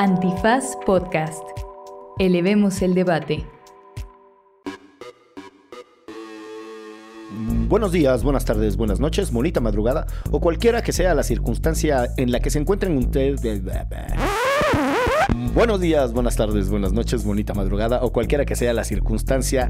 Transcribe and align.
Antifaz 0.00 0.78
Podcast. 0.86 1.42
Elevemos 2.18 2.80
el 2.80 2.94
debate. 2.94 3.44
Buenos 7.68 7.92
días, 7.92 8.22
buenas 8.22 8.46
tardes, 8.46 8.78
buenas 8.78 8.98
noches, 8.98 9.30
bonita 9.30 9.60
madrugada 9.60 10.06
o 10.30 10.40
cualquiera 10.40 10.80
que 10.80 10.94
sea 10.94 11.14
la 11.14 11.22
circunstancia 11.22 12.08
en 12.16 12.32
la 12.32 12.40
que 12.40 12.48
se 12.48 12.58
encuentren 12.58 12.96
ustedes. 12.96 13.42
Buenos 15.52 15.80
días, 15.82 16.14
buenas 16.14 16.34
tardes, 16.34 16.70
buenas 16.70 16.94
noches, 16.94 17.22
bonita 17.22 17.52
madrugada 17.52 18.02
o 18.02 18.10
cualquiera 18.10 18.46
que 18.46 18.56
sea 18.56 18.72
la 18.72 18.84
circunstancia 18.84 19.68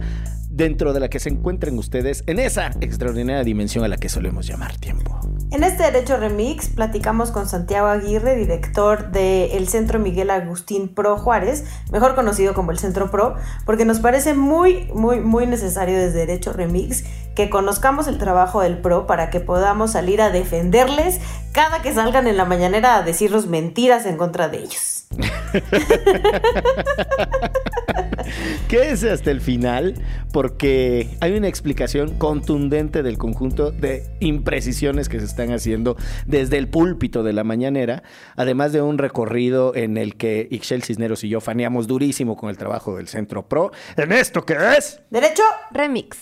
dentro 0.48 0.92
de 0.92 1.00
la 1.00 1.10
que 1.10 1.18
se 1.18 1.30
encuentren 1.30 1.76
ustedes 1.76 2.22
en 2.28 2.38
esa 2.38 2.70
extraordinaria 2.80 3.42
dimensión 3.42 3.82
a 3.82 3.88
la 3.88 3.96
que 3.96 4.08
solemos 4.08 4.46
llamar 4.46 4.76
tiempo. 4.76 5.18
En 5.52 5.64
este 5.64 5.82
Derecho 5.82 6.16
Remix 6.16 6.68
platicamos 6.68 7.32
con 7.32 7.48
Santiago 7.48 7.88
Aguirre, 7.88 8.36
director 8.36 9.10
del 9.10 9.66
Centro 9.66 9.98
Miguel 9.98 10.30
Agustín 10.30 10.86
Pro 10.94 11.18
Juárez, 11.18 11.64
mejor 11.90 12.14
conocido 12.14 12.54
como 12.54 12.70
el 12.70 12.78
Centro 12.78 13.10
Pro, 13.10 13.34
porque 13.66 13.84
nos 13.84 13.98
parece 13.98 14.34
muy, 14.34 14.88
muy, 14.94 15.18
muy 15.18 15.48
necesario 15.48 15.98
desde 15.98 16.20
Derecho 16.20 16.52
Remix 16.52 17.02
que 17.34 17.50
conozcamos 17.50 18.06
el 18.06 18.18
trabajo 18.18 18.60
del 18.60 18.78
Pro 18.78 19.08
para 19.08 19.28
que 19.30 19.40
podamos 19.40 19.90
salir 19.90 20.22
a 20.22 20.30
defenderles 20.30 21.20
cada 21.50 21.82
que 21.82 21.92
salgan 21.92 22.28
en 22.28 22.36
la 22.36 22.44
mañanera 22.44 22.94
a 22.94 23.02
decirnos 23.02 23.48
mentiras 23.48 24.06
en 24.06 24.18
contra 24.18 24.48
de 24.48 24.58
ellos. 24.58 24.99
Quédese 28.68 29.10
hasta 29.10 29.30
el 29.30 29.40
final 29.40 29.94
porque 30.32 31.16
hay 31.20 31.32
una 31.32 31.48
explicación 31.48 32.16
contundente 32.16 33.02
del 33.02 33.16
conjunto 33.18 33.72
de 33.72 34.08
imprecisiones 34.20 35.08
que 35.08 35.18
se 35.18 35.26
están 35.26 35.52
haciendo 35.52 35.96
desde 36.26 36.58
el 36.58 36.68
púlpito 36.68 37.24
de 37.24 37.32
la 37.32 37.42
mañanera, 37.42 38.04
además 38.36 38.72
de 38.72 38.82
un 38.82 38.98
recorrido 38.98 39.74
en 39.74 39.96
el 39.96 40.14
que 40.16 40.46
Ixchel 40.50 40.84
Cisneros 40.84 41.24
y 41.24 41.28
yo 41.28 41.40
faneamos 41.40 41.88
durísimo 41.88 42.36
con 42.36 42.50
el 42.50 42.56
trabajo 42.56 42.96
del 42.96 43.08
Centro 43.08 43.48
Pro 43.48 43.72
en 43.96 44.12
esto 44.12 44.44
que 44.44 44.56
es 44.76 45.00
Derecho 45.10 45.42
Remix. 45.72 46.18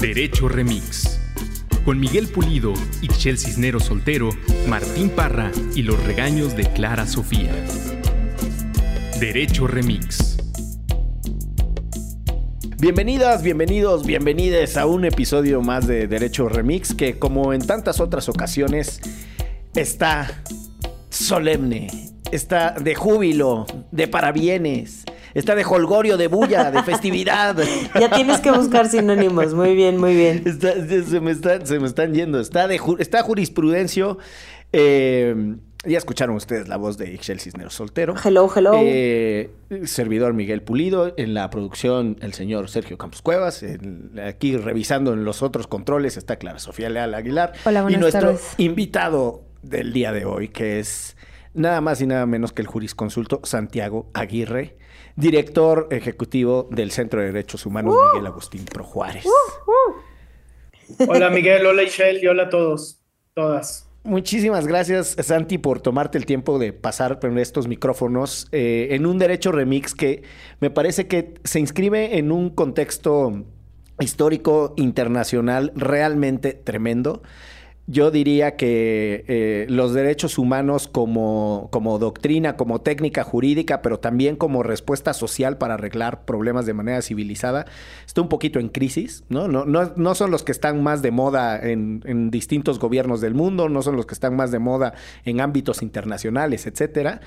Derecho 0.00 0.48
Remix 0.48 1.21
con 1.84 1.98
Miguel 1.98 2.28
Pulido, 2.28 2.72
Ixchel 3.00 3.38
Cisneros 3.38 3.84
Soltero, 3.84 4.30
Martín 4.68 5.10
Parra 5.10 5.50
y 5.74 5.82
los 5.82 6.02
regaños 6.04 6.56
de 6.56 6.64
Clara 6.72 7.06
Sofía. 7.06 7.52
Derecho 9.18 9.66
Remix. 9.66 10.36
Bienvenidas, 12.78 13.42
bienvenidos, 13.42 14.06
bienvenides 14.06 14.76
a 14.76 14.86
un 14.86 15.04
episodio 15.04 15.60
más 15.60 15.86
de 15.86 16.08
Derecho 16.08 16.48
Remix 16.48 16.94
que 16.94 17.18
como 17.18 17.52
en 17.52 17.64
tantas 17.64 18.00
otras 18.00 18.28
ocasiones 18.28 19.00
está 19.74 20.42
solemne, 21.10 21.88
está 22.32 22.72
de 22.72 22.94
júbilo, 22.94 23.66
de 23.92 24.08
parabienes, 24.08 25.04
está 25.34 25.54
de 25.54 25.64
holgorio, 25.64 26.16
de 26.16 26.28
bulla, 26.28 26.70
de 26.70 26.82
festividad. 26.84 27.56
ya 27.98 28.10
tienes 28.10 28.40
que 28.40 28.50
buscar 28.50 28.88
sinónimos. 28.88 29.54
Muy 29.54 29.74
bien, 29.74 29.98
muy 29.98 30.14
bien. 30.14 30.44
se, 30.60 31.20
me 31.20 31.30
están, 31.30 32.14
yendo. 32.14 32.40
Está, 32.40 32.68
de, 32.68 32.80
está 32.98 33.22
jurisprudencio. 33.22 34.18
Eh, 34.72 35.56
ya 35.84 35.98
escucharon 35.98 36.36
ustedes 36.36 36.68
la 36.68 36.76
voz 36.76 36.96
de 36.96 37.12
Ixchel 37.12 37.40
Cisneros 37.40 37.74
Soltero. 37.74 38.14
Hello, 38.24 38.48
hello. 38.54 38.72
Eh, 38.76 39.50
servidor 39.84 40.32
Miguel 40.32 40.62
Pulido. 40.62 41.12
En 41.16 41.34
la 41.34 41.50
producción, 41.50 42.16
el 42.20 42.34
señor 42.34 42.68
Sergio 42.68 42.96
Campos 42.98 43.20
Cuevas. 43.20 43.64
aquí 44.24 44.56
revisando 44.56 45.12
en 45.12 45.24
los 45.24 45.42
otros 45.42 45.66
controles 45.66 46.16
está 46.16 46.36
Clara 46.36 46.60
Sofía 46.60 46.88
Leal 46.88 47.14
Aguilar. 47.14 47.52
Hola, 47.64 47.82
buenas 47.82 47.98
Y 47.98 48.00
nuestro 48.00 48.20
tardes. 48.20 48.54
invitado 48.58 49.42
del 49.62 49.92
día 49.92 50.12
de 50.12 50.24
hoy, 50.24 50.48
que 50.48 50.78
es 50.78 51.16
nada 51.52 51.80
más 51.80 52.00
y 52.00 52.06
nada 52.06 52.26
menos 52.26 52.52
que 52.52 52.62
el 52.62 52.68
jurisconsulto 52.68 53.40
Santiago 53.42 54.08
Aguirre 54.14 54.76
director 55.16 55.88
ejecutivo 55.90 56.68
del 56.70 56.90
Centro 56.90 57.20
de 57.20 57.26
Derechos 57.26 57.66
Humanos, 57.66 57.94
Uh. 57.94 58.12
Miguel 58.12 58.26
Agustín 58.26 58.64
Pro 58.64 58.84
Juárez. 58.84 59.24
Hola 61.06 61.30
Miguel, 61.30 61.64
hola 61.66 61.82
Ishel 61.82 62.22
y 62.22 62.26
hola 62.26 62.44
a 62.44 62.48
todos, 62.48 63.00
todas. 63.34 63.88
Muchísimas 64.04 64.66
gracias, 64.66 65.16
Santi, 65.20 65.58
por 65.58 65.80
tomarte 65.80 66.18
el 66.18 66.26
tiempo 66.26 66.58
de 66.58 66.72
pasar 66.72 67.20
por 67.20 67.38
estos 67.38 67.68
micrófonos 67.68 68.48
eh, 68.50 68.88
en 68.90 69.06
un 69.06 69.18
derecho 69.18 69.52
remix 69.52 69.94
que 69.94 70.24
me 70.60 70.70
parece 70.70 71.06
que 71.06 71.34
se 71.44 71.60
inscribe 71.60 72.18
en 72.18 72.32
un 72.32 72.50
contexto 72.50 73.44
histórico 74.00 74.74
internacional 74.76 75.72
realmente 75.76 76.52
tremendo. 76.52 77.22
Yo 77.88 78.12
diría 78.12 78.54
que 78.54 79.24
eh, 79.26 79.66
los 79.68 79.92
derechos 79.92 80.38
humanos 80.38 80.86
como, 80.86 81.68
como 81.72 81.98
doctrina, 81.98 82.56
como 82.56 82.80
técnica 82.80 83.24
jurídica, 83.24 83.82
pero 83.82 83.98
también 83.98 84.36
como 84.36 84.62
respuesta 84.62 85.12
social 85.12 85.58
para 85.58 85.74
arreglar 85.74 86.24
problemas 86.24 86.64
de 86.64 86.74
manera 86.74 87.02
civilizada, 87.02 87.66
está 88.06 88.20
un 88.20 88.28
poquito 88.28 88.60
en 88.60 88.68
crisis, 88.68 89.24
¿no? 89.28 89.48
No, 89.48 89.64
no, 89.64 89.92
no 89.96 90.14
son 90.14 90.30
los 90.30 90.44
que 90.44 90.52
están 90.52 90.80
más 90.80 91.02
de 91.02 91.10
moda 91.10 91.58
en, 91.60 92.02
en, 92.04 92.30
distintos 92.30 92.78
gobiernos 92.78 93.20
del 93.20 93.34
mundo, 93.34 93.68
no 93.68 93.82
son 93.82 93.96
los 93.96 94.06
que 94.06 94.14
están 94.14 94.36
más 94.36 94.52
de 94.52 94.60
moda 94.60 94.94
en 95.24 95.40
ámbitos 95.40 95.82
internacionales, 95.82 96.66
etcétera. 96.68 97.20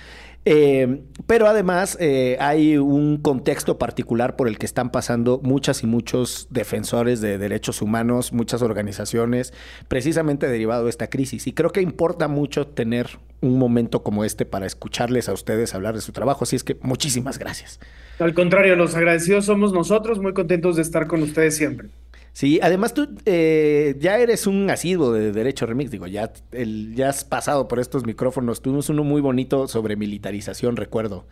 Eh, 0.46 1.02
pero 1.26 1.48
además 1.48 1.98
eh, 2.00 2.38
hay 2.40 2.78
un 2.78 3.18
contexto 3.18 3.80
particular 3.80 4.36
por 4.36 4.48
el 4.48 4.60
que 4.60 4.68
están 4.68 4.92
pasando 4.92 5.40
muchas 5.44 5.82
y 5.82 5.88
muchos 5.88 6.48
defensores 6.52 7.20
de 7.20 7.40
derechos 7.40 7.82
humanos, 7.82 8.32
muchas 8.32 8.62
organizaciones, 8.62 9.54
precisamente 9.88 10.48
derivado 10.48 10.84
de 10.84 10.92
esta 10.92 11.10
crisis. 11.10 11.48
Y 11.48 11.54
creo 11.54 11.72
que 11.72 11.82
importa 11.82 12.28
mucho 12.28 12.68
tener 12.68 13.18
un 13.42 13.58
momento 13.58 14.04
como 14.04 14.24
este 14.24 14.46
para 14.46 14.68
escucharles 14.68 15.30
a 15.30 15.34
ustedes 15.34 15.74
hablar 15.74 15.96
de 15.96 16.02
su 16.02 16.12
trabajo. 16.12 16.44
Así 16.44 16.56
es 16.56 16.64
que 16.64 16.78
muchísimas 16.82 17.40
gracias. 17.40 17.80
Al 18.20 18.34
contrario, 18.34 18.76
los 18.76 18.96
agradecidos 18.96 19.46
somos 19.46 19.74
nosotros, 19.74 20.20
muy 20.20 20.34
contentos 20.34 20.76
de 20.76 20.84
estar 20.84 21.08
con 21.08 21.22
ustedes 21.24 21.58
siempre. 21.58 21.90
Sí, 22.36 22.60
además 22.62 22.94
tú 22.94 23.08
eh, 23.26 23.96
ya 23.98 24.18
eres 24.18 24.46
un 24.46 24.70
asiduo 24.70 25.14
de 25.14 25.32
Derecho 25.32 25.66
Remix, 25.66 25.90
digo, 25.90 26.06
ya, 26.06 26.34
el, 26.52 26.94
ya 26.94 27.08
has 27.08 27.24
pasado 27.24 27.70
por 27.70 27.80
estos 27.80 28.06
micrófonos, 28.06 28.62
tuvimos 28.62 28.90
uno 28.90 29.06
muy 29.06 29.22
bonito 29.22 29.70
sobre 29.70 29.96
militarización, 29.96 30.76
recuerdo. 30.76 31.26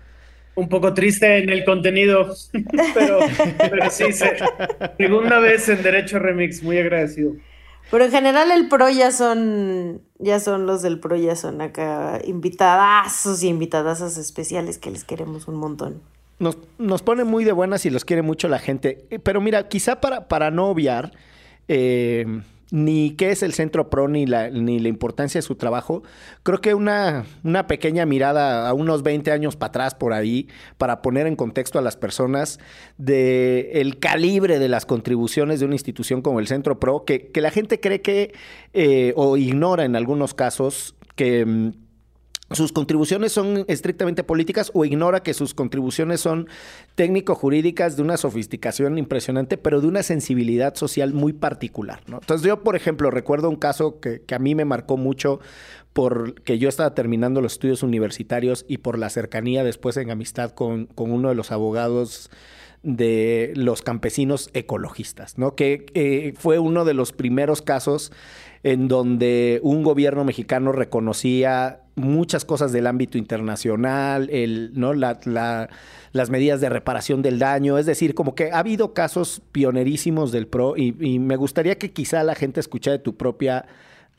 Un 0.55 0.69
poco 0.69 0.93
triste 0.93 1.39
en 1.39 1.49
el 1.49 1.65
contenido, 1.65 2.33
pero, 2.93 3.19
pero 3.57 3.89
sí, 3.89 4.13
se, 4.13 4.37
segunda 4.97 5.39
vez 5.39 5.67
en 5.67 5.83
Derecho 5.83 6.19
Remix, 6.19 6.63
muy 6.63 6.77
agradecido. 6.77 7.33
Pero 7.91 8.05
en 8.05 8.11
general 8.11 8.49
el 8.51 8.69
pro 8.69 8.89
ya 8.89 9.11
son, 9.11 10.03
ya 10.19 10.39
son 10.39 10.65
los 10.65 10.83
del 10.83 11.01
pro, 11.01 11.17
ya 11.17 11.35
son 11.35 11.59
acá 11.59 12.21
invitadazos 12.23 13.43
y 13.43 13.49
invitadazas 13.49 14.17
especiales 14.17 14.77
que 14.77 14.89
les 14.89 15.03
queremos 15.03 15.49
un 15.49 15.55
montón. 15.55 16.01
Nos, 16.39 16.57
nos, 16.77 17.01
pone 17.03 17.23
muy 17.23 17.43
de 17.43 17.51
buenas 17.51 17.85
y 17.85 17.89
los 17.89 18.05
quiere 18.05 18.21
mucho 18.21 18.47
la 18.47 18.59
gente. 18.59 19.05
Pero 19.23 19.39
mira, 19.39 19.67
quizá 19.67 20.01
para, 20.01 20.27
para 20.27 20.51
no 20.51 20.67
obviar 20.69 21.11
eh, 21.67 22.25
ni 22.73 23.11
qué 23.11 23.29
es 23.29 23.43
el 23.43 23.53
Centro 23.53 23.91
PRO 23.91 24.07
ni 24.07 24.25
la, 24.25 24.49
ni 24.49 24.79
la 24.79 24.89
importancia 24.89 25.37
de 25.37 25.43
su 25.43 25.53
trabajo, 25.53 26.01
creo 26.41 26.59
que 26.59 26.73
una, 26.73 27.23
una 27.43 27.67
pequeña 27.67 28.07
mirada 28.07 28.67
a 28.67 28.73
unos 28.73 29.03
20 29.03 29.31
años 29.31 29.55
para 29.55 29.67
atrás 29.69 29.93
por 29.93 30.11
ahí, 30.11 30.47
para 30.79 31.03
poner 31.03 31.27
en 31.27 31.35
contexto 31.35 31.77
a 31.77 31.83
las 31.83 31.97
personas 31.97 32.59
de 32.97 33.69
el 33.75 33.99
calibre 33.99 34.57
de 34.57 34.69
las 34.69 34.87
contribuciones 34.87 35.59
de 35.59 35.67
una 35.67 35.75
institución 35.75 36.23
como 36.23 36.39
el 36.39 36.47
Centro 36.47 36.79
PRO, 36.79 37.05
que, 37.05 37.27
que 37.27 37.41
la 37.41 37.51
gente 37.51 37.79
cree 37.79 38.01
que, 38.01 38.33
eh, 38.73 39.13
o 39.15 39.37
ignora 39.37 39.85
en 39.85 39.95
algunos 39.95 40.33
casos, 40.33 40.95
que 41.15 41.73
sus 42.53 42.71
contribuciones 42.71 43.31
son 43.31 43.65
estrictamente 43.67 44.23
políticas 44.23 44.71
o 44.73 44.85
ignora 44.85 45.23
que 45.23 45.33
sus 45.33 45.53
contribuciones 45.53 46.21
son 46.21 46.47
técnico-jurídicas 46.95 47.95
de 47.95 48.01
una 48.01 48.17
sofisticación 48.17 48.97
impresionante, 48.97 49.57
pero 49.57 49.81
de 49.81 49.87
una 49.87 50.03
sensibilidad 50.03 50.75
social 50.75 51.13
muy 51.13 51.33
particular. 51.33 52.01
Entonces 52.07 52.47
yo, 52.47 52.63
por 52.63 52.75
ejemplo, 52.75 53.11
recuerdo 53.11 53.49
un 53.49 53.55
caso 53.55 53.99
que, 53.99 54.21
que, 54.21 54.35
a 54.35 54.39
mí 54.39 54.55
me 54.55 54.65
marcó 54.65 54.97
mucho 54.97 55.39
porque 55.93 56.57
yo 56.57 56.69
estaba 56.69 56.93
terminando 56.95 57.41
los 57.41 57.53
estudios 57.53 57.83
universitarios 57.83 58.65
y 58.67 58.79
por 58.79 58.97
la 58.97 59.09
cercanía 59.09 59.63
después 59.63 59.97
en 59.97 60.11
amistad 60.11 60.51
con, 60.51 60.87
con 60.87 61.11
uno 61.11 61.29
de 61.29 61.35
los 61.35 61.51
abogados 61.51 62.29
de 62.83 63.53
los 63.55 63.81
campesinos 63.81 64.49
ecologistas, 64.53 65.37
¿no? 65.37 65.55
Que 65.55 65.85
eh, 65.93 66.33
fue 66.37 66.59
uno 66.59 66.83
de 66.83 66.93
los 66.93 67.13
primeros 67.13 67.61
casos 67.61 68.11
en 68.63 68.87
donde 68.89 69.59
un 69.63 69.83
gobierno 69.83 70.25
mexicano 70.25 70.73
reconocía 70.73 71.82
muchas 71.95 72.45
cosas 72.45 72.71
del 72.71 72.87
ámbito 72.87 73.17
internacional, 73.17 74.29
el, 74.31 74.71
¿no? 74.73 74.93
La, 74.93 75.19
la, 75.25 75.69
las 76.11 76.29
medidas 76.29 76.61
de 76.61 76.69
reparación 76.69 77.21
del 77.21 77.39
daño, 77.39 77.77
es 77.77 77.85
decir, 77.85 78.15
como 78.15 78.35
que 78.35 78.51
ha 78.51 78.59
habido 78.59 78.93
casos 78.93 79.41
pionerísimos 79.51 80.31
del 80.31 80.47
PRO 80.47 80.75
y, 80.77 80.95
y 80.99 81.19
me 81.19 81.35
gustaría 81.35 81.77
que 81.77 81.91
quizá 81.91 82.23
la 82.23 82.35
gente 82.35 82.59
escuchara 82.59 82.97
de 82.97 83.03
tu 83.03 83.15
propia 83.15 83.65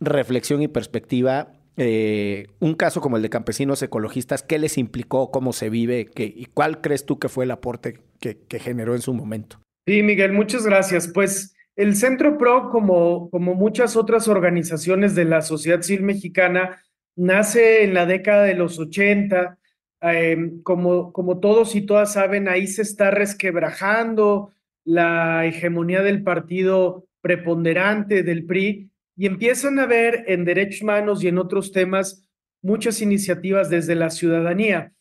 reflexión 0.00 0.62
y 0.62 0.69
perspectiva 0.69 1.53
eh, 1.76 2.47
un 2.61 2.75
caso 2.75 3.00
como 3.00 3.17
el 3.17 3.23
de 3.23 3.31
campesinos 3.31 3.82
ecologistas, 3.82 4.43
¿qué 4.43 4.59
les 4.59 4.79
implicó? 4.79 5.31
¿Cómo 5.31 5.53
se 5.53 5.71
vive? 5.71 6.06
¿Qué, 6.06 6.25
¿Y 6.25 6.47
cuál 6.47 6.81
crees 6.81 7.05
tú 7.05 7.19
que 7.19 7.29
fue 7.29 7.44
el 7.44 7.50
aporte 7.50 7.99
que, 8.21 8.38
que, 8.47 8.61
generó 8.61 8.94
en 8.94 9.03
su 9.03 9.12
momento? 9.12 9.59
Sí, 9.87 10.03
Miguel, 10.03 10.32
muchas 10.32 10.65
gracias. 10.65 11.09
Pues 11.09 11.56
el 11.75 11.97
Centro 11.97 12.38
PRO, 12.38 12.71
como, 12.71 13.29
como 13.31 13.55
muchas 13.55 13.97
otras 13.97 14.29
organizaciones 14.29 15.17
de 15.17 15.25
la 15.25 15.43
sociedad 15.43 15.82
civil 15.82 16.05
mexicana, 16.05 16.81
nace 17.16 17.84
en 17.84 17.94
la 17.94 18.06
década 18.06 18.44
de 18.44 18.55
los 18.55 18.78
80 18.78 19.58
Em, 20.06 20.62
como, 20.62 21.14
como 21.14 21.40
todos 21.40 21.75
y 21.75 21.81
todas 21.81 22.12
saben, 22.12 22.46
ahí 22.46 22.66
se 22.66 22.82
está 22.82 23.11
resquebrajando 23.11 24.52
la 24.84 25.46
hegemonía 25.46 26.02
del 26.02 26.22
partido 26.22 27.06
preponderante 27.22 28.22
del 28.22 28.44
PRI 28.44 28.90
y 29.16 29.25
empiezan 29.25 29.78
a 29.78 29.87
ver 29.87 30.25
en 30.26 30.44
derechos 30.44 30.82
humanos 30.82 31.25
y 31.25 31.28
en 31.28 31.38
otros 31.38 31.72
temas 31.72 32.28
muchas 32.61 33.00
iniciativas 33.00 33.70
desde 33.70 33.94
la 33.94 34.11
ciudadanía. 34.11 34.93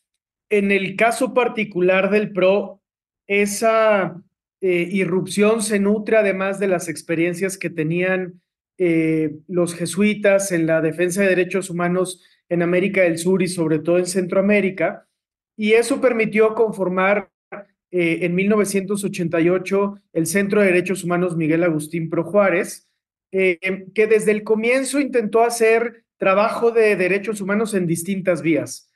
En 0.50 0.72
el 0.72 0.96
caso 0.96 1.34
particular 1.34 2.10
del 2.10 2.32
PRO, 2.32 2.82
esa 3.28 4.22
eh, 4.62 4.88
irrupción 4.90 5.62
se 5.62 5.80
nutre 5.80 6.16
además 6.16 6.60
de 6.60 6.68
las 6.68 6.88
experiencias 6.88 7.58
que 7.58 7.70
tenían 7.70 8.42
eh, 8.78 9.38
los 9.48 9.76
jesuitas 9.76 10.52
en 10.52 10.68
la 10.68 10.82
defensa 10.82 11.22
de 11.22 11.30
derechos 11.30 11.70
humanos 11.70 12.24
en 12.50 12.62
América 12.62 13.02
del 13.02 13.18
Sur 13.18 13.42
y 13.42 13.48
sobre 13.48 13.80
todo 13.80 13.98
en 13.98 14.06
Centroamérica, 14.06 15.08
y 15.56 15.74
eso 15.74 16.02
permitió 16.02 16.56
conformar 16.56 17.30
eh, 17.92 18.20
en 18.22 18.36
1988 18.36 20.00
el 20.14 20.26
Centro 20.26 20.62
de 20.62 20.68
Derechos 20.68 21.04
Humanos 21.04 21.38
Miguel 21.38 21.64
Agustín 21.64 22.10
Pro 22.10 22.24
Juárez, 22.24 22.90
que 23.32 24.08
desde 24.08 24.32
el 24.32 24.44
comienzo 24.44 25.00
intentó 25.00 25.42
hacer 25.42 26.04
trabajo 26.18 26.72
de 26.72 26.96
derechos 26.96 27.42
humanos 27.42 27.74
en 27.74 27.88
distintas 27.88 28.42
vías. 28.42 28.90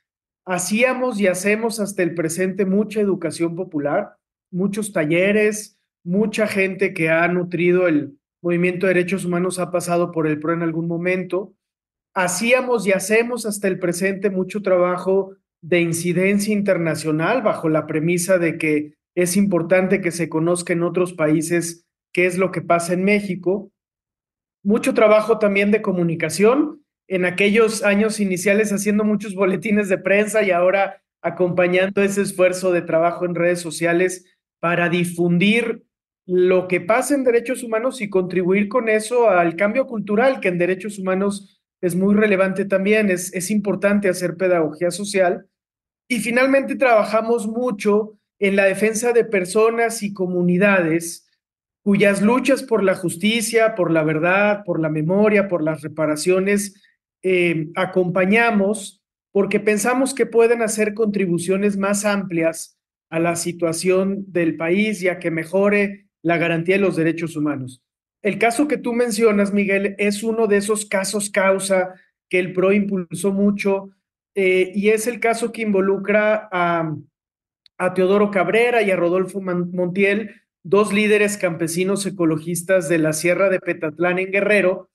Hacíamos 0.46 1.20
y 1.20 1.26
hacemos 1.26 1.78
hasta 1.78 2.02
el 2.02 2.14
presente 2.14 2.64
mucha 2.64 3.00
educación 3.00 3.54
popular, 3.54 4.16
muchos 4.50 4.92
talleres, 4.92 5.78
mucha 6.04 6.46
gente 6.46 6.94
que 6.94 7.10
ha 7.10 7.28
nutrido 7.28 7.86
el 7.86 8.17
movimiento 8.42 8.86
de 8.86 8.94
derechos 8.94 9.24
humanos 9.24 9.58
ha 9.58 9.70
pasado 9.70 10.12
por 10.12 10.26
el 10.26 10.40
PRO 10.40 10.52
en 10.52 10.62
algún 10.62 10.88
momento. 10.88 11.54
Hacíamos 12.14 12.86
y 12.86 12.92
hacemos 12.92 13.46
hasta 13.46 13.68
el 13.68 13.78
presente 13.78 14.30
mucho 14.30 14.62
trabajo 14.62 15.36
de 15.60 15.80
incidencia 15.80 16.52
internacional 16.52 17.42
bajo 17.42 17.68
la 17.68 17.86
premisa 17.86 18.38
de 18.38 18.58
que 18.58 18.94
es 19.14 19.36
importante 19.36 20.00
que 20.00 20.12
se 20.12 20.28
conozca 20.28 20.72
en 20.72 20.82
otros 20.82 21.12
países 21.12 21.84
qué 22.12 22.26
es 22.26 22.38
lo 22.38 22.52
que 22.52 22.62
pasa 22.62 22.92
en 22.92 23.04
México. 23.04 23.72
Mucho 24.62 24.94
trabajo 24.94 25.38
también 25.38 25.70
de 25.70 25.82
comunicación 25.82 26.84
en 27.08 27.24
aquellos 27.24 27.82
años 27.82 28.20
iniciales 28.20 28.72
haciendo 28.72 29.04
muchos 29.04 29.34
boletines 29.34 29.88
de 29.88 29.98
prensa 29.98 30.42
y 30.42 30.50
ahora 30.50 31.02
acompañando 31.22 32.02
ese 32.02 32.22
esfuerzo 32.22 32.70
de 32.70 32.82
trabajo 32.82 33.24
en 33.24 33.34
redes 33.34 33.60
sociales 33.60 34.24
para 34.60 34.88
difundir 34.88 35.84
lo 36.28 36.68
que 36.68 36.82
pasa 36.82 37.14
en 37.14 37.24
derechos 37.24 37.62
humanos 37.62 38.02
y 38.02 38.10
contribuir 38.10 38.68
con 38.68 38.90
eso 38.90 39.30
al 39.30 39.56
cambio 39.56 39.86
cultural, 39.86 40.40
que 40.40 40.48
en 40.48 40.58
derechos 40.58 40.98
humanos 40.98 41.62
es 41.80 41.96
muy 41.96 42.14
relevante 42.14 42.66
también, 42.66 43.10
es, 43.10 43.32
es 43.32 43.50
importante 43.50 44.10
hacer 44.10 44.36
pedagogía 44.36 44.90
social. 44.90 45.46
Y 46.06 46.20
finalmente 46.20 46.76
trabajamos 46.76 47.46
mucho 47.46 48.18
en 48.38 48.56
la 48.56 48.66
defensa 48.66 49.14
de 49.14 49.24
personas 49.24 50.02
y 50.02 50.12
comunidades 50.12 51.26
cuyas 51.82 52.20
luchas 52.20 52.62
por 52.62 52.84
la 52.84 52.94
justicia, 52.94 53.74
por 53.74 53.90
la 53.90 54.02
verdad, 54.02 54.64
por 54.66 54.80
la 54.80 54.90
memoria, 54.90 55.48
por 55.48 55.62
las 55.62 55.80
reparaciones, 55.80 56.74
eh, 57.22 57.68
acompañamos 57.74 59.02
porque 59.32 59.60
pensamos 59.60 60.12
que 60.12 60.26
pueden 60.26 60.60
hacer 60.60 60.92
contribuciones 60.92 61.78
más 61.78 62.04
amplias 62.04 62.78
a 63.08 63.18
la 63.18 63.34
situación 63.34 64.26
del 64.28 64.58
país 64.58 65.02
y 65.02 65.08
a 65.08 65.18
que 65.18 65.30
mejore 65.30 66.07
la 66.22 66.38
garantía 66.38 66.76
de 66.76 66.82
los 66.82 66.96
derechos 66.96 67.36
humanos. 67.36 67.82
El 68.22 68.38
caso 68.38 68.66
que 68.66 68.78
tú 68.78 68.92
mencionas, 68.92 69.52
Miguel, 69.52 69.94
es 69.98 70.22
uno 70.22 70.46
de 70.46 70.56
esos 70.56 70.86
casos 70.86 71.30
causa 71.30 71.94
que 72.28 72.38
el 72.38 72.52
PRO 72.52 72.72
impulsó 72.72 73.32
mucho 73.32 73.90
eh, 74.34 74.72
y 74.74 74.90
es 74.90 75.06
el 75.06 75.20
caso 75.20 75.52
que 75.52 75.62
involucra 75.62 76.48
a, 76.52 76.94
a 77.78 77.94
Teodoro 77.94 78.30
Cabrera 78.30 78.82
y 78.82 78.90
a 78.90 78.96
Rodolfo 78.96 79.40
Montiel, 79.40 80.34
dos 80.62 80.92
líderes 80.92 81.38
campesinos 81.38 82.04
ecologistas 82.06 82.88
de 82.88 82.98
la 82.98 83.12
Sierra 83.12 83.48
de 83.48 83.60
Petatlán 83.60 84.18
en 84.18 84.30
Guerrero, 84.30 84.90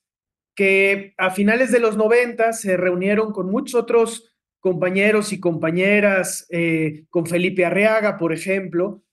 que 0.55 1.13
a 1.17 1.31
finales 1.31 1.71
de 1.71 1.79
los 1.79 1.97
90 1.97 2.53
se 2.53 2.77
reunieron 2.77 3.31
con 3.31 3.49
muchos 3.49 3.75
otros 3.75 4.35
compañeros 4.59 5.33
y 5.33 5.39
compañeras, 5.39 6.45
eh, 6.49 7.05
con 7.09 7.25
Felipe 7.25 7.65
Arriaga, 7.65 8.17
por 8.17 8.33
ejemplo, 8.33 9.03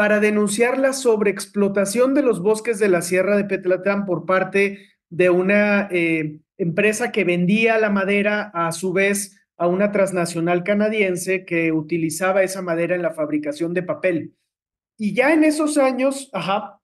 para 0.00 0.18
denunciar 0.18 0.78
la 0.78 0.94
sobreexplotación 0.94 2.14
de 2.14 2.22
los 2.22 2.40
bosques 2.40 2.78
de 2.78 2.88
la 2.88 3.02
Sierra 3.02 3.36
de 3.36 3.44
Petlatán 3.44 4.06
por 4.06 4.24
parte 4.24 4.78
de 5.10 5.28
una 5.28 5.88
eh, 5.90 6.38
empresa 6.56 7.12
que 7.12 7.24
vendía 7.24 7.76
la 7.76 7.90
madera 7.90 8.50
a 8.54 8.72
su 8.72 8.94
vez 8.94 9.38
a 9.58 9.66
una 9.66 9.92
transnacional 9.92 10.64
canadiense 10.64 11.44
que 11.44 11.70
utilizaba 11.70 12.42
esa 12.42 12.62
madera 12.62 12.96
en 12.96 13.02
la 13.02 13.12
fabricación 13.12 13.74
de 13.74 13.82
papel. 13.82 14.34
Y 14.96 15.12
ya 15.12 15.34
en 15.34 15.44
esos 15.44 15.76
años, 15.76 16.30
ajá, 16.32 16.80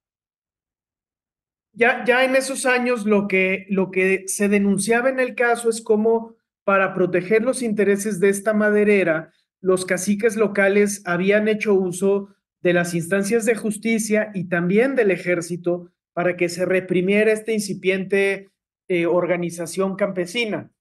ya, 1.73 2.05
ya 2.05 2.23
en 2.23 2.37
esos 2.37 2.67
años 2.67 3.07
lo 3.07 3.29
que, 3.29 3.65
lo 3.71 3.91
que 3.91 4.25
se 4.27 4.51
denunciaba 4.51 5.09
en 5.09 5.21
el 5.21 5.35
caso 5.35 5.71
es 5.71 5.81
cómo 5.81 6.35
para 6.65 6.93
proteger 6.93 7.43
los 7.43 7.62
intereses 7.62 8.21
de 8.21 8.29
esta 8.29 8.53
maderera, 8.53 9.33
los 9.62 9.87
caciques 9.87 10.37
locales 10.37 11.01
habían 11.07 11.49
hecho 11.49 11.73
uso 11.73 12.36
de 12.67 12.73
las 12.73 12.95
instancias 12.95 13.45
de 13.45 13.55
justicia 13.55 14.33
y 14.35 14.49
también 14.49 14.97
del 14.97 15.13
ejército 15.13 15.93
para 16.13 16.37
que 16.37 16.49
se 16.49 16.65
reprimiera 16.65 17.31
esta 17.31 17.53
incipiente 17.53 18.51
eh, 18.89 19.07
organización 19.07 19.95
campesina. 19.95 20.73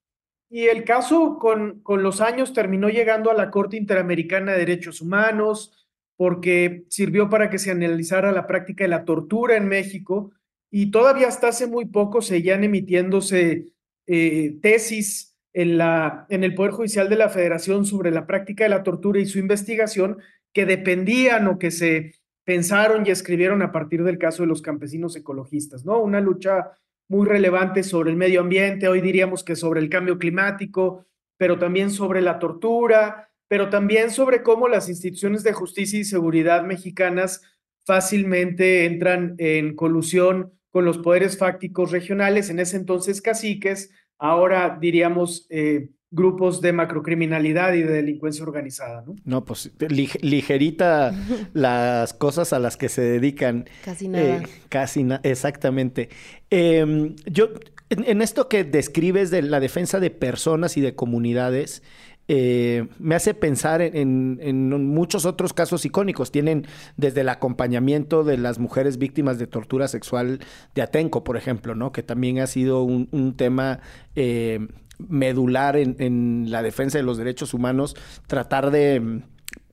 Y 0.49 0.63
el 0.63 0.83
caso 0.83 1.37
con, 1.37 1.81
con 1.81 2.01
los 2.01 2.21
años 2.21 2.53
terminó 2.53 2.89
llegando 2.89 3.29
a 3.29 3.35
la 3.35 3.51
Corte 3.51 3.77
Interamericana 3.77 4.53
de 4.53 4.57
Derechos 4.65 4.99
Humanos 4.99 5.87
porque 6.17 6.85
sirvió 6.89 7.29
para 7.29 7.51
que 7.51 7.59
se 7.59 7.69
analizara 7.69 8.31
la 8.31 8.47
práctica 8.47 8.83
de 8.83 8.87
la 8.87 9.05
tortura 9.05 9.55
en 9.55 9.67
México 9.67 10.31
y 10.71 10.89
todavía 10.89 11.27
hasta 11.27 11.49
hace 11.49 11.67
muy 11.67 11.85
poco 11.85 12.23
seguían 12.23 12.63
emitiéndose 12.63 13.67
eh, 14.07 14.57
tesis 14.59 15.37
en, 15.53 15.77
la, 15.77 16.25
en 16.29 16.43
el 16.43 16.55
Poder 16.55 16.71
Judicial 16.71 17.09
de 17.09 17.15
la 17.15 17.29
Federación 17.29 17.85
sobre 17.85 18.09
la 18.09 18.25
práctica 18.25 18.63
de 18.63 18.71
la 18.71 18.81
tortura 18.81 19.19
y 19.19 19.27
su 19.27 19.37
investigación 19.37 20.17
que 20.55 20.65
dependían 20.65 21.47
o 21.47 21.59
que 21.59 21.69
se 21.69 22.15
pensaron 22.45 23.05
y 23.05 23.11
escribieron 23.11 23.61
a 23.61 23.73
partir 23.73 24.03
del 24.03 24.17
caso 24.17 24.43
de 24.43 24.47
los 24.47 24.61
campesinos 24.61 25.15
ecologistas, 25.17 25.83
¿no? 25.83 25.99
Una 25.99 26.21
lucha 26.21 26.71
muy 27.09 27.27
relevante 27.27 27.83
sobre 27.83 28.11
el 28.11 28.15
medio 28.15 28.39
ambiente, 28.39 28.87
hoy 28.87 29.01
diríamos 29.01 29.43
que 29.43 29.57
sobre 29.57 29.81
el 29.81 29.89
cambio 29.89 30.17
climático, 30.17 31.05
pero 31.37 31.59
también 31.59 31.91
sobre 31.91 32.21
la 32.21 32.39
tortura, 32.39 33.29
pero 33.49 33.69
también 33.69 34.11
sobre 34.11 34.43
cómo 34.43 34.69
las 34.69 34.87
instituciones 34.87 35.43
de 35.43 35.51
justicia 35.51 35.99
y 35.99 36.05
seguridad 36.05 36.63
mexicanas 36.63 37.41
fácilmente 37.85 38.85
entran 38.85 39.35
en 39.37 39.75
colusión 39.75 40.53
con 40.71 40.85
los 40.85 40.99
poderes 40.99 41.37
fácticos 41.37 41.91
regionales, 41.91 42.49
en 42.49 42.59
ese 42.59 42.77
entonces 42.77 43.21
caciques, 43.21 43.91
ahora 44.17 44.77
diríamos 44.79 45.47
eh, 45.49 45.89
grupos 46.15 46.61
de 46.61 46.71
macrocriminalidad 46.71 47.73
y 47.73 47.83
de 47.83 47.91
delincuencia 47.91 48.43
organizada, 48.43 49.03
¿no? 49.05 49.15
No, 49.25 49.43
pues 49.43 49.71
ligerita 49.79 51.13
las 51.53 52.13
cosas 52.13 52.53
a 52.53 52.59
las 52.59 52.77
que 52.77 52.89
se 52.89 53.01
dedican. 53.01 53.65
Casi 53.83 54.07
nada. 54.07 54.37
Eh, 54.37 54.43
casi 54.69 55.03
nada, 55.03 55.21
exactamente. 55.23 56.09
Em, 56.49 57.15
yo, 57.25 57.49
en, 57.89 58.21
esto 58.21 58.47
que 58.47 58.63
describes 58.63 59.29
de 59.29 59.41
la 59.41 59.59
defensa 59.59 59.99
de 59.99 60.09
personas 60.09 60.77
y 60.77 60.81
de 60.81 60.95
comunidades, 60.95 61.83
eh, 62.27 62.87
me 62.97 63.13
hace 63.13 63.33
pensar 63.33 63.81
en, 63.81 64.69
muchos 64.87 65.25
otros 65.25 65.53
casos 65.53 65.85
icónicos. 65.85 66.31
Tienen 66.31 66.65
desde 66.95 67.21
el 67.21 67.29
acompañamiento 67.29 68.23
de 68.23 68.37
las 68.37 68.57
mujeres 68.57 68.97
víctimas 68.97 69.37
de 69.37 69.47
tortura 69.47 69.89
sexual 69.89 70.39
de 70.73 70.81
Atenco, 70.81 71.25
por 71.25 71.35
ejemplo, 71.35 71.75
¿no? 71.75 71.91
Que 71.91 72.03
también 72.03 72.39
ha 72.39 72.47
sido 72.47 72.83
un, 72.83 73.35
tema 73.35 73.81
eh, 74.15 74.65
medular 74.97 75.75
en, 75.77 76.49
la 76.49 76.61
defensa 76.61 76.97
de 76.97 77.03
los 77.03 77.17
derechos 77.17 77.53
humanos, 77.53 77.95
tratar 78.27 78.71
de 78.71 78.99
mm, 78.99 79.21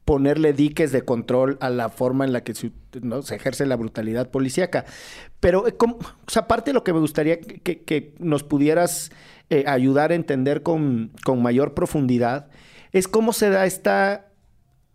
ponerle 0.05 0.53
diques 0.53 0.93
de 0.93 1.03
control 1.03 1.59
a 1.61 1.71
la 1.71 1.89
forma 1.89 2.25
en 2.25 2.33
la 2.33 2.43
que 2.43 2.55
se, 2.55 2.73
ejerce 3.35 3.67
la 3.67 3.77
brutalidad 3.77 4.31
policíaca. 4.31 4.85
Pero, 5.41 5.67
eh, 5.67 5.75
aparte 6.37 6.71
de 6.71 6.75
lo 6.75 6.85
que 6.85 6.93
me 6.93 7.01
gustaría 7.01 7.41
que 7.41 8.15
nos 8.19 8.43
pudieras 8.43 9.11
eh, 9.51 9.65
ayudar 9.67 10.13
a 10.13 10.15
entender 10.15 10.63
con, 10.63 11.13
con 11.25 11.43
mayor 11.43 11.75
profundidad 11.75 12.49
es 12.93 13.07
cómo 13.07 13.35
se 13.35 13.51
da 13.51 13.67
esta 13.67 14.31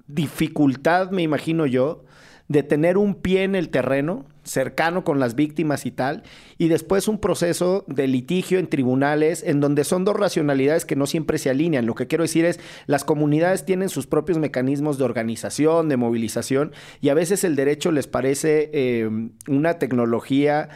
dificultad, 0.07 1.12
me 1.12 1.22
imagino 1.22 1.67
yo, 1.67 2.05
de 2.48 2.63
tener 2.63 2.98
un 2.98 3.13
pie 3.13 3.43
en 3.43 3.53
el 3.53 3.69
terreno, 3.69 4.25
cercano 4.48 5.04
con 5.04 5.20
las 5.20 5.36
víctimas 5.36 5.86
y 5.86 5.92
tal, 5.92 6.24
y 6.58 6.70
después 6.70 7.08
un 7.08 7.20
proceso 7.20 7.86
de 7.88 8.08
litigio 8.08 8.60
en 8.60 8.68
tribunales 8.68 9.44
en 9.44 9.60
donde 9.60 9.84
son 9.84 10.06
dos 10.06 10.16
racionalidades 10.16 10.86
que 10.86 10.96
no 10.96 11.06
siempre 11.06 11.38
se 11.38 11.50
alinean. 11.50 11.86
Lo 11.86 11.96
que 11.96 12.08
quiero 12.08 12.24
decir 12.24 12.46
es, 12.46 12.60
las 12.88 13.04
comunidades 13.04 13.66
tienen 13.66 13.89
sus 13.89 14.08
propios 14.08 14.38
mecanismos 14.39 14.98
de 14.98 15.04
organización, 15.04 15.89
de 15.89 15.98
movilización, 15.98 16.72
y 17.01 17.10
a 17.10 17.13
veces 17.13 17.44
el 17.44 17.56
derecho 17.56 17.92
les 17.92 18.08
parece 18.08 18.70
eh, 18.74 19.10
una 19.48 19.80
tecnología 19.80 20.70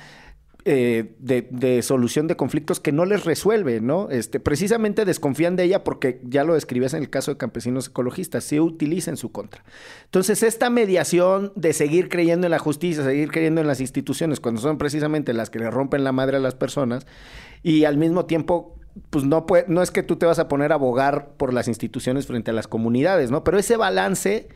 eh, 0.64 1.16
de, 1.20 1.82
solución 1.82 2.28
de 2.28 2.36
conflictos 2.36 2.80
que 2.80 2.92
no 2.92 3.06
les 3.06 3.26
resuelve, 3.26 3.82
¿no? 3.82 4.10
Este, 4.10 4.40
precisamente 4.40 5.06
desconfían 5.06 5.56
de 5.56 5.64
ella 5.64 5.84
porque 5.84 6.22
ya 6.24 6.44
lo 6.44 6.54
describías 6.54 6.94
en 6.94 7.02
el 7.02 7.10
caso 7.10 7.32
de 7.32 7.38
campesinos 7.38 7.88
ecologistas, 7.88 8.44
se 8.44 8.62
utiliza 8.62 9.10
en 9.10 9.18
su 9.18 9.32
contra. 9.32 9.64
Entonces, 10.06 10.44
esta 10.44 10.70
mediación 10.70 11.52
de 11.56 11.74
seguir 11.74 12.10
creyendo 12.10 12.46
en 12.48 12.52
la 12.52 12.60
justicia, 12.60 13.04
seguir 13.04 13.32
creyendo 13.32 13.62
en 13.62 13.68
las 13.68 13.82
instituciones, 13.82 14.40
cuando 14.40 14.62
son 14.62 14.78
precisamente 14.78 15.34
las 15.34 15.50
que 15.50 15.60
le 15.60 15.72
rompen 15.72 16.04
la 16.04 16.12
madre 16.12 16.38
a 16.38 16.40
las 16.40 16.54
personas, 16.54 17.08
y 17.64 17.86
al 17.86 17.98
mismo 17.98 18.26
tiempo 18.26 18.76
pues 19.10 19.24
no, 19.24 19.46
puede, 19.46 19.66
no 19.68 19.82
es 19.82 19.90
que 19.90 20.04
tú 20.04 20.18
te 20.18 20.26
vas 20.26 20.40
a 20.40 20.48
poner 20.48 20.72
a 20.72 20.76
abogar 20.76 21.30
por 21.38 21.54
las 21.54 21.68
instituciones 21.68 22.28
frente 22.28 22.52
a 22.52 22.54
las 22.54 22.68
comunidades, 22.68 23.32
¿no? 23.32 23.44
Pero 23.44 23.58
ese 23.58 23.78
balance 23.78 24.50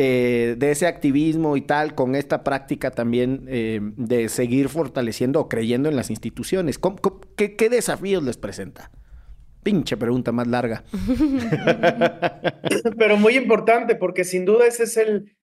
eh, 0.00 0.54
de 0.56 0.70
ese 0.70 0.86
activismo 0.86 1.56
y 1.56 1.62
tal, 1.62 1.96
con 1.96 2.14
esta 2.14 2.44
práctica 2.44 2.92
también 2.92 3.46
eh, 3.48 3.80
de 3.96 4.28
seguir 4.28 4.68
fortaleciendo 4.68 5.40
o 5.40 5.48
creyendo 5.48 5.88
en 5.88 5.96
las 5.96 6.10
instituciones. 6.10 6.78
qué, 7.36 7.68
desafíos 7.68 8.22
les 8.22 8.36
presenta? 8.36 8.92
Pinche 9.64 9.96
pregunta 9.96 10.30
más 10.30 10.46
larga. 10.46 10.84
Pero 12.96 13.16
muy 13.16 13.36
importante, 13.36 13.96
porque 13.96 14.22
sin 14.22 14.44
duda 14.44 14.68
ese 14.68 14.84
es 14.84 14.96
el, 14.98 15.34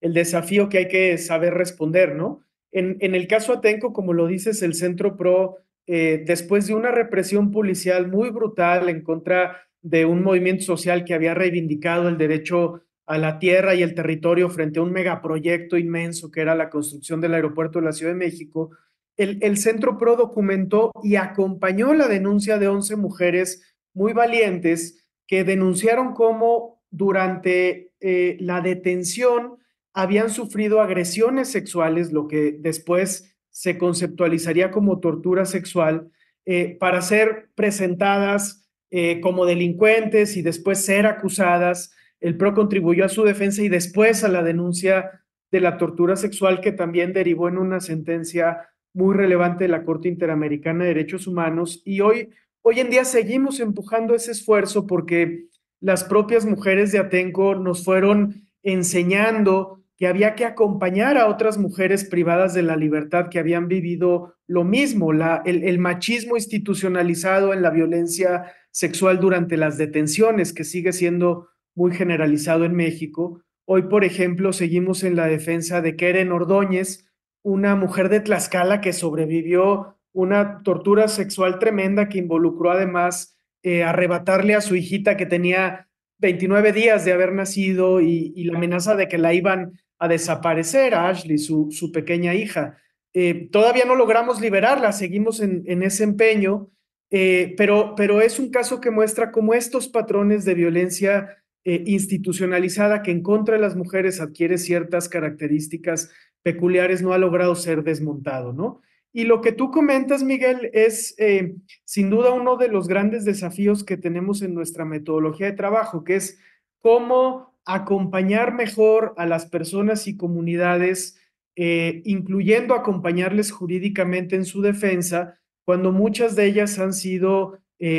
desafío 0.00 0.68
que 0.68 0.78
hay 0.78 0.88
que 0.88 1.18
saber 1.18 1.54
responder, 1.54 2.14
¿no? 2.14 2.42
En, 2.70 2.98
en, 3.00 3.16
el 3.16 3.26
caso 3.26 3.54
Atenco, 3.54 3.92
como 3.92 4.12
lo 4.12 4.28
dices, 4.28 4.62
el 4.62 4.74
Centro 4.74 5.16
PRO, 5.16 5.56
eh, 5.88 6.22
después 6.24 6.68
de 6.68 6.74
una 6.74 6.92
represión 6.92 7.50
policial 7.50 8.06
muy 8.06 8.30
brutal 8.30 8.88
en 8.88 9.02
contra 9.02 9.62
de 9.82 10.04
un 10.04 10.22
movimiento 10.22 10.62
social 10.62 11.04
que 11.04 11.14
había 11.14 11.34
reivindicado 11.34 12.08
el 12.08 12.18
derecho 12.18 12.82
a 13.06 13.18
la 13.18 13.38
tierra 13.38 13.74
y 13.74 13.82
el 13.82 13.94
territorio 13.94 14.50
frente 14.50 14.80
a 14.80 14.82
un 14.82 14.92
megaproyecto 14.92 15.76
inmenso 15.76 16.30
que 16.30 16.40
era 16.40 16.54
la 16.54 16.68
construcción 16.68 17.20
del 17.20 17.34
aeropuerto 17.34 17.78
de 17.78 17.84
la 17.84 17.92
Ciudad 17.92 18.12
de 18.12 18.18
México, 18.18 18.70
el, 19.16 19.56
Centro 19.56 19.96
PRO 19.96 20.16
documentó 20.16 20.92
y 21.02 21.16
acompañó 21.16 21.94
la 21.94 22.06
denuncia 22.06 22.58
de 22.58 22.68
11 22.68 22.96
mujeres 22.96 23.74
muy 23.94 24.12
valientes 24.12 25.06
que 25.26 25.42
denunciaron 25.42 26.12
cómo 26.12 26.82
durante 26.90 27.92
eh, 28.00 28.36
la 28.40 28.60
detención 28.60 29.56
habían 29.94 30.28
sufrido 30.28 30.82
agresiones 30.82 31.48
sexuales, 31.48 32.12
lo 32.12 32.28
que 32.28 32.56
después 32.58 33.34
se 33.48 33.78
conceptualizaría 33.78 34.70
como 34.70 35.00
tortura 35.00 35.46
sexual, 35.46 36.10
eh, 36.44 36.76
para 36.78 37.00
ser 37.00 37.48
presentadas 37.54 38.68
eh, 38.90 39.20
como 39.20 39.46
delincuentes 39.46 40.36
y 40.36 40.42
después 40.42 40.84
ser 40.84 41.06
acusadas 41.06 41.92
el 42.20 42.36
PRO 42.36 42.54
contribuyó 42.54 43.04
a 43.04 43.08
su 43.08 43.24
defensa 43.24 43.62
y 43.62 43.68
después 43.68 44.24
a 44.24 44.28
la 44.28 44.42
denuncia 44.42 45.22
de 45.50 45.60
la 45.60 45.78
tortura 45.78 46.16
sexual 46.16 46.60
que 46.60 46.72
también 46.72 47.12
derivó 47.12 47.48
en 47.48 47.58
una 47.58 47.80
sentencia 47.80 48.68
muy 48.92 49.14
relevante 49.14 49.64
de 49.64 49.68
la 49.68 49.84
Corte 49.84 50.08
Interamericana 50.08 50.84
de 50.84 50.88
Derechos 50.94 51.26
Humanos. 51.26 51.82
Y 51.84 52.00
hoy, 52.00 52.30
hoy 52.62 52.80
en 52.80 52.90
día 52.90 53.04
seguimos 53.04 53.60
empujando 53.60 54.14
ese 54.14 54.32
esfuerzo 54.32 54.86
porque 54.86 55.46
las 55.80 56.04
propias 56.04 56.46
mujeres 56.46 56.92
de 56.92 56.98
Atenco 56.98 57.54
nos 57.54 57.84
fueron 57.84 58.48
enseñando 58.62 59.82
que 59.98 60.06
había 60.06 60.34
que 60.34 60.44
acompañar 60.44 61.16
a 61.16 61.26
otras 61.26 61.58
mujeres 61.58 62.04
privadas 62.04 62.52
de 62.54 62.62
la 62.62 62.76
libertad 62.76 63.28
que 63.30 63.38
habían 63.38 63.68
vivido 63.68 64.34
lo 64.46 64.64
mismo, 64.64 65.12
el 65.44 65.78
machismo 65.78 66.36
institucionalizado 66.36 67.52
en 67.52 67.62
la 67.62 67.70
violencia 67.70 68.52
sexual 68.70 69.20
durante 69.20 69.56
las 69.56 69.78
detenciones, 69.78 70.52
que 70.52 70.64
sigue 70.64 70.92
siendo 70.92 71.48
muy 71.76 71.94
generalizado 71.94 72.64
en 72.64 72.74
México. 72.74 73.42
Hoy, 73.64 73.82
por 73.82 74.02
ejemplo, 74.02 74.52
seguimos 74.52 75.04
en 75.04 75.14
la 75.14 75.26
defensa 75.26 75.80
de 75.80 75.94
Keren 75.94 76.32
Ordóñez, 76.32 77.06
una 77.42 77.76
mujer 77.76 78.08
de 78.08 78.20
Tlaxcala 78.20 78.80
que 78.80 78.92
sobrevivió 78.92 79.96
una 80.12 80.62
tortura 80.64 81.06
sexual 81.06 81.58
tremenda 81.58 82.08
que 82.08 82.18
involucró 82.18 82.70
además 82.70 83.36
eh, 83.62 83.84
arrebatarle 83.84 84.54
a 84.54 84.62
su 84.62 84.74
hijita 84.74 85.16
que 85.16 85.26
tenía 85.26 85.88
29 86.18 86.72
días 86.72 87.04
de 87.04 87.12
haber 87.12 87.32
nacido 87.32 88.00
y, 88.00 88.44
la 88.44 88.56
amenaza 88.56 88.96
de 88.96 89.08
que 89.08 89.18
la 89.18 89.34
iban 89.34 89.78
a 89.98 90.08
desaparecer, 90.08 90.94
a 90.94 91.08
Ashley, 91.08 91.38
su, 91.38 91.90
pequeña 91.92 92.34
hija. 92.34 92.78
Eh, 93.12 93.48
todavía 93.52 93.84
no 93.84 93.94
logramos 93.94 94.40
liberarla, 94.40 94.92
seguimos 94.92 95.40
en, 95.40 95.62
en 95.66 95.82
ese 95.82 96.04
empeño, 96.04 96.70
eh, 97.10 97.54
pero, 97.56 97.94
pero 97.96 98.20
es 98.20 98.38
un 98.38 98.50
caso 98.50 98.80
que 98.80 98.90
muestra 98.90 99.30
cómo 99.30 99.54
estos 99.54 99.88
patrones 99.88 100.44
de 100.44 100.54
violencia 100.54 101.36
eh, 101.68 101.82
institucionalizada 101.84 103.02
que 103.02 103.10
en 103.10 103.24
contra 103.24 103.56
de 103.56 103.60
las 103.60 103.74
mujeres 103.74 104.20
adquiere 104.20 104.56
ciertas 104.56 105.08
características 105.08 106.12
peculiares 106.44 107.02
no 107.02 107.12
ha 107.12 107.18
logrado 107.18 107.56
ser 107.56 107.82
desmontado, 107.82 108.52
¿no? 108.52 108.82
Y 109.12 109.24
lo 109.24 109.40
que 109.40 109.50
tú 109.50 109.72
comentas, 109.72 110.22
Miguel, 110.22 110.70
es 110.74 111.16
eh, 111.18 111.56
sin 111.84 112.08
duda 112.08 112.30
uno 112.30 112.56
de 112.56 112.68
los 112.68 112.86
grandes 112.86 113.24
desafíos 113.24 113.82
que 113.82 113.96
tenemos 113.96 114.42
en 114.42 114.54
nuestra 114.54 114.84
metodología 114.84 115.46
de 115.46 115.56
trabajo, 115.56 116.04
que 116.04 116.14
es 116.14 116.38
cómo 116.78 117.52
acompañar 117.64 118.54
mejor 118.54 119.14
a 119.16 119.26
las 119.26 119.46
personas 119.46 120.06
y 120.06 120.16
comunidades, 120.16 121.18
eh, 121.56 122.00
incluyendo 122.04 122.76
acompañarles 122.76 123.50
jurídicamente 123.50 124.36
en 124.36 124.44
su 124.44 124.62
defensa, 124.62 125.40
cuando 125.64 125.90
muchas 125.90 126.36
de 126.36 126.44
ellas 126.46 126.78
han 126.78 126.92
sido 126.92 127.58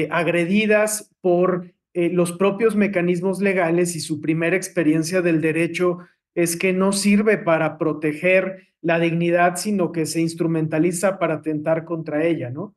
agredidas 0.10 1.12
por 1.22 1.76
eh, 1.98 2.12
los 2.12 2.32
propios 2.32 2.75
mecanismos 2.75 3.42
legales 3.42 3.96
y 3.96 4.01
su 4.01 4.22
primera 4.22 4.56
experiencia 4.56 5.24
del 5.24 5.42
derecho 5.42 5.98
es 6.36 6.56
que 6.56 6.72
no 6.72 6.92
sirve 6.92 7.39
para 7.39 7.80
proteger 7.80 8.68
la 8.82 9.00
dignidad, 9.00 9.56
sino 9.56 9.92
que 9.92 10.06
se 10.06 10.22
instrumentaliza 10.22 11.18
para 11.18 11.34
atentar 11.34 11.86
contra 11.86 12.24
ella, 12.24 12.51
¿no? 12.51 12.75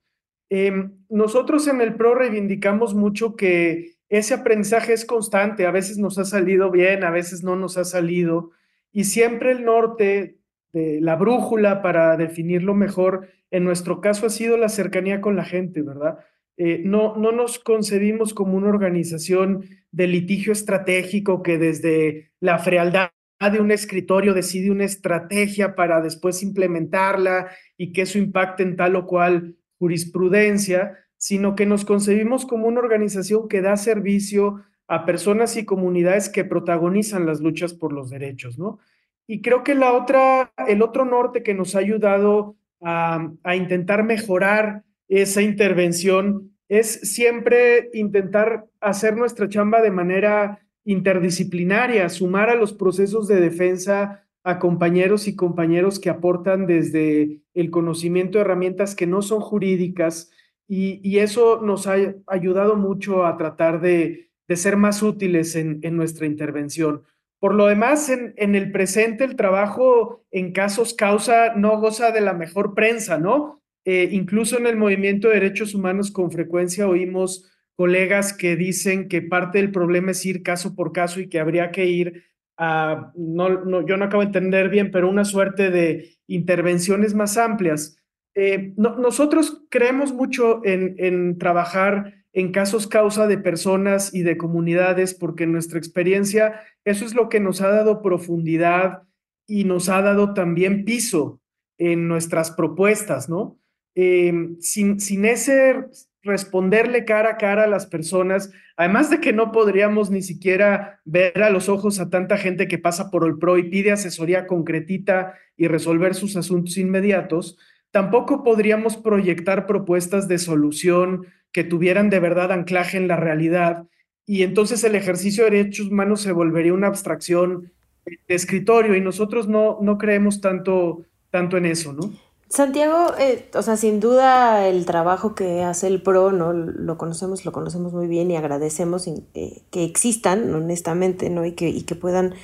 Em, 0.49 0.93
nosotros 1.11 1.69
en 1.69 1.83
el 1.83 1.97
PRO 1.97 2.15
reivindicamos 2.15 2.95
mucho 2.95 3.37
que 3.37 3.93
ese 4.09 4.33
aprendizaje 4.33 4.95
es 4.95 5.05
constante, 5.05 5.67
a 5.67 5.71
veces 5.71 5.99
nos 5.99 6.17
ha 6.17 6.25
salido 6.25 6.71
bien, 6.71 7.05
a 7.05 7.11
veces 7.11 7.45
no 7.45 7.57
nos 7.57 7.77
ha 7.77 7.85
salido, 7.85 8.53
y 8.91 9.05
siempre 9.05 9.53
el 9.53 9.67
norte 9.67 10.39
de 10.73 10.99
la 11.03 11.17
brújula 11.17 11.83
para 11.83 12.17
definirlo 12.17 12.73
mejor, 12.73 13.29
en 13.51 13.65
nuestro 13.65 14.01
caso 14.01 14.25
ha 14.25 14.31
sido 14.31 14.57
la 14.57 14.71
cercanía 14.71 15.21
con 15.21 15.37
la 15.37 15.45
gente, 15.45 15.83
¿verdad? 15.83 16.21
Eh, 16.63 16.83
no, 16.85 17.17
no 17.17 17.33
nos 17.33 17.59
concebimos 17.59 18.35
como 18.35 18.55
una 18.55 18.69
organización 18.69 19.65
de 19.93 20.07
litigio 20.07 20.53
estratégico 20.53 21.43
que 21.43 21.57
desde 21.57 22.33
la 22.39 22.59
frialdad 22.59 23.13
de 23.51 23.63
un 23.63 23.71
escritorio 23.71 24.35
decide 24.35 24.71
una 24.71 24.85
estrategia 24.85 25.75
para 25.75 26.03
después 26.03 26.43
implementarla 26.43 27.49
y 27.79 27.95
que 27.95 28.03
eso 28.03 28.19
impacte 28.19 28.63
en 28.63 28.77
tal 28.77 28.95
o 28.97 29.07
cual 29.07 29.57
jurisprudencia, 29.79 30.99
sino 31.17 31.55
que 31.55 31.65
nos 31.65 31.87
concebimos 31.87 32.45
como 32.45 32.67
una 32.67 32.81
organización 32.81 33.49
que 33.49 33.63
da 33.63 33.79
servicio 33.79 34.63
a 34.87 35.07
personas 35.07 35.57
y 35.57 35.65
comunidades 35.65 36.29
que 36.29 36.45
protagonizan 36.45 37.25
las 37.25 37.41
luchas 37.41 37.73
por 37.73 37.95
los 37.95 38.11
derechos, 38.11 38.59
¿no? 38.59 38.81
Y 39.27 39.41
creo 39.41 39.65
que 39.65 39.75
la 39.75 39.95
otra, 39.95 40.53
el 40.69 40.83
otro 40.83 41.07
norte 41.07 41.43
que 41.43 41.55
nos 41.55 41.75
ha 41.75 41.79
ayudado 41.79 42.57
a, 42.83 43.31
a 43.45 43.57
intentar 43.57 44.05
mejorar 44.05 44.85
esa 45.11 45.43
intervención 45.43 46.53
es 46.69 47.01
siempre 47.13 47.91
intentar 47.93 48.67
hacer 48.81 49.17
nuestra 49.17 49.49
chamba 49.49 49.83
de 49.83 49.91
manera 49.91 50.61
interdisciplinaria, 50.85 52.09
sumar 52.09 52.49
a 52.49 52.55
los 52.55 52.73
procesos 52.73 53.27
de 53.27 53.41
defensa 53.41 54.25
a 54.45 54.59
compañeros 54.59 55.29
y 55.29 55.37
compañeros 55.37 55.99
que 55.99 56.11
aportan 56.11 56.67
desde 56.67 57.43
el 57.55 57.71
conocimiento 57.71 58.39
de 58.39 58.43
herramientas 58.43 58.95
que 58.95 59.07
no 59.07 59.21
son 59.21 59.41
jurídicas 59.41 60.31
y, 60.67 61.19
eso 61.19 61.61
nos 61.61 61.89
ha 61.89 61.97
ayudado 62.29 62.77
mucho 62.77 63.27
a 63.27 63.37
tratar 63.37 63.81
de, 63.81 64.31
ser 64.55 64.77
más 64.77 65.03
útiles 65.03 65.57
en, 65.57 65.81
nuestra 65.97 66.27
intervención. 66.27 67.03
Por 67.41 67.55
lo 67.55 67.67
demás, 67.67 68.09
en, 68.09 68.35
en, 68.37 68.55
el 68.55 68.71
presente 68.71 69.25
el 69.25 69.35
trabajo 69.35 70.23
en 70.31 70.53
casos 70.53 70.95
causa 70.95 71.55
no 71.55 71.81
goza 71.81 72.13
de 72.13 72.21
la 72.21 72.35
mejor 72.35 72.75
prensa, 72.75 73.19
¿no? 73.19 73.60
Eh, 73.85 74.09
incluso 74.13 74.59
en 74.59 74.67
el 74.67 74.77
movimiento 74.77 75.29
de 75.29 75.35
derechos 75.35 75.75
humanos 75.75 76.11
con 76.11 76.31
frecuencia 76.31 76.87
oímos 76.87 77.51
colegas 77.77 78.35
que 78.35 78.57
dicen 78.57 79.09
que 79.09 79.23
parte 79.23 79.59
del 79.59 79.73
problema 79.73 80.11
es 80.11 80.27
ir 80.27 80.43
caso 80.43 80.75
por 80.75 80.93
caso 80.93 81.19
y 81.19 81.29
que 81.29 81.41
habría 81.41 81.71
que 81.71 81.87
ir 81.87 82.25
a, 82.59 83.11
no, 83.17 83.65
no 83.65 83.87
yo 83.87 83.97
no 83.97 84.05
acabo 84.05 84.23
de 84.23 84.27
entender 84.27 84.69
bien, 84.69 84.91
pero 84.91 85.09
una 85.09 85.25
suerte 85.25 85.71
de 85.71 86.19
intervenciones 86.27 87.15
más 87.15 87.39
amplias. 87.39 87.97
Eh, 88.35 88.75
nosotros 88.77 89.65
creemos 89.71 90.13
mucho 90.13 90.65
en, 90.65 90.95
en 90.99 91.39
trabajar 91.39 92.21
en 92.33 92.53
casos 92.53 92.87
causa 92.87 93.27
de 93.27 93.39
personas 93.39 94.15
y 94.15 94.23
de 94.23 94.37
comunidades, 94.37 95.15
porque 95.15 95.45
en 95.45 95.53
nuestra 95.53 95.79
experiencia 95.79 96.61
eso 96.85 97.05
es 97.05 97.15
lo 97.15 97.29
que 97.29 97.41
nos 97.41 97.61
ha 97.61 97.69
dado 97.69 98.03
profundidad 98.03 99.03
y 99.47 99.65
nos 99.65 99.89
ha 99.89 100.01
dado 100.03 100.35
también 100.35 100.85
piso 100.85 101.41
en 101.79 102.09
nuestras 102.09 102.51
propuestas, 102.53 103.29
¿no? 103.29 103.60
Em, 103.95 104.57
sin, 104.61 105.01
sin 105.01 105.25
ese 105.25 105.87
responderle 106.23 107.05
cara 107.05 107.31
a 107.31 107.37
cara 107.37 107.65
a 107.65 107.67
las 107.67 107.87
personas, 107.87 108.53
además 108.77 109.11
de 109.11 109.21
que 109.21 109.33
no 109.33 109.53
podríamos 109.53 110.11
ni 110.11 110.23
siquiera 110.23 111.01
ver 111.05 111.43
a 111.43 111.51
los 111.51 111.69
ojos 111.69 111.99
a 111.99 112.11
tanta 112.11 112.37
gente 112.37 112.69
que 112.69 112.79
pasa 112.79 113.11
por 113.11 113.27
el 113.27 113.39
PRO 113.39 113.59
y 113.59 113.71
pide 113.71 113.93
asesoría 113.93 114.47
concretita 114.47 115.35
y 115.57 115.67
resolver 115.67 116.15
sus 116.15 116.37
asuntos 116.37 116.77
inmediatos, 116.77 117.59
tampoco 117.91 118.45
podríamos 118.45 118.97
proyectar 118.97 119.67
propuestas 119.67 120.29
de 120.29 120.39
solución 120.39 121.27
que 121.53 121.65
tuvieran 121.65 122.11
de 122.11 122.21
verdad 122.21 122.53
anclaje 122.53 122.97
en 122.97 123.09
la 123.09 123.17
realidad 123.17 123.85
y 124.27 124.43
entonces 124.43 124.85
el 124.85 124.95
ejercicio 124.95 125.45
de 125.45 125.51
derechos 125.51 125.89
humanos 125.89 126.21
se 126.21 126.33
volvería 126.33 126.75
una 126.75 126.87
abstracción 126.87 127.73
de 128.05 128.35
escritorio 128.35 128.95
y 128.95 129.01
nosotros 129.01 129.49
no, 129.49 129.79
no 129.81 129.99
creemos 129.99 130.41
tanto, 130.41 131.05
tanto 131.31 131.57
en 131.57 131.67
eso, 131.67 131.93
¿no? 131.93 132.13
Santiago, 132.51 133.15
eh, 133.17 133.49
o 133.55 133.63
sea, 133.63 133.77
sin 133.77 134.01
duda 134.01 134.67
el 134.67 134.85
trabajo 134.85 135.37
que 135.37 135.63
hace 135.63 135.87
el 135.87 136.03
PRO, 136.03 136.33
¿no? 136.33 136.53
Lo 136.53 136.99
conocemos, 136.99 137.45
lo 137.45 137.53
conocemos 137.53 137.93
muy 137.93 138.09
bien 138.09 138.29
y 138.33 138.37
agradecemos 138.37 139.07
eh, 139.07 139.63
que 139.71 139.85
existan, 139.85 140.53
honestamente, 140.53 141.31
¿no? 141.31 141.47
Y 141.47 141.53
que, 141.53 141.69
y 141.69 141.83
que 141.83 141.95
puedan 141.95 142.35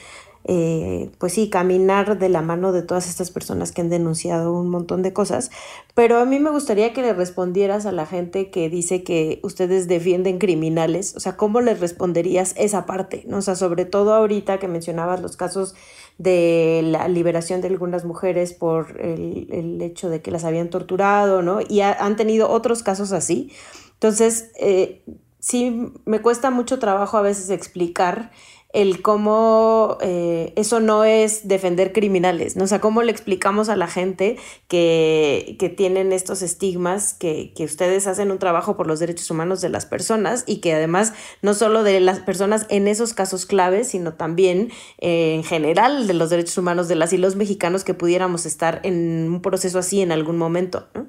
eh, 0.49 1.11
pues 1.19 1.33
sí, 1.33 1.51
caminar 1.51 2.21
de 2.21 2.29
la 2.29 2.41
mano 2.41 2.71
de 2.71 2.83
todas 2.83 3.09
estas 3.09 3.33
personas 3.33 3.73
que 3.73 3.81
han 3.81 3.91
denunciado 3.91 4.53
un 4.53 4.69
montón 4.69 5.03
de 5.03 5.13
cosas. 5.13 5.51
Pero 5.95 6.19
a 6.19 6.25
mí 6.25 6.39
me 6.39 6.51
gustaría 6.51 6.93
que 6.93 7.03
le 7.03 7.13
respondieras 7.13 7.85
a 7.85 7.91
la 7.91 8.07
gente 8.07 8.51
que 8.51 8.71
dice 8.71 9.03
que 9.03 9.41
ustedes 9.43 9.89
defienden 9.89 10.39
criminales. 10.39 11.17
O 11.17 11.21
sea, 11.21 11.37
¿cómo 11.37 11.61
les 11.61 11.81
responderías 11.81 12.55
esa 12.57 12.87
parte? 12.87 13.25
¿no? 13.27 13.39
O 13.39 13.43
sea, 13.43 13.57
sobre 13.57 13.87
todo 13.87 14.15
ahorita 14.15 14.59
que 14.61 14.69
mencionabas 14.69 15.21
los 15.21 15.37
casos 15.37 15.75
de 16.19 16.81
la 16.85 17.09
liberación 17.09 17.61
de 17.61 17.69
algunas 17.69 18.05
mujeres 18.05 18.55
por 18.55 19.01
el, 19.01 19.81
hecho 19.83 20.09
de 20.09 20.23
que 20.23 20.31
las 20.31 20.45
habían 20.45 20.71
torturado, 20.71 21.43
¿no? 21.43 21.61
Y 21.67 21.81
han 21.81 22.17
tenido 22.17 22.49
otros 22.51 22.83
casos 22.83 23.13
así. 23.13 23.53
Entonces, 23.95 24.51
eh, 24.59 25.03
sí, 25.39 25.93
me 26.05 26.21
cuesta 26.21 26.51
mucho 26.51 26.79
trabajo 26.79 27.17
a 27.17 27.23
veces 27.23 27.51
explicar 27.51 28.31
el 28.77 29.01
cómo 29.01 29.97
eh, 30.03 30.53
eso 30.55 30.81
no 30.81 31.05
es 31.05 31.49
defender 31.49 31.95
criminales, 31.95 32.57
¿no? 32.57 32.65
O 32.65 32.67
sea, 32.67 32.79
cómo 32.79 33.03
le 33.03 33.11
explicamos 33.11 33.71
a 33.71 33.77
la 33.77 33.87
gente 33.87 34.37
que, 34.69 35.57
que 35.59 35.71
tienen 35.71 36.13
estos 36.13 36.43
estigmas, 36.43 37.15
que, 37.15 37.55
que, 37.57 37.65
ustedes 37.65 38.07
hacen 38.07 38.31
un 38.31 38.39
trabajo 38.39 38.77
por 38.77 38.87
los 38.87 39.01
derechos 39.01 39.31
humanos 39.31 39.63
de 39.63 39.71
las 39.71 39.87
personas 39.87 40.45
y 40.47 40.61
que 40.61 40.75
además 40.75 41.15
no 41.41 41.55
solo 41.55 41.85
de 41.85 42.01
las 42.01 42.21
personas 42.21 42.67
en 42.69 42.87
esos 42.87 43.15
casos 43.15 43.47
claves, 43.47 43.89
sino 43.89 44.13
también 44.13 44.69
eh, 44.99 45.33
en 45.35 45.43
general 45.43 46.07
de 46.07 46.13
los 46.13 46.29
derechos 46.29 46.59
humanos 46.59 46.87
de 46.87 46.97
las 46.97 47.15
y 47.15 47.17
los 47.17 47.35
mexicanos 47.35 47.83
que 47.83 47.95
pudiéramos 47.95 48.45
estar 48.45 48.81
en 48.83 49.27
un 49.33 49.41
proceso 49.41 49.79
así 49.79 50.03
en 50.03 50.13
algún 50.13 50.37
momento, 50.37 50.89
¿no? 50.95 51.07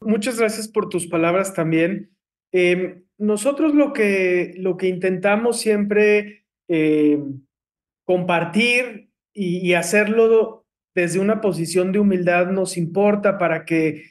Muchas 0.00 0.40
gracias 0.40 0.66
por 0.66 0.88
tus 0.88 1.06
palabras 1.06 1.54
también. 1.54 2.10
Em, 2.50 3.04
nosotros 3.16 3.76
lo 3.76 3.92
que, 3.92 4.54
lo 4.56 4.76
que 4.76 4.88
intentamos 4.88 5.60
siempre 5.60 6.45
eh, 6.68 7.22
compartir 8.04 9.10
y, 9.32 9.74
hacerlo 9.74 10.64
desde 10.94 11.18
una 11.18 11.40
posición 11.40 11.92
de 11.92 11.98
humildad 11.98 12.50
nos 12.50 12.78
importa 12.78 13.36
para 13.38 13.64
que, 13.64 14.04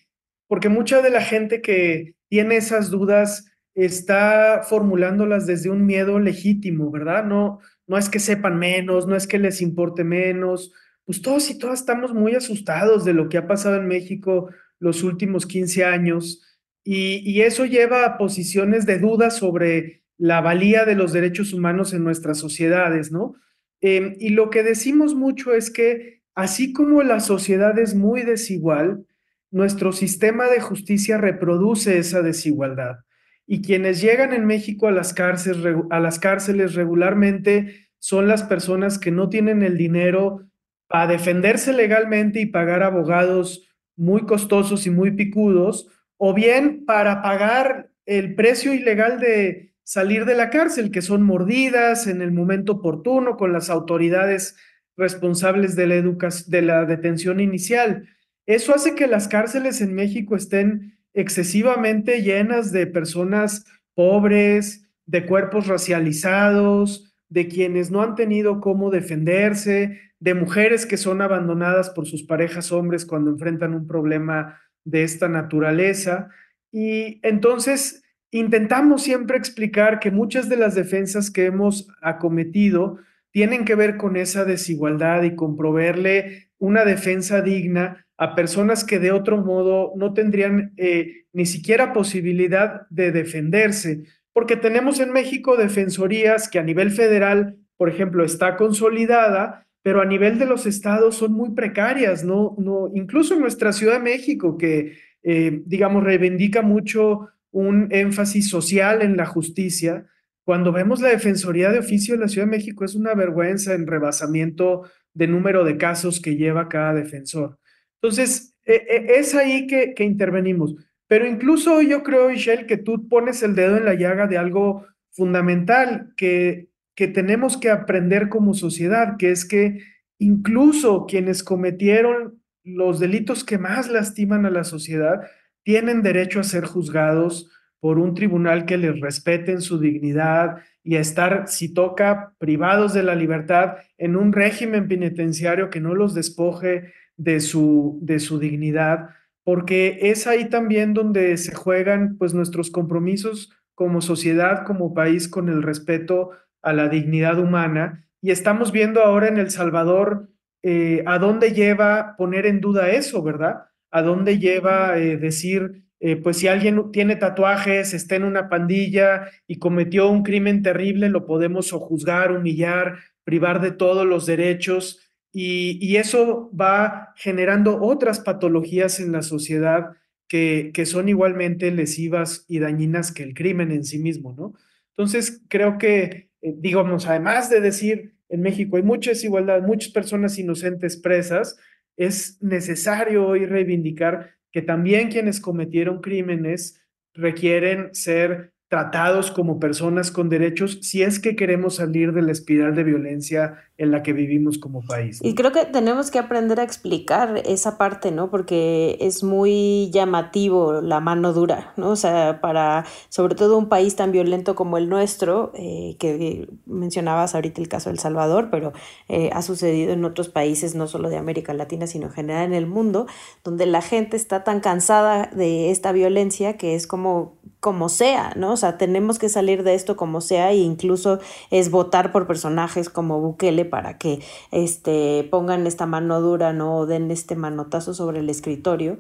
porque 0.47 0.69
mucha 0.69 1.01
de 1.01 1.09
la 1.09 1.21
gente 1.21 1.61
que 1.61 2.13
tiene 2.29 2.57
esas 2.57 2.91
dudas 2.91 3.51
está 3.73 4.61
formulándolas 4.63 5.47
desde 5.47 5.69
un 5.69 5.85
miedo 5.85 6.19
legítimo, 6.19 6.91
¿verdad? 6.91 7.25
No, 7.25 7.59
no 7.87 7.97
es 7.97 8.07
que 8.07 8.19
sepan 8.19 8.59
menos, 8.59 9.07
no 9.07 9.15
es 9.15 9.25
que 9.25 9.39
les 9.39 9.61
importe 9.61 10.03
menos, 10.03 10.71
pues 11.05 11.21
todos 11.21 11.49
y 11.49 11.57
todas 11.57 11.79
estamos 11.79 12.13
muy 12.13 12.35
asustados 12.35 13.03
de 13.03 13.13
lo 13.13 13.29
que 13.29 13.37
ha 13.37 13.47
pasado 13.47 13.77
en 13.77 13.87
México 13.87 14.49
los 14.79 15.03
últimos 15.03 15.45
15 15.45 15.85
años 15.85 16.41
y, 16.83 17.29
y 17.29 17.41
eso 17.41 17.65
lleva 17.65 18.05
a 18.05 18.17
posiciones 18.17 18.85
de 18.85 18.99
duda 18.99 19.31
sobre 19.31 20.04
la 20.17 20.41
valía 20.41 20.85
de 20.85 20.95
los 20.95 21.13
derechos 21.13 21.53
humanos 21.53 21.93
en 21.93 22.03
nuestras 22.03 22.37
sociedades, 22.37 23.11
¿no? 23.11 23.35
Em, 23.81 24.15
y 24.19 24.29
lo 24.29 24.49
que 24.49 24.63
decimos 24.63 25.15
mucho 25.15 25.53
es 25.53 25.69
que 25.69 26.21
así 26.33 26.73
como 26.73 27.03
la 27.03 27.19
sociedad 27.19 27.77
es 27.77 27.95
muy 27.95 28.21
desigual, 28.21 29.05
nuestro 29.51 29.91
sistema 29.91 30.47
de 30.47 30.59
justicia 30.59 31.17
reproduce 31.17 31.97
esa 31.97 32.21
desigualdad. 32.21 32.99
Y 33.47 33.61
quienes 33.61 34.01
llegan 34.01 34.33
en 34.33 34.45
México 34.45 34.87
a 34.87 34.91
las 34.91 35.13
cárceles, 35.13 35.75
a 35.91 35.99
las 35.99 36.19
cárceles 36.19 36.73
regularmente 36.73 37.89
son 37.99 38.27
las 38.27 38.43
personas 38.43 38.97
que 38.97 39.11
no 39.11 39.29
tienen 39.29 39.63
el 39.63 39.77
dinero 39.77 40.47
para 40.87 41.07
defenderse 41.07 41.73
legalmente 41.73 42.39
y 42.39 42.45
pagar 42.47 42.83
abogados 42.83 43.67
muy 43.95 44.25
costosos 44.25 44.85
y 44.87 44.89
muy 44.89 45.11
picudos, 45.11 45.87
o 46.17 46.33
bien 46.33 46.85
para 46.85 47.21
pagar 47.21 47.89
el 48.05 48.35
precio 48.35 48.73
ilegal 48.73 49.19
de, 49.19 49.74
salir 49.85 50.25
de 50.25 50.35
la 50.35 50.49
cárcel, 50.49 50.91
que 50.91 51.01
son 51.01 51.23
mordidas 51.23 52.07
en 52.07 52.21
el 52.21 52.31
momento 52.31 52.73
oportuno 52.73 53.37
con 53.37 53.53
las 53.53 53.69
autoridades 53.69 54.57
responsables 54.97 55.75
de 55.75 55.87
la, 55.87 56.29
de 56.47 56.61
la 56.61 56.85
detención 56.85 57.39
inicial. 57.39 58.09
Eso 58.47 58.73
hace 58.73 58.95
que 58.95 59.07
las 59.07 59.27
cárceles 59.27 59.81
en 59.81 59.93
México 59.93 60.35
estén 60.35 60.97
excesivamente 61.13 62.23
llenas 62.23 62.71
de 62.71 62.87
personas 62.87 63.65
pobres, 63.93 64.89
de 65.05 65.25
cuerpos 65.25 65.67
racializados, 65.67 67.15
de 67.29 67.47
quienes 67.47 67.91
no 67.91 68.01
han 68.01 68.15
tenido 68.15 68.61
cómo 68.61 68.89
defenderse, 68.89 69.99
de 70.19 70.33
mujeres 70.33 70.87
que 70.87 70.97
son 70.97 71.21
abandonadas 71.21 71.91
por 71.91 72.07
sus 72.07 72.23
parejas 72.23 72.71
hombres 72.71 73.05
cuando 73.05 73.29
enfrentan 73.29 73.75
un 73.75 73.87
problema 73.87 74.59
de 74.83 75.03
esta 75.03 75.27
naturaleza. 75.27 76.29
Y 76.71 77.19
entonces 77.23 78.04
intentamos 78.39 79.03
siempre 79.03 79.37
explicar 79.37 79.99
que 79.99 80.11
muchas 80.11 80.49
de 80.49 80.57
las 80.57 80.75
defensas 80.75 81.31
que 81.31 81.45
hemos 81.45 81.87
acometido 82.01 82.97
tienen 83.31 83.63
que 83.63 83.75
ver 83.75 83.95
con 83.95 84.17
esa 84.17 84.43
desigualdad 84.43 85.23
y 85.23 85.35
con 85.35 85.55
proveerle 85.55 86.49
una 86.57 86.83
defensa 86.83 87.41
digna 87.41 88.05
a 88.17 88.35
personas 88.35 88.83
que 88.83 88.99
de 88.99 89.11
otro 89.11 89.37
modo 89.37 89.93
no 89.95 90.13
tendrían 90.13 90.73
eh, 90.77 91.25
ni 91.33 91.45
siquiera 91.45 91.93
posibilidad 91.93 92.87
de 92.89 93.11
defenderse, 93.11 94.03
porque 94.33 94.57
tenemos 94.57 94.99
en 94.99 95.13
México 95.13 95.55
defensorías 95.55 96.49
que 96.49 96.59
a 96.59 96.63
nivel 96.63 96.91
federal, 96.91 97.57
por 97.77 97.89
ejemplo, 97.89 98.25
está 98.25 98.57
consolidada, 98.57 99.65
pero 99.81 100.01
a 100.01 100.05
nivel 100.05 100.39
de 100.39 100.45
los 100.45 100.65
estados 100.65 101.15
son 101.15 101.31
muy 101.31 101.51
precarias, 101.51 102.23
no, 102.25 102.55
no, 102.57 102.89
incluso 102.93 103.33
en 103.33 103.41
nuestra 103.41 103.71
Ciudad 103.71 103.93
de 103.93 104.03
México 104.03 104.57
que, 104.57 104.97
eh, 105.23 105.61
digamos, 105.65 106.03
reivindica 106.03 106.61
mucho 106.61 107.29
un 107.55 107.87
énfasis 107.91 108.49
social 108.49 109.01
en 109.01 109.15
la 109.15 109.25
justicia. 109.25 110.05
Cuando 110.43 110.73
vemos 110.73 110.99
la 110.99 111.07
Defensoría 111.07 111.71
de 111.71 111.79
Oficio 111.79 112.13
de 112.13 112.19
la 112.19 112.27
Ciudad 112.27 112.47
de 112.47 112.51
México, 112.51 112.83
es 112.83 112.95
una 112.95 113.13
vergüenza 113.13 113.73
en 113.73 113.87
rebasamiento 113.87 114.83
de 115.13 115.27
número 115.27 115.63
de 115.63 115.77
casos 115.77 116.19
que 116.19 116.35
lleva 116.35 116.67
cada 116.67 116.93
defensor. 116.93 117.57
Entonces, 118.01 118.53
e, 118.65 118.73
e, 118.73 119.19
es 119.19 119.33
ahí 119.35 119.67
que, 119.67 119.93
que 119.93 120.03
intervenimos. 120.03 120.75
Pero 121.07 121.25
incluso 121.25 121.81
yo 121.81 122.03
creo, 122.03 122.27
Michelle, 122.27 122.65
que 122.65 122.75
tú 122.75 123.07
pones 123.07 123.41
el 123.41 123.55
dedo 123.55 123.77
en 123.77 123.85
la 123.85 123.93
llaga 123.93 124.27
de 124.27 124.37
algo 124.37 124.85
fundamental 125.11 126.11
que, 126.17 126.67
que 126.93 127.07
tenemos 127.07 127.55
que 127.55 127.69
aprender 127.69 128.27
como 128.27 128.53
sociedad, 128.53 129.15
que 129.17 129.31
es 129.31 129.45
que 129.45 129.79
incluso 130.19 131.05
quienes 131.05 131.41
cometieron 131.41 132.41
los 132.65 132.99
delitos 132.99 133.45
que 133.45 133.57
más 133.57 133.89
lastiman 133.89 134.45
a 134.45 134.49
la 134.49 134.65
sociedad 134.65 135.21
tienen 135.65 136.03
derecho 136.03 136.39
a 136.39 136.43
ser 136.43 136.63
juzgados 136.63 137.49
por 137.81 137.99
un 137.99 138.13
tribunal 138.13 138.65
que 138.65 138.77
les 138.77 138.99
respete 139.01 139.51
en 139.51 139.61
su 139.61 139.79
dignidad 139.79 140.57
y 140.83 140.95
a 140.95 140.99
estar, 140.99 141.47
si 141.47 141.73
toca, 141.73 142.33
privados 142.37 142.93
de 142.93 143.03
la 143.03 143.15
libertad 143.15 143.77
en 143.97 144.15
un 144.15 144.31
régimen 144.31 144.87
penitenciario 144.87 145.69
que 145.69 145.81
no 145.81 145.95
los 145.95 146.13
despoje 146.13 146.93
de 147.17 147.39
su, 147.39 147.99
de 148.01 148.19
su 148.19 148.39
dignidad, 148.39 149.09
porque 149.43 149.97
es 150.01 150.27
ahí 150.27 150.49
también 150.49 150.93
donde 150.93 151.35
se 151.37 151.53
juegan 151.53 152.17
pues 152.17 152.33
nuestros 152.33 152.69
compromisos 152.69 153.51
como 153.73 154.01
sociedad, 154.01 154.65
como 154.65 154.93
país, 154.93 155.27
con 155.27 155.49
el 155.49 155.63
respeto 155.63 156.31
a 156.61 156.73
la 156.73 156.89
dignidad 156.89 157.39
humana. 157.39 158.07
Y 158.21 158.31
estamos 158.31 158.71
viendo 158.71 159.01
ahora 159.01 159.27
en 159.27 159.37
El 159.37 159.49
Salvador 159.49 160.29
eh, 160.63 161.03
a 161.05 161.19
dónde 161.19 161.51
lleva 161.51 162.15
poner 162.17 162.45
en 162.45 162.61
duda 162.61 162.89
eso, 162.89 163.21
¿verdad? 163.21 163.65
A 163.95 164.01
dónde 164.01 164.39
lleva 164.39 164.97
eh, 164.97 165.15
decir, 165.15 165.85
eh, 166.01 166.17
pues 166.17 166.35
si 166.35 166.49
alguien 166.49 166.91
tiene 166.91 167.15
tatuajes, 167.15 167.93
está 167.93 168.17
en 168.17 168.25
una 168.25 168.49
pandilla 168.49 169.29
y 169.47 169.57
cometió 169.57 170.09
un 170.09 170.21
crimen 170.21 170.61
terrible, 170.63 171.07
lo 171.07 171.25
podemos 171.25 171.71
juzgar, 171.71 172.33
humillar, 172.33 172.97
privar 173.23 173.61
de 173.61 173.71
todos 173.71 174.05
los 174.05 174.25
derechos 174.25 174.99
y, 175.31 175.79
y 175.79 175.95
eso 175.95 176.51
va 176.53 177.13
generando 177.15 177.81
otras 177.81 178.19
patologías 178.19 178.99
en 178.99 179.13
la 179.13 179.21
sociedad 179.21 179.91
que, 180.27 180.71
que 180.73 180.85
son 180.85 181.07
igualmente 181.07 181.71
lesivas 181.71 182.43
y 182.49 182.59
dañinas 182.59 183.13
que 183.13 183.23
el 183.23 183.33
crimen 183.33 183.71
en 183.71 183.85
sí 183.85 183.97
mismo, 183.97 184.35
¿no? 184.37 184.55
Entonces, 184.89 185.41
creo 185.47 185.77
que, 185.77 186.31
eh, 186.41 186.53
digamos, 186.57 187.07
además 187.07 187.49
de 187.49 187.61
decir, 187.61 188.15
en 188.27 188.41
México 188.41 188.75
hay 188.75 188.83
mucha 188.83 189.11
desigualdad, 189.11 189.61
muchas 189.61 189.93
personas 189.93 190.37
inocentes 190.37 190.97
presas, 190.97 191.55
es 191.97 192.41
necesario 192.41 193.25
hoy 193.25 193.45
reivindicar 193.45 194.35
que 194.51 194.61
también 194.61 195.09
quienes 195.09 195.39
cometieron 195.39 196.01
crímenes 196.01 196.81
requieren 197.13 197.93
ser 197.93 198.53
tratados 198.67 199.31
como 199.31 199.59
personas 199.59 200.11
con 200.11 200.29
derechos 200.29 200.79
si 200.81 201.03
es 201.03 201.19
que 201.19 201.35
queremos 201.35 201.75
salir 201.75 202.13
de 202.13 202.21
la 202.21 202.31
espiral 202.31 202.75
de 202.75 202.83
violencia 202.83 203.63
en 203.77 203.91
la 203.91 204.03
que 204.03 204.13
vivimos 204.13 204.57
como 204.57 204.81
país. 204.85 205.19
Y 205.21 205.35
creo 205.35 205.51
que 205.51 205.65
tenemos 205.65 206.09
que 206.09 206.17
aprender 206.17 206.61
a 206.61 206.63
explicar 206.63 207.41
esa 207.45 207.77
parte, 207.77 208.11
¿no? 208.11 208.29
Porque 208.29 208.97
es 209.01 209.21
muy 209.21 209.89
llamativo 209.91 210.81
la 210.81 211.01
mano 211.01 211.33
dura, 211.33 211.73
¿no? 211.75 211.89
O 211.89 211.95
sea, 211.97 212.39
para 212.39 212.85
sobre 213.09 213.35
todo 213.35 213.57
un 213.57 213.67
país 213.67 213.97
tan 213.97 214.13
violento 214.13 214.55
como 214.55 214.77
el 214.77 214.87
nuestro, 214.87 215.51
eh, 215.55 215.97
que 215.99 216.47
mencionabas 216.65 217.35
ahorita 217.35 217.59
el 217.59 217.67
caso 217.67 217.89
de 217.89 217.93
El 217.93 217.99
Salvador, 217.99 218.47
pero 218.49 218.71
eh, 219.09 219.29
ha 219.33 219.41
sucedido 219.41 219.91
en 219.91 220.05
otros 220.05 220.29
países, 220.29 220.73
no 220.73 220.87
solo 220.87 221.09
de 221.09 221.17
América 221.17 221.53
Latina, 221.53 221.85
sino 221.85 222.07
en 222.07 222.13
general 222.13 222.45
en 222.45 222.53
el 222.53 222.67
mundo, 222.67 223.07
donde 223.43 223.65
la 223.65 223.81
gente 223.81 224.15
está 224.15 224.45
tan 224.45 224.61
cansada 224.61 225.29
de 225.35 225.71
esta 225.71 225.91
violencia 225.91 226.55
que 226.55 226.75
es 226.75 226.87
como 226.87 227.33
como 227.65 227.89
sea, 227.89 228.31
¿no? 228.35 228.51
O 228.51 228.57
sea, 228.57 228.77
tenemos 228.77 229.17
que 229.17 229.27
salir 229.27 229.63
de 229.63 229.73
esto 229.73 229.95
como 229.95 230.21
sea 230.21 230.51
e 230.51 230.57
incluso 230.57 231.17
es 231.49 231.71
votar 231.71 232.11
por 232.11 232.27
personajes 232.27 232.91
como 232.91 233.19
Bukele 233.19 233.64
para 233.65 233.97
que 233.97 234.19
este, 234.51 235.27
pongan 235.29 235.67
esta 235.67 235.85
mano 235.85 236.21
dura, 236.21 236.53
¿no? 236.53 236.77
O 236.77 236.85
den 236.85 237.11
este 237.11 237.35
manotazo 237.35 237.93
sobre 237.93 238.19
el 238.19 238.29
escritorio. 238.29 238.97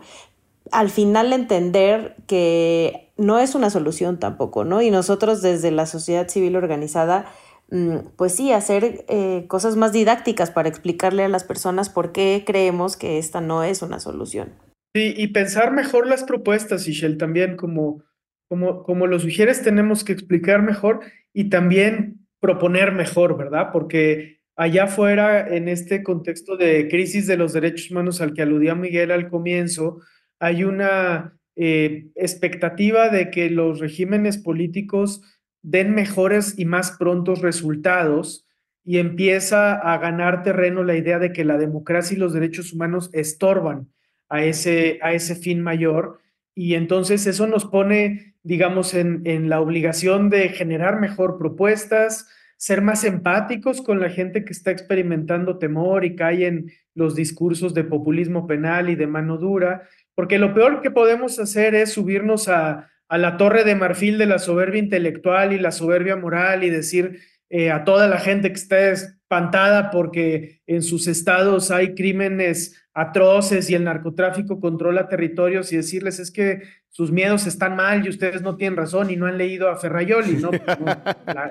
Al 0.71 0.89
final 0.89 1.33
entender 1.33 2.15
que 2.27 3.11
no 3.17 3.39
es 3.39 3.55
una 3.55 3.69
solución 3.69 4.19
tampoco, 4.19 4.65
¿no? 4.65 4.81
Y 4.81 4.91
nosotros 4.91 5.41
desde 5.41 5.71
la 5.71 5.85
sociedad 5.85 6.27
civil 6.27 6.55
organizada, 6.55 7.25
mm, 7.69 7.97
pues 8.15 8.35
sí, 8.35 8.51
hacer 8.51 9.05
eh, 9.07 9.45
cosas 9.47 9.75
más 9.75 9.93
didácticas 9.93 10.51
para 10.51 10.69
explicarle 10.69 11.23
a 11.23 11.29
las 11.29 11.43
personas 11.43 11.89
por 11.89 12.11
qué 12.11 12.43
creemos 12.45 12.97
que 12.97 13.17
esta 13.17 13.41
no 13.41 13.63
es 13.63 13.81
una 13.81 13.99
solución. 13.99 14.53
Sí, 14.95 15.13
y 15.15 15.27
pensar 15.27 15.71
mejor 15.71 16.07
las 16.07 16.23
propuestas, 16.23 16.87
Ishel, 16.87 17.17
también 17.17 17.57
como 17.57 18.03
como, 18.47 18.83
como 18.83 19.07
lo 19.07 19.19
sugieres, 19.19 19.63
tenemos 19.63 20.03
que 20.03 20.13
explicar 20.13 20.61
mejor 20.61 21.01
y 21.33 21.49
también 21.49 22.27
proponer 22.39 22.91
mejor, 22.91 23.37
¿verdad? 23.37 23.69
Porque 23.71 24.34
allá 24.55 24.85
afuera, 24.85 25.47
en 25.47 25.67
este 25.67 26.03
contexto 26.03 26.57
de 26.57 26.87
crisis 26.87 27.27
de 27.27 27.37
los 27.37 27.53
derechos 27.53 27.91
humanos 27.91 28.21
al 28.21 28.33
que 28.33 28.41
aludía 28.41 28.75
Miguel 28.75 29.11
al 29.11 29.29
comienzo, 29.29 30.01
hay 30.39 30.63
una 30.63 31.37
eh, 31.55 32.07
expectativa 32.15 33.09
de 33.09 33.29
que 33.29 33.49
los 33.49 33.79
regímenes 33.79 34.37
políticos 34.37 35.21
den 35.61 35.93
mejores 35.93 36.57
y 36.57 36.65
más 36.65 36.91
prontos 36.91 37.41
resultados 37.41 38.47
y 38.83 38.99
empieza 38.99 39.73
a 39.73 39.97
ganar 39.97 40.43
terreno 40.43 40.83
la 40.83 40.95
idea 40.95 41.17
de 41.17 41.33
que 41.33 41.43
la 41.43 41.57
democracia 41.57 42.15
y 42.15 42.19
los 42.19 42.33
derechos 42.33 42.71
humanos 42.71 43.09
estorban 43.13 43.89
a 44.29 44.43
ese, 44.43 44.99
a 45.01 45.13
ese 45.13 45.35
fin 45.35 45.61
mayor. 45.61 46.19
Y 46.53 46.75
entonces 46.75 47.25
eso 47.25 47.47
nos 47.47 47.65
pone 47.65 48.35
digamos, 48.45 48.93
en, 48.93 49.23
en 49.25 49.49
la 49.49 49.59
obligación 49.59 50.29
de 50.29 50.49
generar 50.49 51.01
mejor 51.01 51.39
propuestas, 51.39 52.27
ser 52.57 52.81
más 52.81 53.03
empáticos 53.03 53.81
con 53.81 53.99
la 53.99 54.09
gente 54.09 54.45
que 54.45 54.53
está 54.53 54.71
experimentando 54.71 55.57
temor 55.57 56.05
y 56.05 56.15
cae 56.15 56.47
en 56.47 56.71
los 56.93 57.15
discursos 57.15 57.73
de 57.73 57.83
populismo 57.83 58.47
penal 58.47 58.89
y 58.89 58.95
de 58.95 59.07
mano 59.07 59.37
dura, 59.37 59.87
porque 60.15 60.39
lo 60.39 60.53
peor 60.53 60.81
que 60.81 60.91
podemos 60.91 61.37
hacer 61.39 61.75
es 61.75 61.93
subirnos 61.93 62.47
a, 62.47 62.89
a 63.07 63.17
la 63.17 63.37
torre 63.37 63.63
de 63.63 63.75
marfil 63.75 64.17
de 64.17 64.25
la 64.25 64.39
soberbia 64.39 64.79
intelectual 64.79 65.53
y 65.53 65.59
la 65.59 65.71
soberbia 65.71 66.15
moral 66.15 66.63
y 66.63 66.69
decir 66.69 67.19
eh, 67.49 67.71
a 67.71 67.83
toda 67.83 68.07
la 68.07 68.17
gente 68.17 68.49
que 68.49 68.59
está 68.59 68.91
espantada 69.25 69.89
porque 69.89 70.61
en 70.67 70.83
sus 70.83 71.07
estados 71.07 71.71
hay 71.71 71.95
crímenes 71.95 72.75
atroces 72.93 73.69
y 73.71 73.75
el 73.75 73.83
narcotráfico 73.83 74.59
controla 74.59 75.09
territorios 75.09 75.73
y 75.73 75.77
decirles 75.77 76.19
es 76.19 76.29
que 76.29 76.61
sus 76.89 77.11
miedos 77.11 77.47
están 77.47 77.75
mal 77.75 78.05
y 78.05 78.09
ustedes 78.09 78.43
no 78.43 78.55
tienen 78.55 78.77
razón 78.77 79.09
y 79.09 79.15
no 79.15 79.25
han 79.25 79.39
leído 79.39 79.67
a 79.69 79.77
Ferrayoli, 79.77 80.37
¿no? 80.37 80.51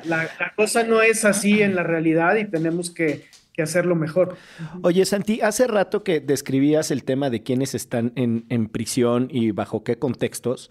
la, 0.04 0.30
cosa 0.56 0.84
no 0.84 1.02
es 1.02 1.24
así 1.24 1.62
en 1.62 1.74
la 1.74 1.82
realidad 1.82 2.36
y 2.36 2.44
tenemos 2.44 2.90
que, 2.92 3.24
hacerlo 3.62 3.94
mejor. 3.94 4.36
Oye, 4.82 5.04
Santi, 5.04 5.40
hace 5.40 5.68
rato 5.68 6.02
que 6.02 6.18
describías 6.18 6.90
el 6.90 7.04
tema 7.04 7.30
de 7.30 7.44
quiénes 7.44 7.76
están 7.76 8.12
en 8.16 8.68
prisión 8.68 9.28
y 9.30 9.52
bajo 9.52 9.84
qué 9.84 9.96
contextos. 9.96 10.70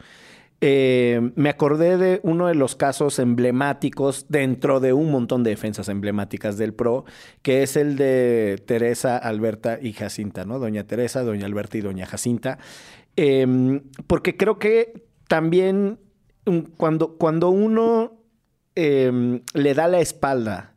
Eh, 0.66 1.20
me 1.36 1.50
acordé 1.50 1.98
de 1.98 2.22
uno 2.24 2.48
de 2.48 2.56
los 2.56 2.78
casos 2.78 3.20
emblemáticos 3.20 4.28
dentro 4.30 4.80
de 4.80 4.94
un 4.94 5.12
montón 5.12 5.44
de 5.44 5.50
defensas 5.50 5.90
emblemáticas 5.90 6.58
del 6.58 6.74
PRO, 6.74 7.04
que 7.42 7.64
es 7.64 7.76
el 7.76 7.98
de 7.98 8.64
Teresa, 8.66 9.18
Alberta 9.18 9.78
y 9.82 9.92
Jacinta, 9.92 10.46
¿no? 10.46 10.60
Doña 10.60 10.86
Teresa, 10.86 11.22
Doña 11.24 11.48
Alberta 11.48 11.78
y 11.78 11.82
Doña 11.82 12.06
Jacinta. 12.06 12.60
Em, 13.18 13.82
porque 14.08 14.38
creo 14.38 14.58
que 14.58 15.04
también 15.28 16.00
mm, 16.46 16.60
cuando, 16.78 17.18
cuando 17.18 17.50
uno 17.50 18.22
em, 18.76 19.42
le 19.54 19.74
da 19.74 19.90
la 19.90 20.00
espalda 20.00 20.76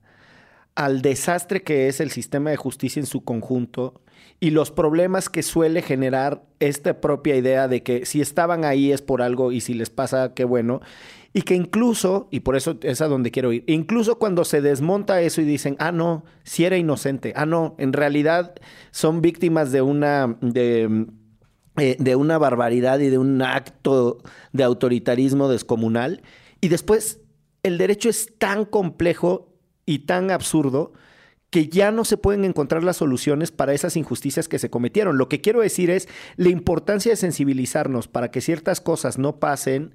al 0.75 1.01
desastre 1.01 1.62
que 1.62 1.87
es 1.87 2.01
el 2.01 2.11
sistema 2.11 2.51
de 2.51 2.57
justicia 2.57 2.99
en 2.99 3.07
su 3.07 3.22
conjunto, 3.22 4.01
y 4.38 4.51
los 4.51 4.70
problemas 4.70 5.29
que 5.29 5.42
suele 5.42 5.83
generar 5.83 6.42
esta 6.61 7.01
propia 7.01 7.37
idea 7.37 7.68
de 7.68 7.83
que 7.83 8.05
si 8.05 8.20
estaban 8.20 8.64
ahí 8.64 8.92
es 8.92 9.01
por 9.01 9.22
algo 9.22 9.51
y 9.53 9.61
si 9.61 9.75
les 9.75 9.90
pasa, 9.90 10.35
qué 10.35 10.44
bueno. 10.44 10.81
Y 11.33 11.42
que 11.42 11.55
incluso, 11.55 12.29
y 12.31 12.40
por 12.40 12.57
eso 12.57 12.79
es 12.83 13.01
a 13.01 13.09
donde 13.09 13.31
quiero 13.31 13.53
ir, 13.53 13.64
incluso 13.66 14.18
cuando 14.18 14.44
se 14.44 14.61
desmonta 14.61 15.20
eso 15.20 15.40
y 15.40 15.44
dicen, 15.44 15.77
ah, 15.79 15.92
no, 15.92 16.25
si 16.44 16.64
era 16.64 16.77
inocente, 16.77 17.33
ah, 17.37 17.46
no, 17.46 17.75
en 17.79 17.92
realidad 17.92 18.55
son 18.90 19.22
víctimas 19.22 19.72
de 19.72 19.83
una, 19.83 20.37
de, 20.40 21.07
eh, 21.79 21.96
de 21.99 22.16
una 22.16 22.38
barbaridad 22.38 23.01
y 23.01 23.09
de 23.09 23.18
un 23.18 23.40
acto 23.42 24.18
de 24.53 24.64
autoritarismo 24.64 25.49
descomunal. 25.49 26.22
Y 26.61 26.68
después 26.68 27.20
el 27.62 27.79
derecho 27.79 28.09
es 28.09 28.38
tan 28.38 28.64
complejo 28.64 29.53
y 29.87 30.01
tan 30.01 30.31
absurdo 30.31 30.92
que 31.50 31.68
ya 31.68 31.90
no 31.90 32.04
se 32.04 32.16
pueden 32.16 32.44
encontrar 32.44 32.82
las 32.82 32.96
soluciones 32.96 33.52
para 33.52 33.72
esas 33.72 33.96
injusticias 33.96 34.48
que 34.48 34.59
se 34.59 34.70
cometieron. 34.70 35.16
Lo 35.16 35.28
que 35.28 35.40
quiero 35.40 35.61
decir 35.61 35.90
es 35.90 36.09
la 36.37 36.48
importancia 36.48 37.12
de 37.12 37.16
sensibilizarnos 37.16 38.09
para 38.09 38.30
que 38.30 38.40
ciertas 38.40 38.80
cosas 38.80 39.18
no 39.18 39.38
pasen, 39.38 39.92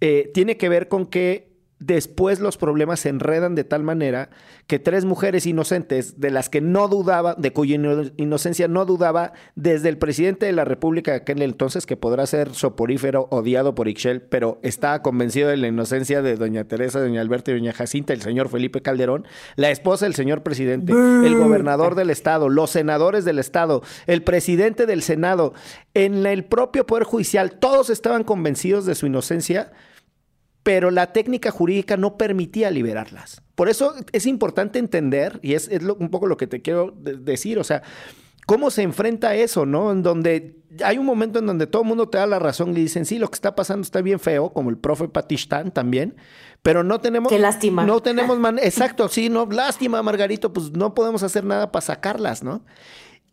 eh, 0.00 0.30
tiene 0.34 0.56
que 0.56 0.68
ver 0.68 0.88
con 0.88 1.06
que 1.06 1.53
después 1.86 2.40
los 2.40 2.56
problemas 2.56 3.00
se 3.00 3.10
enredan 3.10 3.54
de 3.54 3.64
tal 3.64 3.82
manera 3.82 4.30
que 4.66 4.78
tres 4.78 5.04
mujeres 5.04 5.46
inocentes, 5.46 6.20
de 6.20 6.30
las 6.30 6.48
que 6.48 6.60
no 6.60 6.88
dudaba, 6.88 7.34
de 7.34 7.52
cuya 7.52 7.76
inocencia 8.16 8.68
no 8.68 8.86
dudaba, 8.86 9.32
desde 9.54 9.90
el 9.90 9.98
presidente 9.98 10.46
de 10.46 10.52
la 10.52 10.64
República 10.64 11.10
de 11.10 11.18
aquel 11.18 11.42
entonces, 11.42 11.84
que 11.84 11.96
podrá 11.96 12.26
ser 12.26 12.54
soporífero, 12.54 13.28
odiado 13.30 13.74
por 13.74 13.88
Ixchel, 13.88 14.22
pero 14.22 14.58
estaba 14.62 15.02
convencido 15.02 15.50
de 15.50 15.58
la 15.58 15.68
inocencia 15.68 16.22
de 16.22 16.36
doña 16.36 16.64
Teresa, 16.64 17.00
doña 17.00 17.20
Alberta 17.20 17.50
y 17.50 17.54
doña 17.54 17.72
Jacinta, 17.72 18.12
el 18.12 18.22
señor 18.22 18.48
Felipe 18.48 18.80
Calderón, 18.80 19.26
la 19.56 19.70
esposa 19.70 20.06
del 20.06 20.14
señor 20.14 20.42
presidente, 20.42 20.92
el 20.92 21.36
gobernador 21.36 21.94
del 21.94 22.10
estado, 22.10 22.48
los 22.48 22.70
senadores 22.70 23.24
del 23.24 23.38
estado, 23.38 23.82
el 24.06 24.22
presidente 24.22 24.86
del 24.86 25.02
Senado, 25.02 25.52
en 25.92 26.24
el 26.24 26.44
propio 26.44 26.86
Poder 26.86 27.04
Judicial, 27.04 27.58
todos 27.58 27.90
estaban 27.90 28.24
convencidos 28.24 28.86
de 28.86 28.94
su 28.94 29.06
inocencia 29.06 29.72
pero 30.64 30.90
la 30.90 31.12
técnica 31.12 31.50
jurídica 31.50 31.96
no 31.96 32.16
permitía 32.16 32.70
liberarlas. 32.70 33.42
Por 33.54 33.68
eso 33.68 33.94
es 34.12 34.26
importante 34.26 34.80
entender, 34.80 35.38
y 35.42 35.54
es, 35.54 35.68
un 35.68 36.08
poco 36.08 36.26
lo 36.26 36.36
que 36.36 36.48
te 36.48 36.62
quiero 36.62 36.92
decir, 36.98 37.58
o 37.58 37.64
sea, 37.64 37.82
cómo 38.46 38.70
se 38.70 38.82
enfrenta 38.82 39.34
eso, 39.36 39.66
¿no? 39.66 39.92
En 39.92 40.02
donde 40.02 40.56
hay 40.82 40.96
un 40.96 41.04
momento 41.04 41.38
en 41.38 41.46
donde 41.46 41.66
todo 41.66 41.82
el 41.82 41.88
mundo 41.88 42.08
te 42.08 42.16
da 42.18 42.26
la 42.26 42.38
razón 42.38 42.70
y 42.70 42.80
dicen, 42.80 43.04
sí, 43.04 43.18
lo 43.18 43.28
que 43.28 43.34
está 43.34 43.54
pasando 43.54 43.82
está 43.82 44.00
bien 44.00 44.18
feo, 44.18 44.54
como 44.54 44.70
el 44.70 44.78
profe 44.78 45.06
Patistán 45.06 45.70
también, 45.70 46.16
pero 46.62 46.82
no 46.82 46.98
tenemos... 46.98 47.30
Qué 47.30 47.38
lástima. 47.38 47.84
No 47.84 48.00
tenemos... 48.00 48.38
Man 48.40 48.58
Exacto, 48.58 49.08
sí, 49.08 49.28
no, 49.28 49.46
lástima, 49.46 50.02
Margarito, 50.02 50.54
pues 50.54 50.72
no 50.72 50.94
podemos 50.94 51.22
hacer 51.22 51.44
nada 51.44 51.70
para 51.72 51.84
sacarlas, 51.84 52.42
¿no? 52.42 52.64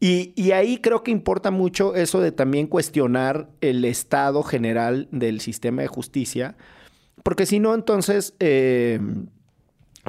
Y, 0.01 0.33
y, 0.35 0.51
ahí 0.51 0.79
creo 0.79 1.03
que 1.03 1.11
importa 1.11 1.51
mucho 1.51 1.93
eso 1.95 2.21
de 2.21 2.31
también 2.31 2.65
cuestionar 2.65 3.49
el 3.61 3.85
estado 3.85 4.41
general 4.41 5.07
del 5.11 5.41
sistema 5.41 5.83
de 5.83 5.87
justicia, 5.87 6.57
porque 7.23 7.45
si 7.45 7.59
no, 7.59 7.73
entonces, 7.75 8.35
eh, 8.39 8.99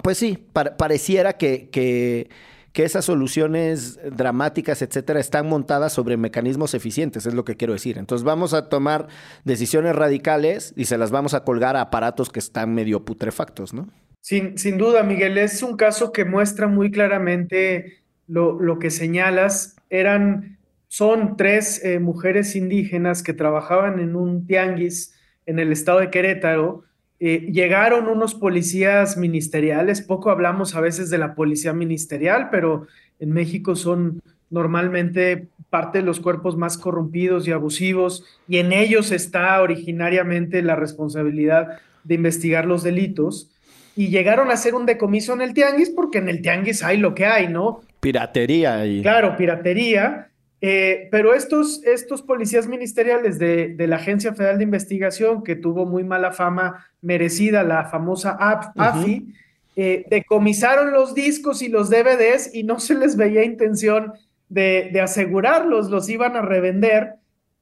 pues 0.02 0.18
sí, 0.18 0.46
pareciera 0.52 1.34
que, 1.34 1.68
que, 1.70 2.28
esas 2.74 3.04
soluciones 3.04 4.00
dramáticas, 4.16 4.82
etcétera, 4.82 5.20
están 5.20 5.46
montadas 5.46 5.92
sobre 5.92 6.16
mecanismos 6.16 6.74
eficientes, 6.74 7.26
es 7.26 7.34
lo 7.34 7.44
que 7.44 7.56
quiero 7.56 7.74
decir. 7.74 7.98
Entonces 7.98 8.24
vamos 8.24 8.54
a 8.54 8.68
tomar 8.68 9.08
decisiones 9.44 9.94
radicales 9.94 10.72
y 10.76 10.86
se 10.86 10.98
las 10.98 11.10
vamos 11.10 11.34
a 11.34 11.44
colgar 11.44 11.76
a 11.76 11.82
aparatos 11.82 12.30
que 12.30 12.38
están 12.40 12.74
medio 12.74 13.04
putrefactos, 13.04 13.74
¿no? 13.74 13.88
Sin, 14.20 14.56
sin 14.56 14.78
duda, 14.78 15.02
Miguel, 15.02 15.36
es 15.36 15.62
un 15.62 15.76
caso 15.76 16.12
que 16.12 16.24
muestra 16.24 16.66
muy 16.66 16.90
claramente 16.90 18.02
lo, 18.26 18.58
lo 18.58 18.78
que 18.78 18.90
señalas. 18.90 19.76
Eran, 19.90 20.58
son 20.88 21.36
tres 21.36 21.84
eh, 21.84 21.98
mujeres 21.98 22.56
indígenas 22.56 23.22
que 23.22 23.34
trabajaban 23.34 23.98
en 23.98 24.16
un 24.16 24.46
tianguis 24.46 25.14
en 25.44 25.58
el 25.58 25.72
estado 25.72 26.00
de 26.00 26.10
Querétaro 26.10 26.84
eh, 27.24 27.52
llegaron 27.52 28.08
unos 28.08 28.34
policías 28.34 29.16
ministeriales, 29.16 30.02
poco 30.02 30.30
hablamos 30.30 30.74
a 30.74 30.80
veces 30.80 31.08
de 31.08 31.18
la 31.18 31.36
policía 31.36 31.72
ministerial, 31.72 32.48
pero 32.50 32.88
en 33.20 33.30
México 33.30 33.76
son 33.76 34.20
normalmente 34.50 35.46
parte 35.70 35.98
de 35.98 36.04
los 36.04 36.18
cuerpos 36.18 36.56
más 36.56 36.76
corrompidos 36.76 37.46
y 37.46 37.52
abusivos, 37.52 38.24
y 38.48 38.56
en 38.56 38.72
ellos 38.72 39.12
está 39.12 39.62
originariamente 39.62 40.62
la 40.62 40.74
responsabilidad 40.74 41.78
de 42.02 42.16
investigar 42.16 42.66
los 42.66 42.82
delitos. 42.82 43.52
y 43.94 44.08
llegaron 44.08 44.50
a 44.50 44.54
hacer 44.54 44.74
un 44.74 44.86
decomiso 44.86 45.32
en 45.32 45.42
el 45.42 45.54
tianguis 45.54 45.90
porque 45.90 46.18
en 46.18 46.28
el 46.28 46.42
tianguis 46.42 46.82
hay 46.82 46.96
lo 46.96 47.14
que 47.14 47.26
hay, 47.26 47.46
¿no? 47.46 47.82
Piratería. 48.00 48.84
Y... 48.84 49.00
Claro, 49.00 49.36
piratería. 49.36 50.31
Eh, 50.64 51.08
pero 51.10 51.34
estos, 51.34 51.82
estos 51.84 52.22
policías 52.22 52.68
ministeriales 52.68 53.36
de, 53.40 53.74
de, 53.74 53.86
la 53.88 53.96
Agencia 53.96 54.32
Federal 54.32 54.58
de 54.58 54.64
Investigación, 54.64 55.42
que 55.42 55.56
tuvo 55.56 55.86
muy 55.86 56.04
mala 56.04 56.30
fama 56.30 56.86
merecida, 57.00 57.64
la 57.64 57.86
famosa 57.86 58.36
AFI, 58.38 59.26
eh, 59.74 60.06
decomisaron 60.08 60.92
los 60.92 61.14
discos 61.14 61.62
y 61.62 61.68
los 61.68 61.90
DVDs 61.90 62.54
y 62.54 62.62
no 62.62 62.78
se 62.78 62.94
les 62.94 63.16
veía 63.16 63.42
intención 63.42 64.12
de, 64.48 64.90
de 64.92 65.00
asegurarlos, 65.00 65.90
los 65.90 66.08
iban 66.08 66.36
a 66.36 66.42
revender. 66.42 67.14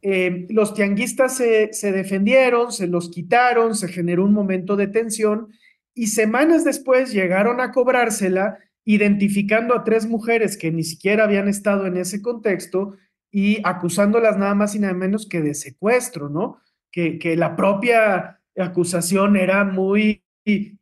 Eh, 0.03 0.47
los 0.51 0.75
tianguistas 0.75 1.35
se, 1.35 1.73
se 1.73 1.93
defendieron, 1.93 2.71
se 2.71 2.87
los 2.87 3.11
quitaron, 3.11 3.77
se 3.77 3.89
generó 3.89 4.25
un 4.25 4.35
momento 4.35 4.77
de 4.77 4.89
tensión 4.89 5.49
y 5.95 6.09
semanas 6.09 6.65
después 6.65 7.13
llegaron 7.13 7.61
a 7.61 7.73
cobrársela 7.73 8.59
identificando 8.85 9.75
a 9.75 9.85
tres 9.85 10.07
mujeres 10.07 10.57
que 10.57 10.71
ni 10.71 10.85
siquiera 10.85 11.25
habían 11.25 11.49
estado 11.49 11.87
en 11.87 11.97
ese 11.97 12.23
contexto 12.23 12.97
y 13.31 13.59
acusándolas 13.65 14.37
nada 14.37 14.55
más 14.55 14.75
y 14.75 14.79
nada 14.79 14.95
menos 14.95 15.29
que 15.29 15.41
de 15.41 15.55
secuestro, 15.55 16.29
¿no? 16.29 16.59
Que, 16.91 17.19
que 17.19 17.37
la 17.37 17.55
propia 17.57 18.41
acusación 18.57 19.37
era 19.37 19.65
muy 19.65 20.25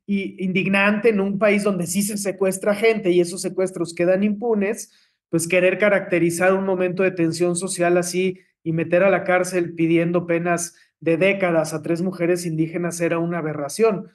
indignante 0.06 1.10
en 1.10 1.20
un 1.20 1.38
país 1.38 1.64
donde 1.64 1.86
sí 1.86 2.02
se 2.02 2.16
secuestra 2.16 2.74
gente 2.74 3.10
y 3.10 3.20
esos 3.20 3.42
secuestros 3.42 3.94
quedan 3.94 4.22
impunes, 4.22 4.92
pues 5.28 5.46
querer 5.46 5.78
caracterizar 5.78 6.54
un 6.54 6.64
momento 6.64 7.02
de 7.02 7.10
tensión 7.10 7.56
social 7.56 7.98
así 7.98 8.40
y 8.62 8.72
meter 8.72 9.02
a 9.02 9.10
la 9.10 9.24
cárcel 9.24 9.74
pidiendo 9.74 10.26
penas 10.26 10.76
de 11.00 11.16
décadas 11.16 11.74
a 11.74 11.82
tres 11.82 12.02
mujeres 12.02 12.46
indígenas 12.46 13.00
era 13.00 13.18
una 13.18 13.38
aberración. 13.38 14.08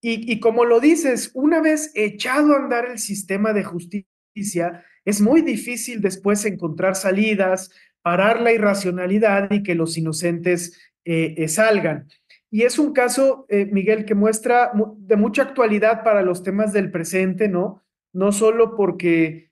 Y, 0.00 0.38
como 0.38 0.64
lo 0.64 0.78
dices, 0.78 1.32
una 1.34 1.60
vez 1.60 1.90
echado 1.94 2.52
a 2.52 2.58
andar 2.58 2.86
el 2.86 2.98
sistema 2.98 3.52
de 3.52 3.64
justicia, 3.64 4.84
es 5.04 5.20
muy 5.20 5.42
difícil 5.42 6.00
después 6.00 6.44
encontrar 6.44 6.94
salidas, 6.94 7.70
parar 8.02 8.40
la 8.40 8.52
irracionalidad 8.52 9.50
y 9.50 9.64
que 9.64 9.74
los 9.74 9.98
inocentes 9.98 10.78
eh, 11.04 11.34
eh, 11.36 11.48
salgan. 11.48 12.06
Y 12.50 12.62
es 12.62 12.78
un 12.78 12.92
caso, 12.92 13.44
eh, 13.48 13.66
Miguel, 13.66 14.04
que 14.04 14.14
muestra 14.14 14.70
de 14.98 15.16
mucha 15.16 15.42
actualidad 15.42 16.04
para 16.04 16.22
los 16.22 16.44
temas 16.44 16.72
del 16.72 16.92
presente, 16.92 17.48
¿no? 17.48 17.82
No 18.12 18.30
solo 18.30 18.76
porque 18.76 19.50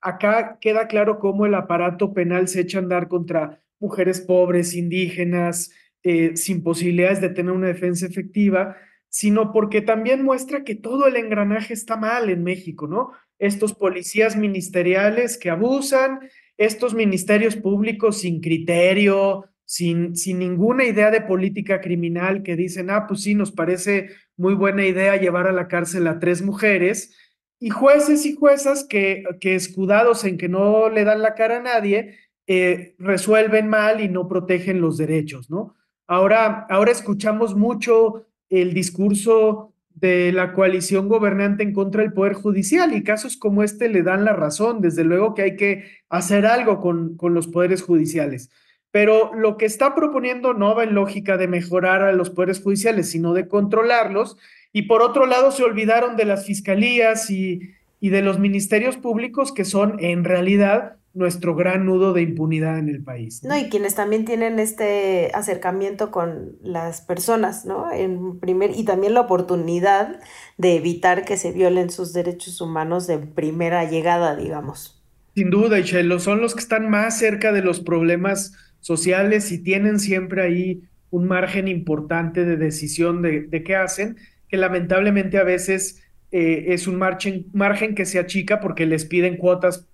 acá 0.00 0.58
queda 0.60 0.86
claro 0.86 1.18
cómo 1.18 1.46
el 1.46 1.54
aparato 1.54 2.14
penal 2.14 2.48
se 2.48 2.60
echa 2.60 2.78
a 2.78 2.82
andar 2.82 3.08
contra 3.08 3.60
mujeres 3.80 4.20
pobres, 4.20 4.74
indígenas, 4.74 5.70
eh, 6.04 6.36
sin 6.36 6.62
posibilidades 6.62 7.20
de 7.20 7.30
tener 7.30 7.52
una 7.52 7.68
defensa 7.68 8.06
efectiva, 8.06 8.76
sino 9.08 9.52
porque 9.52 9.80
también 9.80 10.22
muestra 10.22 10.62
que 10.62 10.74
todo 10.74 11.06
el 11.06 11.16
engranaje 11.16 11.72
está 11.72 11.96
mal 11.96 12.30
en 12.30 12.44
México, 12.44 12.86
¿no? 12.86 13.12
Estos 13.38 13.74
policías 13.74 14.36
ministeriales 14.36 15.38
que 15.38 15.50
abusan, 15.50 16.20
estos 16.56 16.94
ministerios 16.94 17.56
públicos 17.56 18.18
sin 18.20 18.40
criterio, 18.40 19.46
sin, 19.64 20.14
sin 20.14 20.38
ninguna 20.38 20.84
idea 20.84 21.10
de 21.10 21.22
política 21.22 21.80
criminal, 21.80 22.42
que 22.42 22.54
dicen, 22.54 22.90
ah, 22.90 23.06
pues 23.08 23.22
sí, 23.22 23.34
nos 23.34 23.50
parece 23.50 24.10
muy 24.36 24.54
buena 24.54 24.84
idea 24.84 25.16
llevar 25.16 25.46
a 25.46 25.52
la 25.52 25.68
cárcel 25.68 26.06
a 26.06 26.18
tres 26.18 26.42
mujeres, 26.42 27.16
y 27.58 27.70
jueces 27.70 28.26
y 28.26 28.34
juezas 28.34 28.84
que, 28.86 29.24
que 29.40 29.54
escudados 29.54 30.24
en 30.24 30.36
que 30.36 30.50
no 30.50 30.90
le 30.90 31.04
dan 31.04 31.22
la 31.22 31.34
cara 31.34 31.58
a 31.58 31.62
nadie, 31.62 32.18
eh, 32.46 32.94
resuelven 32.98 33.68
mal 33.68 34.02
y 34.02 34.08
no 34.08 34.28
protegen 34.28 34.82
los 34.82 34.98
derechos, 34.98 35.48
¿no? 35.48 35.74
Ahora, 36.06 36.66
ahora 36.68 36.92
escuchamos 36.92 37.56
mucho 37.56 38.26
el 38.50 38.74
discurso 38.74 39.72
de 39.94 40.32
la 40.32 40.52
coalición 40.52 41.08
gobernante 41.08 41.62
en 41.62 41.72
contra 41.72 42.02
del 42.02 42.12
Poder 42.12 42.34
Judicial 42.34 42.94
y 42.94 43.02
casos 43.02 43.36
como 43.36 43.62
este 43.62 43.88
le 43.88 44.02
dan 44.02 44.24
la 44.24 44.32
razón. 44.32 44.80
Desde 44.80 45.04
luego 45.04 45.34
que 45.34 45.42
hay 45.42 45.56
que 45.56 45.84
hacer 46.08 46.46
algo 46.46 46.80
con, 46.80 47.16
con 47.16 47.32
los 47.32 47.46
poderes 47.46 47.82
judiciales. 47.82 48.50
Pero 48.90 49.32
lo 49.34 49.56
que 49.56 49.66
está 49.66 49.94
proponiendo 49.94 50.52
no 50.54 50.74
va 50.74 50.84
en 50.84 50.94
lógica 50.94 51.36
de 51.36 51.48
mejorar 51.48 52.02
a 52.02 52.12
los 52.12 52.30
poderes 52.30 52.60
judiciales, 52.60 53.10
sino 53.10 53.32
de 53.32 53.48
controlarlos. 53.48 54.36
Y 54.72 54.82
por 54.82 55.02
otro 55.02 55.26
lado, 55.26 55.52
se 55.52 55.64
olvidaron 55.64 56.16
de 56.16 56.24
las 56.24 56.44
fiscalías 56.44 57.30
y, 57.30 57.74
y 58.00 58.10
de 58.10 58.22
los 58.22 58.38
ministerios 58.38 58.96
públicos 58.96 59.52
que 59.52 59.64
son 59.64 59.96
en 60.00 60.24
realidad 60.24 60.96
nuestro 61.14 61.54
gran 61.54 61.86
nudo 61.86 62.12
de 62.12 62.22
impunidad 62.22 62.78
en 62.78 62.88
el 62.88 63.02
país. 63.02 63.42
¿no? 63.44 63.56
y 63.56 63.68
quienes 63.68 63.94
también 63.94 64.24
tienen 64.24 64.58
este 64.58 65.30
acercamiento 65.32 66.10
con 66.10 66.56
las 66.62 67.00
personas, 67.00 67.64
¿no? 67.64 67.90
En 67.92 68.40
primer, 68.40 68.72
y 68.74 68.84
también 68.84 69.14
la 69.14 69.20
oportunidad 69.20 70.20
de 70.58 70.76
evitar 70.76 71.24
que 71.24 71.36
se 71.36 71.52
violen 71.52 71.90
sus 71.90 72.12
derechos 72.12 72.60
humanos 72.60 73.06
de 73.06 73.18
primera 73.18 73.88
llegada, 73.88 74.36
digamos. 74.36 75.02
Sin 75.34 75.50
duda, 75.50 75.78
Ichelo, 75.78 76.18
son 76.18 76.40
los 76.40 76.54
que 76.54 76.60
están 76.60 76.90
más 76.90 77.16
cerca 77.18 77.52
de 77.52 77.62
los 77.62 77.80
problemas 77.80 78.52
sociales 78.80 79.50
y 79.52 79.62
tienen 79.62 80.00
siempre 80.00 80.42
ahí 80.42 80.82
un 81.10 81.26
margen 81.28 81.68
importante 81.68 82.44
de 82.44 82.56
decisión 82.56 83.22
de, 83.22 83.42
de 83.42 83.62
qué 83.62 83.76
hacen, 83.76 84.16
que 84.48 84.56
lamentablemente 84.56 85.38
a 85.38 85.44
veces 85.44 86.02
eh, 86.36 86.74
es 86.74 86.88
un 86.88 86.96
margen, 86.96 87.46
margen 87.52 87.94
que 87.94 88.04
se 88.04 88.18
achica 88.18 88.58
porque 88.58 88.86
les 88.86 89.04
piden 89.04 89.36
cuotas 89.36 89.86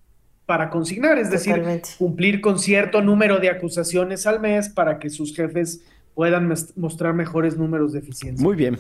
para 0.51 0.69
consignar, 0.69 1.17
es 1.17 1.31
decir, 1.31 1.63
cumplir 1.97 2.41
con 2.41 2.59
cierto 2.59 3.03
número 3.03 3.39
de 3.39 3.49
acusaciones 3.49 4.27
al 4.27 4.41
mes 4.41 4.69
para 4.69 4.99
que 4.99 5.09
sus 5.09 5.33
jefes 5.33 5.81
puedan 6.13 6.53
mostrar 6.75 7.15
mejores 7.15 7.57
números 7.57 7.93
de 7.93 8.01
eficiencia. 8.01 8.43
Muy 8.43 8.57
bien. 8.57 8.77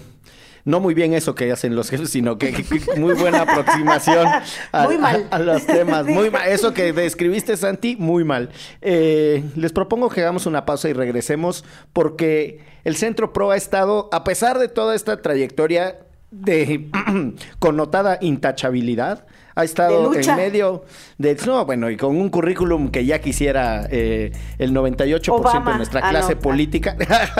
No 0.64 0.80
muy 0.80 0.94
bien 0.94 1.14
eso 1.14 1.36
que 1.36 1.52
hacen 1.52 1.76
los 1.76 1.88
jefes, 1.88 2.10
sino 2.10 2.38
que, 2.38 2.64
muy 2.96 3.14
buena 3.14 3.42
aproximación 3.42 4.26
a, 4.72 5.38
los 5.38 5.64
temas. 5.64 6.06
Muy 6.06 6.28
mal. 6.30 6.48
Eso 6.48 6.74
que 6.74 6.92
describiste, 6.92 7.56
Santi, 7.56 7.94
muy 7.94 8.24
mal. 8.24 8.50
Eh, 8.82 9.44
les 9.54 9.72
propongo 9.72 10.08
que 10.08 10.22
hagamos 10.22 10.46
una 10.46 10.66
pausa 10.66 10.88
y 10.88 10.92
regresemos 10.92 11.64
porque 11.92 12.64
el 12.82 12.96
Centro 12.96 13.32
Pro 13.32 13.52
ha 13.52 13.56
estado, 13.56 14.08
a 14.10 14.24
pesar 14.24 14.58
de 14.58 14.66
toda 14.66 14.96
esta 14.96 15.22
trayectoria 15.22 16.00
de 16.32 16.90
connotada 17.60 18.18
intachabilidad, 18.20 19.24
ha 19.60 19.64
estado 19.64 20.14
en 20.14 20.36
medio 20.36 20.84
de... 21.18 21.36
No, 21.46 21.64
bueno, 21.64 21.90
y 21.90 21.96
con 21.96 22.16
un 22.16 22.28
currículum 22.28 22.90
que 22.90 23.04
ya 23.04 23.20
quisiera 23.20 23.86
eh, 23.90 24.32
el 24.58 24.72
98% 24.72 25.64
de 25.64 25.76
nuestra 25.76 26.00
ah, 26.04 26.10
clase 26.10 26.36
política. 26.36 26.96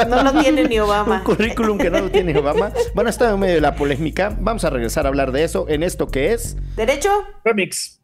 No 0.09 0.23
lo 0.23 0.33
tiene 0.41 0.69
ni 0.69 0.79
Obama. 0.81 1.17
un 1.17 1.25
currículum 1.25 1.79
que 1.79 1.91
no 1.91 2.01
lo 2.01 2.11
tiene 2.11 2.37
Obama. 2.39 2.73
Bueno, 2.95 3.09
ha 3.09 3.11
estado 3.11 3.35
en 3.35 3.41
medio 3.41 3.55
de 3.55 3.61
la 3.61 3.75
polémica. 3.75 4.37
Vamos 4.41 4.65
a 4.65 4.71
regresar 4.71 5.07
a 5.07 5.09
hablar 5.09 5.33
de 5.33 5.45
eso 5.45 5.67
en 5.69 5.83
esto 5.83 6.09
que 6.09 6.33
es... 6.33 6.57
Derecho. 6.77 7.11
Remix. 7.45 8.01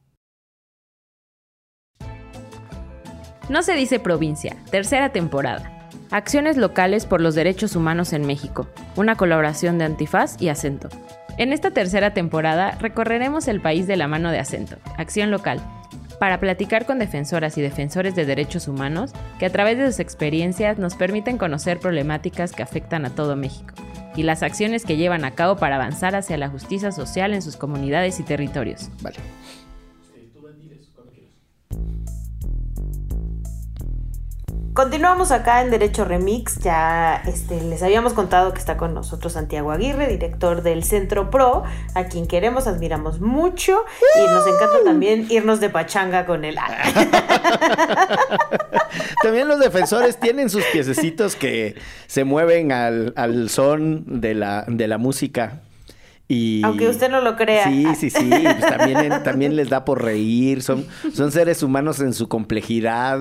No 3.48 3.62
se 3.62 3.74
dice 3.74 4.00
provincia, 4.00 4.56
tercera 4.70 5.10
temporada. 5.12 5.88
Acciones 6.10 6.56
locales 6.56 7.06
por 7.06 7.20
los 7.20 7.34
derechos 7.34 7.76
humanos 7.76 8.12
en 8.12 8.26
México, 8.26 8.68
una 8.96 9.16
colaboración 9.16 9.78
de 9.78 9.84
Antifaz 9.84 10.40
y 10.40 10.48
Acento. 10.48 10.88
En 11.38 11.52
esta 11.52 11.70
tercera 11.70 12.14
temporada 12.14 12.70
recorreremos 12.80 13.46
el 13.46 13.60
país 13.60 13.86
de 13.86 13.96
la 13.96 14.08
mano 14.08 14.30
de 14.30 14.38
acento, 14.38 14.76
acción 14.96 15.30
local, 15.30 15.60
para 16.18 16.40
platicar 16.40 16.86
con 16.86 16.98
defensoras 16.98 17.58
y 17.58 17.62
defensores 17.62 18.14
de 18.14 18.24
derechos 18.24 18.68
humanos 18.68 19.12
que 19.38 19.44
a 19.44 19.52
través 19.52 19.76
de 19.76 19.86
sus 19.86 20.00
experiencias 20.00 20.78
nos 20.78 20.94
permiten 20.94 21.36
conocer 21.36 21.78
problemáticas 21.78 22.52
que 22.52 22.62
afectan 22.62 23.04
a 23.04 23.10
todo 23.10 23.36
México 23.36 23.74
y 24.16 24.22
las 24.22 24.42
acciones 24.42 24.86
que 24.86 24.96
llevan 24.96 25.26
a 25.26 25.32
cabo 25.32 25.56
para 25.56 25.76
avanzar 25.76 26.16
hacia 26.16 26.38
la 26.38 26.48
justicia 26.48 26.90
social 26.90 27.34
en 27.34 27.42
sus 27.42 27.58
comunidades 27.58 28.18
y 28.18 28.22
territorios. 28.22 28.88
Vale. 29.02 29.16
Continuamos 34.76 35.30
acá 35.30 35.62
en 35.62 35.70
Derecho 35.70 36.04
Remix. 36.04 36.58
Ya 36.58 37.22
este, 37.26 37.62
les 37.62 37.82
habíamos 37.82 38.12
contado 38.12 38.52
que 38.52 38.58
está 38.58 38.76
con 38.76 38.92
nosotros 38.92 39.32
Santiago 39.32 39.72
Aguirre, 39.72 40.06
director 40.06 40.62
del 40.62 40.84
Centro 40.84 41.30
Pro, 41.30 41.64
a 41.94 42.04
quien 42.04 42.26
queremos, 42.26 42.66
admiramos 42.66 43.18
mucho 43.18 43.86
y 44.16 44.30
nos 44.30 44.46
encanta 44.46 44.84
también 44.84 45.28
irnos 45.30 45.60
de 45.60 45.70
pachanga 45.70 46.26
con 46.26 46.44
él. 46.44 46.56
también 49.22 49.48
los 49.48 49.60
defensores 49.60 50.20
tienen 50.20 50.50
sus 50.50 50.62
piececitos 50.66 51.36
que 51.36 51.76
se 52.06 52.24
mueven 52.24 52.70
al, 52.70 53.14
al 53.16 53.48
son 53.48 54.20
de 54.20 54.34
la, 54.34 54.66
de 54.68 54.88
la 54.88 54.98
música. 54.98 55.62
Aunque 56.64 56.88
usted 56.88 57.08
no 57.08 57.20
lo 57.20 57.36
crea. 57.36 57.64
Sí, 57.64 57.86
sí, 57.94 58.10
sí. 58.10 58.30
Pues 58.30 58.60
también, 58.60 59.22
también 59.22 59.56
les 59.56 59.68
da 59.68 59.84
por 59.84 60.02
reír. 60.02 60.62
Son, 60.62 60.86
son 61.14 61.30
seres 61.30 61.62
humanos 61.62 62.00
en 62.00 62.12
su 62.14 62.28
complejidad. 62.28 63.20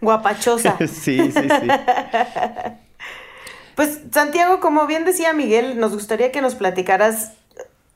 Guapachosa. 0.00 0.76
Sí, 0.86 1.30
sí, 1.32 1.48
sí. 1.48 1.68
Pues 3.76 4.00
Santiago, 4.12 4.60
como 4.60 4.86
bien 4.86 5.06
decía 5.06 5.32
Miguel, 5.32 5.80
nos 5.80 5.94
gustaría 5.94 6.30
que 6.32 6.42
nos 6.42 6.54
platicaras. 6.54 7.32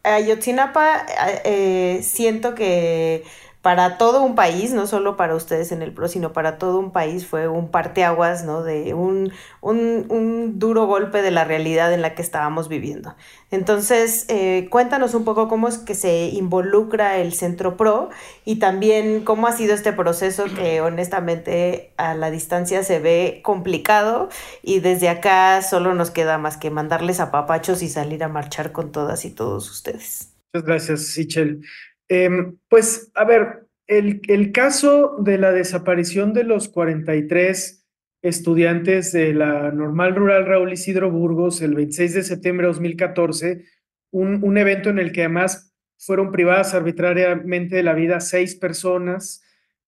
Ayotzinapa, 0.03 1.05
eh, 1.45 2.01
siento 2.03 2.55
que 2.55 3.25
para 3.64 3.96
todo 3.96 4.22
un 4.22 4.35
país, 4.35 4.74
no 4.74 4.87
solo 4.87 5.16
para 5.16 5.35
ustedes 5.35 5.72
en 5.72 5.81
el 5.81 5.94
PRO, 5.94 6.07
sino 6.07 6.35
para 6.35 6.59
todo 6.59 6.79
un 6.79 6.92
país, 6.92 7.27
fue 7.27 7.48
un 7.48 7.70
parteaguas, 7.70 8.44
¿no? 8.44 8.62
De 8.62 8.92
un, 8.92 9.33
un, 9.62 10.59
duro 10.59 10.85
golpe 10.85 11.22
de 11.22 11.31
la 11.31 11.44
realidad 11.44 11.90
en 11.94 12.03
la 12.03 12.14
que 12.14 12.20
estábamos 12.20 12.68
viviendo. 12.68 13.16
Entonces, 13.50 14.27
eh, 14.29 14.68
cuéntanos 14.70 15.14
un 15.14 15.24
poco 15.24 15.48
cómo 15.48 15.66
es 15.66 15.79
que 15.79 15.94
se 15.94 16.27
involucra 16.27 17.16
el 17.16 17.33
Centro 17.33 17.79
PRO 17.79 18.11
y 18.44 18.57
también 18.57 19.24
cómo 19.24 19.46
ha 19.46 19.53
sido 19.53 19.72
este 19.72 19.94
proceso 19.94 20.44
que 20.55 20.81
honestamente 20.83 21.94
a 21.96 22.12
la 22.12 22.31
distancia 22.31 22.85
se 22.85 22.98
ve 22.98 23.40
complicado 23.42 24.29
y 24.62 24.81
desde 24.81 25.09
acá 25.09 25.62
solo 25.62 25.94
nos 25.94 26.11
queda 26.11 26.37
más 26.37 26.59
que 26.59 26.68
mandarles 26.68 27.18
a 27.18 27.31
papachos 27.31 27.81
y 27.81 27.88
salir 27.88 28.24
a 28.24 28.29
marchar 28.29 28.72
con 28.72 28.92
todas 28.92 29.24
y 29.24 29.31
todos 29.31 29.70
ustedes. 29.70 30.35
Muchas 30.53 30.66
gracias, 30.66 31.07
Sichel. 31.07 31.62
Em, 32.09 32.59
pues, 32.69 33.11
a 33.14 33.25
ver, 33.25 33.67
el, 33.87 34.21
el, 34.29 34.53
caso 34.53 35.17
de 35.19 35.38
la 35.38 35.53
desaparición 35.53 36.33
de 36.33 36.45
los 36.45 36.69
43 36.69 37.85
estudiantes 38.23 39.12
de 39.12 39.35
la 39.35 39.71
normal 39.71 40.14
rural 40.14 40.47
Raúl 40.47 40.73
Isidro 40.73 41.11
Burgos 41.11 41.61
el 41.61 41.75
26 41.75 42.14
de 42.14 42.23
septiembre 42.23 42.67
de 42.67 42.73
2014, 42.73 43.64
un, 44.11 44.43
un 44.43 44.59
evento 44.59 44.90
en 44.90 44.99
el 44.99 45.12
que 45.12 45.23
además 45.23 45.75
fueron 45.99 46.33
privadas 46.33 46.75
arbitrariamente 46.75 47.77
de 47.77 47.83
la 47.83 47.95
vida 47.95 48.21
seis 48.21 48.55
personas, 48.55 49.43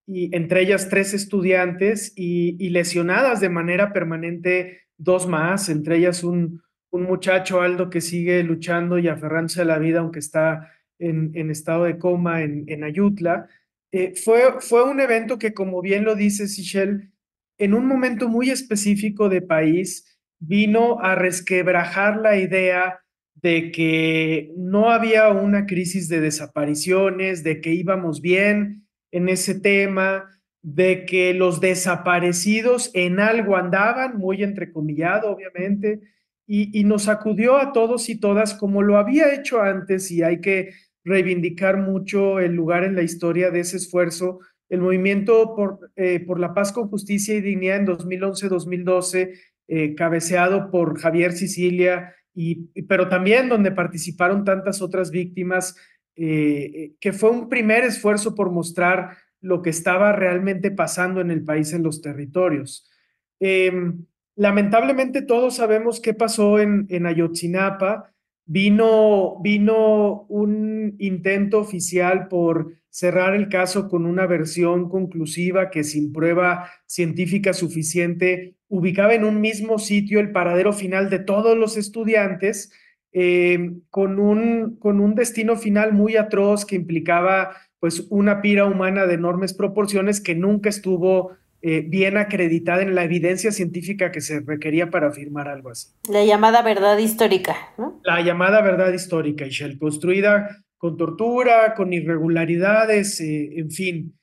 y 0.06 0.34
entre 0.36 0.62
ellas 0.62 0.88
tres 0.88 1.14
estudiantes 1.14 2.12
y, 2.14 2.56
y 2.64 2.70
lesionadas 2.70 3.40
de 3.40 3.48
manera 3.48 3.92
permanente 3.92 4.82
dos 4.96 5.26
más, 5.26 5.68
entre 5.68 5.96
ellas 5.96 6.22
un, 6.22 6.62
un 6.90 7.02
muchacho 7.02 7.60
Aldo 7.60 7.90
que 7.90 8.00
sigue 8.00 8.42
luchando 8.42 8.98
y 8.98 9.08
aferrándose 9.08 9.62
a 9.62 9.66
la 9.66 9.78
vida 9.78 10.00
aunque 10.00 10.20
está 10.20 10.72
en, 10.98 11.50
estado 11.50 11.84
de 11.84 11.98
coma 11.98 12.42
en, 12.42 12.84
Ayutla. 12.84 13.48
Eh, 13.92 14.14
fue, 14.14 14.60
fue 14.60 14.84
un 14.84 15.00
evento 15.00 15.38
que, 15.38 15.54
como 15.54 15.80
bien 15.80 16.04
lo 16.04 16.14
dice 16.14 16.48
Sichel, 16.48 17.12
en 17.58 17.74
un 17.74 17.86
momento 17.86 18.28
muy 18.28 18.50
específico 18.50 19.28
de 19.28 19.42
país, 19.42 20.18
vino 20.38 21.00
a 21.00 21.14
resquebrajar 21.14 22.18
la 22.18 22.36
idea 22.36 23.00
de 23.34 23.70
que 23.70 24.52
no 24.56 24.90
había 24.90 25.28
una 25.30 25.66
crisis 25.66 26.08
de 26.08 26.20
desapariciones, 26.20 27.42
de 27.44 27.60
que 27.60 27.72
íbamos 27.72 28.20
bien 28.20 28.86
en 29.12 29.28
ese 29.28 29.58
tema, 29.60 30.30
de 30.62 31.04
que 31.06 31.32
los 31.32 31.60
desaparecidos 31.60 32.90
en 32.94 33.20
algo 33.20 33.56
andaban, 33.56 34.18
muy 34.18 34.42
entrecomillado, 34.42 35.30
obviamente, 35.30 36.00
y, 36.46 36.78
y, 36.78 36.84
nos 36.84 37.08
acudió 37.08 37.56
a 37.56 37.72
todos 37.72 38.08
y 38.08 38.18
todas 38.18 38.54
como 38.54 38.82
lo 38.82 38.98
había 38.98 39.34
hecho 39.34 39.60
antes, 39.60 40.10
y 40.10 40.22
hay 40.22 40.40
que 40.40 40.70
reivindicar 41.06 41.78
mucho 41.78 42.40
el 42.40 42.54
lugar 42.54 42.82
en 42.84 42.96
la 42.96 43.02
historia 43.02 43.50
de 43.50 43.60
ese 43.60 43.76
esfuerzo. 43.76 44.40
El 44.68 44.80
movimiento 44.80 45.54
por, 45.54 45.78
eh, 45.94 46.20
por 46.20 46.40
la 46.40 46.52
paz 46.52 46.72
con 46.72 46.88
justicia 46.88 47.34
y 47.36 47.40
dignidad 47.40 47.76
en 47.76 47.86
2011-2012, 47.86 49.38
eh, 49.68 49.94
cabeceado 49.94 50.68
por 50.70 50.98
Javier 50.98 51.32
Sicilia, 51.32 52.12
y, 52.34 52.82
pero 52.82 53.08
también 53.08 53.48
donde 53.48 53.70
participaron 53.70 54.44
tantas 54.44 54.82
otras 54.82 55.12
víctimas, 55.12 55.76
eh, 56.16 56.94
que 57.00 57.12
fue 57.12 57.30
un 57.30 57.48
primer 57.48 57.84
esfuerzo 57.84 58.34
por 58.34 58.50
mostrar 58.50 59.16
lo 59.40 59.62
que 59.62 59.70
estaba 59.70 60.12
realmente 60.12 60.72
pasando 60.72 61.20
en 61.20 61.30
el 61.30 61.44
país, 61.44 61.72
en 61.72 61.84
los 61.84 62.02
territorios. 62.02 62.90
Em, 63.38 64.04
lamentablemente 64.34 65.22
todos 65.22 65.56
sabemos 65.56 66.00
qué 66.00 66.14
pasó 66.14 66.58
en, 66.58 66.86
en 66.88 67.06
Ayotzinapa, 67.06 68.12
Vino, 68.48 69.40
vino 69.42 70.24
un 70.28 70.94
intento 70.98 71.58
oficial 71.58 72.28
por 72.28 72.74
cerrar 72.90 73.34
el 73.34 73.48
caso 73.48 73.88
con 73.88 74.06
una 74.06 74.26
versión 74.26 74.88
conclusiva 74.88 75.68
que 75.68 75.82
sin 75.84 76.12
prueba 76.12 76.70
científica 76.86 77.52
suficiente 77.52 78.54
ubicaba 78.68 79.14
en 79.14 79.24
un 79.24 79.40
mismo 79.40 79.78
sitio 79.78 80.20
el 80.20 80.32
paradero 80.32 80.72
final 80.72 81.10
de 81.10 81.18
todos 81.18 81.58
los 81.58 81.76
estudiantes, 81.76 82.72
eh, 83.12 83.72
con, 83.90 84.18
un, 84.18 84.76
con 84.78 85.00
un 85.00 85.14
destino 85.14 85.56
final 85.56 85.92
muy 85.92 86.16
atroz 86.16 86.64
que 86.64 86.76
implicaba 86.76 87.56
pues 87.80 88.06
una 88.10 88.40
pira 88.42 88.64
humana 88.64 89.06
de 89.06 89.14
enormes 89.14 89.54
proporciones 89.54 90.20
que 90.20 90.34
nunca 90.34 90.68
estuvo 90.68 91.36
eh, 91.62 91.84
bien 91.86 92.16
acreditada 92.16 92.82
en 92.82 92.94
la 92.94 93.04
evidencia 93.04 93.50
científica 93.50 94.12
que 94.12 94.20
se 94.20 94.40
requería 94.40 94.90
para 94.90 95.08
afirmar 95.08 95.48
algo 95.48 95.70
así. 95.70 95.88
La 96.08 96.24
llamada 96.24 96.62
verdad 96.62 96.98
histórica, 96.98 97.56
¿no? 97.78 98.00
La 98.04 98.20
llamada 98.20 98.60
verdad 98.60 98.92
histórica, 98.92 99.46
Ishel, 99.46 99.78
construida 99.78 100.64
con 100.76 100.96
tortura, 100.96 101.74
con 101.74 101.92
irregularidades, 101.92 103.20
eh, 103.20 103.58
en 103.58 103.70
fin. 103.70 104.18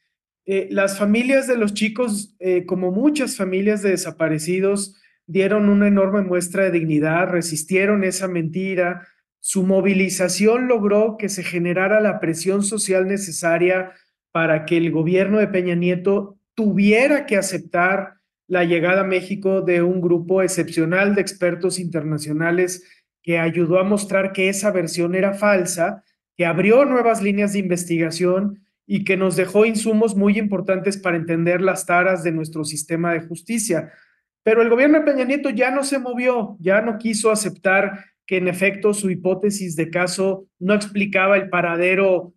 Eh, 0.45 0.67
las 0.71 0.97
familias 0.97 1.47
de 1.47 1.57
los 1.57 1.73
chicos, 1.73 2.35
como 2.65 2.91
muchas 2.91 3.37
familias 3.37 3.81
de 3.81 3.91
desaparecidos, 3.91 5.01
dieron 5.25 5.69
una 5.69 5.87
enorme 5.87 6.21
muestra 6.21 6.65
de 6.65 6.71
dignidad, 6.71 7.29
resistieron 7.29 8.03
esa 8.03 8.27
mentira, 8.27 9.07
su 9.39 9.63
movilización 9.63 10.67
logró 10.67 11.17
que 11.17 11.27
se 11.27 11.43
generara 11.43 11.99
la 11.99 12.21
presión 12.21 12.63
social 12.63 13.07
necesaria 13.07 13.91
para 14.31 14.65
que 14.65 14.77
el 14.77 14.89
gobierno 14.89 15.39
de 15.39 15.47
Peña 15.47 15.75
Nieto 15.75 16.37
tuviera 16.55 17.25
que 17.25 17.37
aceptar 17.37 18.15
la 18.47 18.63
llegada 18.63 19.01
a 19.01 19.05
México 19.05 19.61
de 19.61 19.81
un 19.81 20.01
grupo 20.01 20.41
excepcional 20.41 21.15
de 21.15 21.21
expertos 21.21 21.79
internacionales 21.79 22.83
que 23.21 23.39
ayudó 23.39 23.79
a 23.79 23.83
mostrar 23.83 24.33
que 24.33 24.49
esa 24.49 24.71
versión 24.71 25.15
era 25.15 25.33
falsa, 25.33 26.03
que 26.35 26.45
abrió 26.45 26.85
nuevas 26.85 27.21
líneas 27.21 27.53
de 27.53 27.59
investigación 27.59 28.63
y 28.85 29.05
que 29.05 29.15
nos 29.15 29.35
dejó 29.35 29.65
insumos 29.65 30.15
muy 30.15 30.37
importantes 30.37 30.97
para 30.97 31.17
entender 31.17 31.61
las 31.61 31.85
taras 31.85 32.23
de 32.23 32.31
nuestro 32.31 32.65
sistema 32.65 33.13
de 33.13 33.21
justicia. 33.21 33.93
Pero 34.43 34.61
el 34.61 34.69
gobierno 34.69 34.99
de 34.99 35.05
Peña 35.05 35.23
Nieto 35.23 35.49
ya 35.49 35.71
no 35.71 35.83
se 35.83 35.99
movió, 35.99 36.57
ya 36.59 36.81
no 36.81 36.97
quiso 36.97 37.31
aceptar 37.31 38.05
que 38.25 38.37
en 38.37 38.47
efecto 38.47 38.93
su 38.93 39.09
hipótesis 39.09 39.75
de 39.75 39.89
caso 39.89 40.47
no 40.59 40.73
explicaba 40.73 41.37
el 41.37 41.49
paradero 41.49 42.33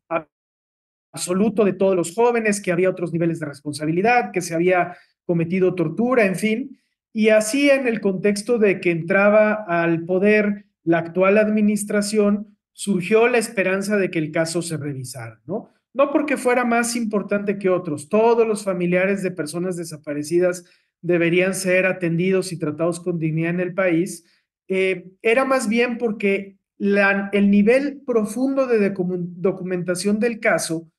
absoluto 1.17 1.65
de 1.65 1.73
todos 1.73 1.97
los 1.97 2.15
jóvenes, 2.15 2.61
que 2.61 2.73
había 2.73 2.91
otros 2.91 3.13
niveles 3.13 3.41
de 3.41 3.47
responsabilidad, 3.47 4.31
que 4.33 4.41
se 4.41 4.55
había 4.55 4.97
cometido 5.25 5.75
tortura, 5.75 6.25
en 6.27 6.37
fin. 6.37 6.79
Y 7.13 7.31
así 7.31 7.71
en 7.71 7.89
el 7.89 8.01
contexto 8.01 8.59
de 8.59 8.81
que 8.81 8.91
entraba 8.91 9.65
al 9.67 10.05
poder 10.05 10.67
la 10.85 10.99
actual 10.99 11.39
administración, 11.39 12.57
surgió 12.73 13.27
la 13.27 13.39
esperanza 13.39 13.97
de 13.97 14.11
que 14.11 14.19
el 14.19 14.31
caso 14.31 14.63
se 14.63 14.77
revisara, 14.77 15.41
¿no? 15.47 15.71
No 15.95 16.11
porque 16.13 16.37
fuera 16.37 16.65
más 16.65 16.95
importante 16.95 17.59
que 17.59 17.71
otros, 17.71 18.11
todos 18.11 18.47
los 18.47 18.63
familiares 18.63 19.23
de 19.23 19.31
personas 19.31 19.77
desaparecidas 19.77 20.65
deberían 21.01 21.55
ser 21.55 21.87
atendidos 21.87 22.53
y 22.53 22.59
tratados 22.59 23.01
con 23.01 23.19
dignidad 23.19 23.51
en 23.51 23.61
el 23.61 23.75
país, 23.75 24.25
eh, 24.69 25.07
era 25.23 25.45
más 25.47 25.69
bien 25.69 25.97
porque 25.97 26.59
el 26.79 27.51
nivel 27.51 28.03
profundo 28.07 28.67
de 28.67 28.91
documentación 28.91 30.19
del 30.19 30.41
caso 30.41 30.91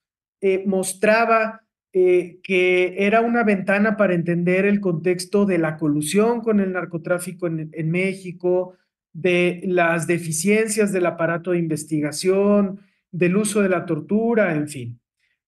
eh, 0.42 0.64
mostraba 0.66 1.62
eh, 1.94 2.40
que 2.44 2.96
era 2.98 3.22
una 3.22 3.44
ventana 3.44 3.98
para 3.98 4.14
entender 4.14 4.66
el 4.66 4.80
contexto 4.80 5.46
de 5.46 5.58
la 5.58 5.78
colusión 5.78 6.42
con 6.42 6.60
el 6.60 6.74
narcotráfico 6.74 7.48
en, 7.48 7.92
México, 7.92 8.76
de 9.14 9.62
las 9.64 10.06
deficiencias 10.06 10.92
del 10.92 11.06
aparato 11.08 11.52
de 11.52 11.60
investigación, 11.60 12.82
del 13.12 13.38
uso 13.38 13.62
de 13.62 13.70
la 13.70 13.86
tortura, 13.86 14.54
en 14.54 14.68
fin. 14.68 15.00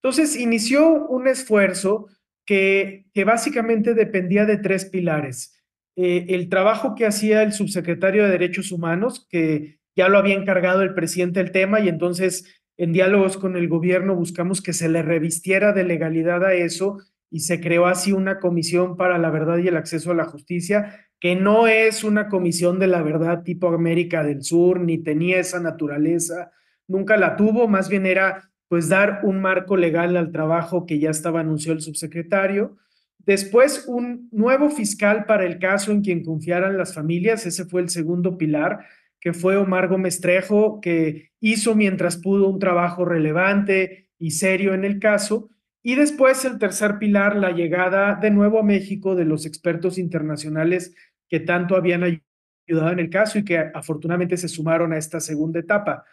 Entonces 0.02 0.36
inició 0.36 1.06
un 1.08 1.28
esfuerzo 1.28 2.08
que, 2.46 3.06
que 3.14 3.26
básicamente 3.26 3.94
dependía 3.94 4.46
de 4.46 4.58
tres 4.58 4.86
pilares. 4.86 5.60
Eh, 6.02 6.34
el 6.34 6.48
trabajo 6.48 6.96
que 6.96 7.06
hacía 7.06 7.44
el 7.44 7.52
subsecretario 7.52 8.24
de 8.24 8.32
Derechos 8.32 8.72
Humanos, 8.72 9.28
que 9.30 9.80
ya 9.98 10.08
lo 10.08 10.18
había 10.18 10.36
encargado 10.36 10.82
el 10.82 10.94
presidente 10.94 11.44
del 11.44 11.52
tema 11.52 11.82
y 11.82 11.90
entonces 11.90 12.59
en 12.80 12.94
diálogos 12.94 13.36
con 13.36 13.58
el 13.58 13.68
gobierno 13.68 14.16
buscamos 14.16 14.62
que 14.62 14.72
se 14.72 14.88
le 14.88 15.02
revistiera 15.02 15.74
de 15.74 15.84
legalidad 15.84 16.46
a 16.46 16.54
eso 16.54 16.98
y 17.30 17.42
se 17.42 17.60
creó 17.60 17.88
así 17.88 18.14
una 18.14 18.40
comisión 18.40 18.96
para 18.96 19.18
la 19.18 19.30
verdad 19.30 19.58
y 19.58 19.68
el 19.68 19.76
acceso 19.76 20.12
a 20.12 20.16
la 20.16 20.24
justicia, 20.24 21.06
que 21.20 21.36
no 21.36 21.68
es 21.68 22.06
una 22.06 22.30
comisión 22.30 22.80
de 22.80 22.88
la 22.88 23.02
verdad 23.02 23.44
tipo 23.44 23.68
América 23.68 24.24
del 24.24 24.44
Sur, 24.44 24.80
ni 24.80 24.98
tenía 24.98 25.40
esa 25.42 25.60
naturaleza, 25.60 26.52
nunca 26.88 27.18
la 27.18 27.36
tuvo, 27.36 27.68
más 27.68 27.90
bien 27.90 28.06
era 28.06 28.50
pues 28.70 28.88
dar 28.88 29.20
un 29.24 29.42
marco 29.42 29.76
legal 29.76 30.16
al 30.16 30.32
trabajo 30.32 30.86
que 30.86 31.00
ya 31.00 31.10
estaba 31.10 31.42
anunciado 31.42 31.76
el 31.76 31.82
subsecretario. 31.82 32.78
Después, 33.18 33.84
un 33.88 34.30
nuevo 34.32 34.70
fiscal 34.70 35.26
para 35.26 35.46
el 35.46 35.60
caso 35.60 35.92
en 35.92 36.02
quien 36.02 36.24
confiaran 36.24 36.78
las 36.78 36.94
familias, 36.94 37.46
ese 37.46 37.66
fue 37.66 37.82
el 37.82 37.90
segundo 37.90 38.38
pilar, 38.38 38.86
que 39.20 39.34
fue 39.34 39.58
Omar 39.58 39.88
Gómez 39.88 40.22
Trejo, 40.22 40.80
que 40.82 41.32
hizo 41.40 41.76
mientras 41.76 42.18
pudo 42.18 42.48
un 42.48 42.60
trabajo 42.60 43.06
relevante 43.06 44.10
y 44.18 44.32
serio 44.32 44.74
en 44.74 44.86
el 44.86 45.00
caso. 45.00 45.50
Y 45.82 45.96
después 45.96 46.44
el 46.46 46.58
tercer 46.58 47.00
pilar, 47.00 47.36
la 47.36 47.52
llegada 47.52 48.16
de 48.16 48.32
nuevo 48.32 48.60
a 48.60 48.64
México 48.64 49.16
de 49.16 49.26
los 49.26 49.46
expertos 49.46 49.98
internacionales 49.98 50.94
que 51.28 51.40
tanto 51.40 51.76
habían 51.76 52.04
ayudado 52.04 52.92
en 52.92 53.00
el 53.00 53.10
caso 53.10 53.40
y 53.40 53.46
que 53.46 53.58
afortunadamente 53.58 54.38
se 54.38 54.48
sumaron 54.48 54.94
a 54.94 54.98
esta 54.98 55.20
segunda 55.20 55.60
etapa. 55.60 56.04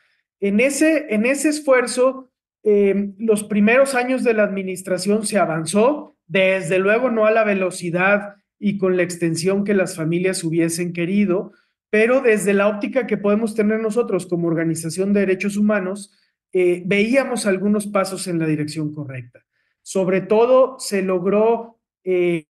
En 0.41 0.61
ese, 0.61 1.07
en 1.15 1.27
ese 1.27 1.49
esfuerzo 1.49 2.31
eh, 2.69 3.13
los 3.19 3.45
primeros 3.45 3.95
años 3.95 4.25
de 4.25 4.35
la 4.35 4.43
administración 4.43 5.25
se 5.25 5.39
avanzó, 5.39 6.17
desde 6.27 6.81
luego 6.81 7.13
no 7.13 7.25
a 7.25 7.31
la 7.31 7.45
velocidad 7.45 8.35
y 8.59 8.77
con 8.77 8.97
la 8.97 9.05
extensión 9.05 9.63
que 9.63 9.73
las 9.73 9.95
familias 9.95 10.43
hubiesen 10.43 10.93
querido, 10.93 11.53
pero 11.91 12.21
desde 12.21 12.55
la 12.55 12.69
óptica 12.69 13.07
que 13.07 13.17
podemos 13.17 13.55
tener 13.55 13.81
nosotros 13.81 14.27
como 14.27 14.49
organización 14.49 15.13
de 15.13 15.21
derechos 15.21 15.57
humanos, 15.57 16.13
eh, 16.53 16.83
veíamos 16.87 17.47
algunos 17.47 17.87
pasos 17.87 18.27
en 18.27 18.39
la 18.39 18.47
dirección 18.47 18.93
correcta. 18.93 19.45
Sobre 19.83 20.21
todo 20.21 20.79
se 20.79 21.03
logró 21.03 21.79
eh, 22.05 22.47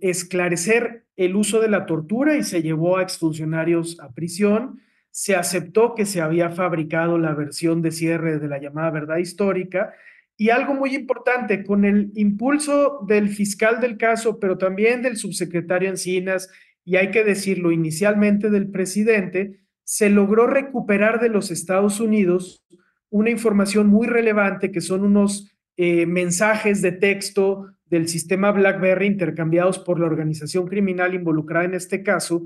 esclarecer 0.00 1.04
el 1.16 1.36
uso 1.36 1.60
de 1.60 1.68
la 1.68 1.84
tortura 1.84 2.36
y 2.36 2.44
se 2.44 2.62
llevó 2.62 2.96
a 2.96 3.02
exfuncionarios 3.02 3.98
a 4.00 4.12
prisión. 4.12 4.80
Se 5.10 5.34
aceptó 5.34 5.94
que 5.94 6.06
se 6.06 6.20
había 6.20 6.50
fabricado 6.50 7.18
la 7.18 7.34
versión 7.34 7.82
de 7.82 7.90
cierre 7.90 8.38
de 8.38 8.48
la 8.48 8.60
llamada 8.60 8.90
verdad 8.90 9.16
histórica. 9.18 9.92
Y 10.36 10.50
algo 10.50 10.74
muy 10.74 10.94
importante, 10.94 11.64
con 11.64 11.84
el 11.84 12.12
impulso 12.14 13.04
del 13.08 13.28
fiscal 13.28 13.80
del 13.80 13.98
caso, 13.98 14.38
pero 14.38 14.56
también 14.56 15.02
del 15.02 15.16
subsecretario 15.16 15.88
Encinas, 15.88 16.48
y 16.88 16.96
hay 16.96 17.10
que 17.10 17.22
decirlo 17.22 17.70
inicialmente 17.70 18.48
del 18.48 18.70
presidente, 18.70 19.60
se 19.84 20.08
logró 20.08 20.46
recuperar 20.46 21.20
de 21.20 21.28
los 21.28 21.50
Estados 21.50 22.00
Unidos 22.00 22.64
una 23.10 23.28
información 23.28 23.88
muy 23.88 24.06
relevante 24.06 24.72
que 24.72 24.80
son 24.80 25.04
unos 25.04 25.52
eh, 25.76 26.06
mensajes 26.06 26.80
de 26.80 26.92
texto 26.92 27.66
del 27.84 28.08
sistema 28.08 28.52
BlackBerry 28.52 29.06
intercambiados 29.06 29.78
por 29.78 30.00
la 30.00 30.06
organización 30.06 30.66
criminal 30.66 31.14
involucrada 31.14 31.66
en 31.66 31.74
este 31.74 32.02
caso, 32.02 32.42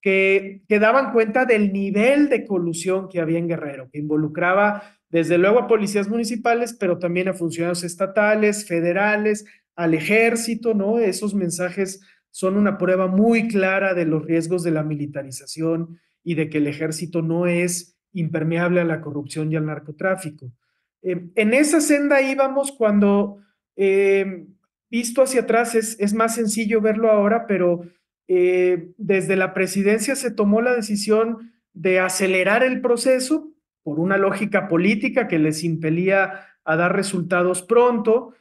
que, 0.00 0.62
que 0.66 0.78
daban 0.78 1.12
cuenta 1.12 1.44
del 1.44 1.70
nivel 1.70 2.30
de 2.30 2.46
colusión 2.46 3.10
que 3.10 3.20
había 3.20 3.40
en 3.40 3.48
Guerrero, 3.48 3.90
que 3.92 3.98
involucraba 3.98 4.84
desde 5.10 5.36
luego 5.36 5.58
a 5.58 5.68
policías 5.68 6.08
municipales, 6.08 6.74
pero 6.80 6.98
también 6.98 7.28
a 7.28 7.34
funcionarios 7.34 7.84
estatales, 7.84 8.66
federales, 8.66 9.44
al 9.76 9.92
ejército, 9.92 10.72
¿no? 10.72 10.98
Esos 10.98 11.34
mensajes 11.34 12.00
son 12.32 12.56
una 12.56 12.78
prueba 12.78 13.06
muy 13.06 13.46
clara 13.46 13.94
de 13.94 14.06
los 14.06 14.24
riesgos 14.24 14.64
de 14.64 14.72
la 14.72 14.82
militarización 14.82 16.00
y 16.24 16.34
de 16.34 16.48
que 16.48 16.58
el 16.58 16.66
ejército 16.66 17.22
no 17.22 17.46
es 17.46 17.98
impermeable 18.12 18.80
a 18.80 18.84
la 18.84 19.00
corrupción 19.00 19.52
y 19.52 19.56
al 19.56 19.66
narcotráfico. 19.66 20.50
Eh, 21.02 21.28
en 21.34 21.54
esa 21.54 21.80
senda 21.80 22.22
íbamos 22.22 22.72
cuando, 22.72 23.38
eh, 23.76 24.46
visto 24.90 25.22
hacia 25.22 25.42
atrás, 25.42 25.74
es, 25.74 26.14
más 26.14 26.34
sencillo 26.34 26.80
verlo 26.80 27.10
ahora, 27.10 27.46
pero 27.46 27.82
eh, 28.28 28.92
desde 28.96 29.36
la 29.36 29.52
presidencia 29.52 30.16
se 30.16 30.30
tomó 30.30 30.62
la 30.62 30.74
decisión 30.74 31.52
de 31.74 32.00
acelerar 32.00 32.64
el 32.64 32.80
proceso 32.80 33.52
por 33.82 34.00
una 34.00 34.16
lógica 34.16 34.68
política 34.68 35.28
que 35.28 35.38
les 35.38 35.64
impelía 35.64 36.46
a 36.64 36.76
dar 36.76 36.96
resultados 36.96 37.62
pronto. 37.62 38.34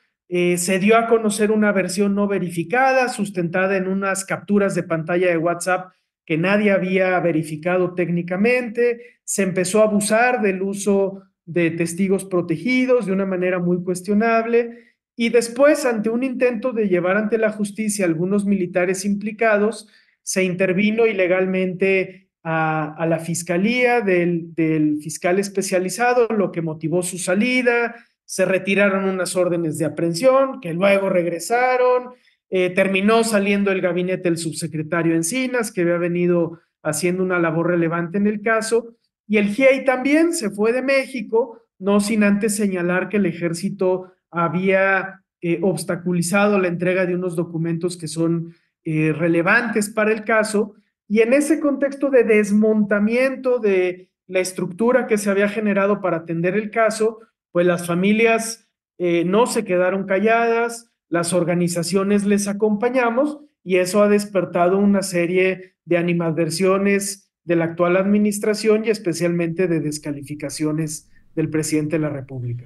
Se 0.57 0.79
dio 0.79 0.97
a 0.97 1.07
conocer 1.07 1.51
una 1.51 1.73
versión 1.73 2.15
no 2.15 2.27
verificada, 2.27 3.09
sustentada 3.09 3.75
en 3.75 3.87
unas 3.87 4.23
capturas 4.23 4.75
de 4.75 4.83
pantalla 4.83 5.27
de 5.27 5.37
WhatsApp 5.37 5.91
que 6.25 6.37
nadie 6.37 6.71
había 6.71 7.19
verificado 7.19 7.93
técnicamente. 7.95 9.19
Se 9.25 9.43
empezó 9.43 9.81
a 9.81 9.85
abusar 9.85 10.41
del 10.41 10.61
uso 10.61 11.23
de 11.45 11.71
testigos 11.71 12.23
protegidos 12.23 13.05
de 13.05 13.11
una 13.11 13.25
manera 13.25 13.59
muy 13.59 13.83
cuestionable 13.83 14.91
y 15.15 15.29
después, 15.29 15.85
ante 15.85 16.09
un 16.09 16.23
intento 16.23 16.71
de 16.71 16.87
llevar 16.87 17.17
ante 17.17 17.37
la 17.37 17.51
justicia 17.51 18.05
a 18.05 18.07
algunos 18.07 18.45
militares 18.45 19.05
implicados, 19.05 19.87
se 20.23 20.43
intervino 20.43 21.05
ilegalmente 21.05 22.29
a, 22.43 23.05
la 23.07 23.19
fiscalía 23.19 24.01
del, 24.01 24.55
del, 24.55 24.97
fiscal 25.01 25.37
especializado, 25.37 26.27
lo 26.29 26.51
que 26.51 26.61
motivó 26.61 27.03
su 27.03 27.17
salida, 27.17 27.95
se 28.31 28.45
retiraron 28.45 29.09
unas 29.09 29.35
órdenes 29.35 29.77
de 29.77 29.83
aprehensión 29.83 30.61
que 30.61 30.73
luego 30.73 31.09
regresaron, 31.09 32.11
eh, 32.49 32.69
terminó 32.69 33.25
saliendo 33.25 33.73
el 33.73 33.81
gabinete 33.81 34.29
del 34.29 34.37
subsecretario 34.37 35.13
Encinas, 35.13 35.69
que 35.69 35.81
había 35.81 35.97
venido 35.97 36.61
haciendo 36.81 37.23
una 37.23 37.39
labor 37.39 37.67
relevante 37.67 38.19
en 38.19 38.27
el 38.27 38.41
caso, 38.41 38.95
y 39.27 39.35
el 39.35 39.49
GIEI 39.49 39.83
también 39.83 40.31
se 40.31 40.49
fue 40.49 40.71
de 40.71 40.81
México, 40.81 41.61
no 41.77 41.99
sin 41.99 42.23
antes 42.23 42.55
señalar 42.55 43.09
que 43.09 43.17
el 43.17 43.25
ejército 43.25 44.13
había 44.29 45.25
eh, 45.41 45.59
obstaculizado 45.61 46.57
la 46.57 46.69
entrega 46.69 47.05
de 47.05 47.15
unos 47.15 47.35
documentos 47.35 47.97
que 47.97 48.07
son 48.07 48.55
eh, 48.85 49.11
relevantes 49.11 49.89
para 49.89 50.13
el 50.13 50.23
caso. 50.23 50.75
Y 51.05 51.19
en 51.19 51.33
ese 51.33 51.59
contexto 51.59 52.09
de 52.09 52.23
desmontamiento 52.23 53.59
de 53.59 54.09
la 54.27 54.39
estructura 54.39 55.05
que 55.05 55.17
se 55.17 55.29
había 55.29 55.49
generado 55.49 55.99
para 55.99 56.17
atender 56.17 56.55
el 56.55 56.71
caso, 56.71 57.19
pues 57.51 57.65
las 57.65 57.85
familias 57.85 58.69
eh, 58.97 59.23
no 59.25 59.45
se 59.45 59.65
quedaron 59.65 60.05
calladas, 60.05 60.91
las 61.09 61.33
organizaciones 61.33 62.25
les 62.25 62.47
acompañamos 62.47 63.39
y 63.63 63.77
eso 63.77 64.01
ha 64.01 64.07
despertado 64.07 64.77
una 64.77 65.01
serie 65.01 65.75
de 65.85 65.97
animadversiones 65.97 67.31
de 67.43 67.55
la 67.55 67.65
actual 67.65 67.97
administración 67.97 68.85
y 68.85 68.89
especialmente 68.89 69.67
de 69.67 69.79
descalificaciones 69.79 71.09
del 71.35 71.49
presidente 71.49 71.97
de 71.97 72.03
la 72.03 72.09
República. 72.09 72.65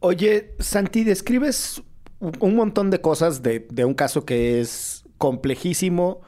Oye, 0.00 0.54
Santi, 0.58 1.04
describes 1.04 1.82
un 2.20 2.54
montón 2.54 2.90
de 2.90 3.00
cosas 3.00 3.42
de, 3.42 3.66
un 3.84 3.94
caso 3.94 4.24
que 4.24 4.60
es 4.60 5.04
complejísimo 5.18 6.20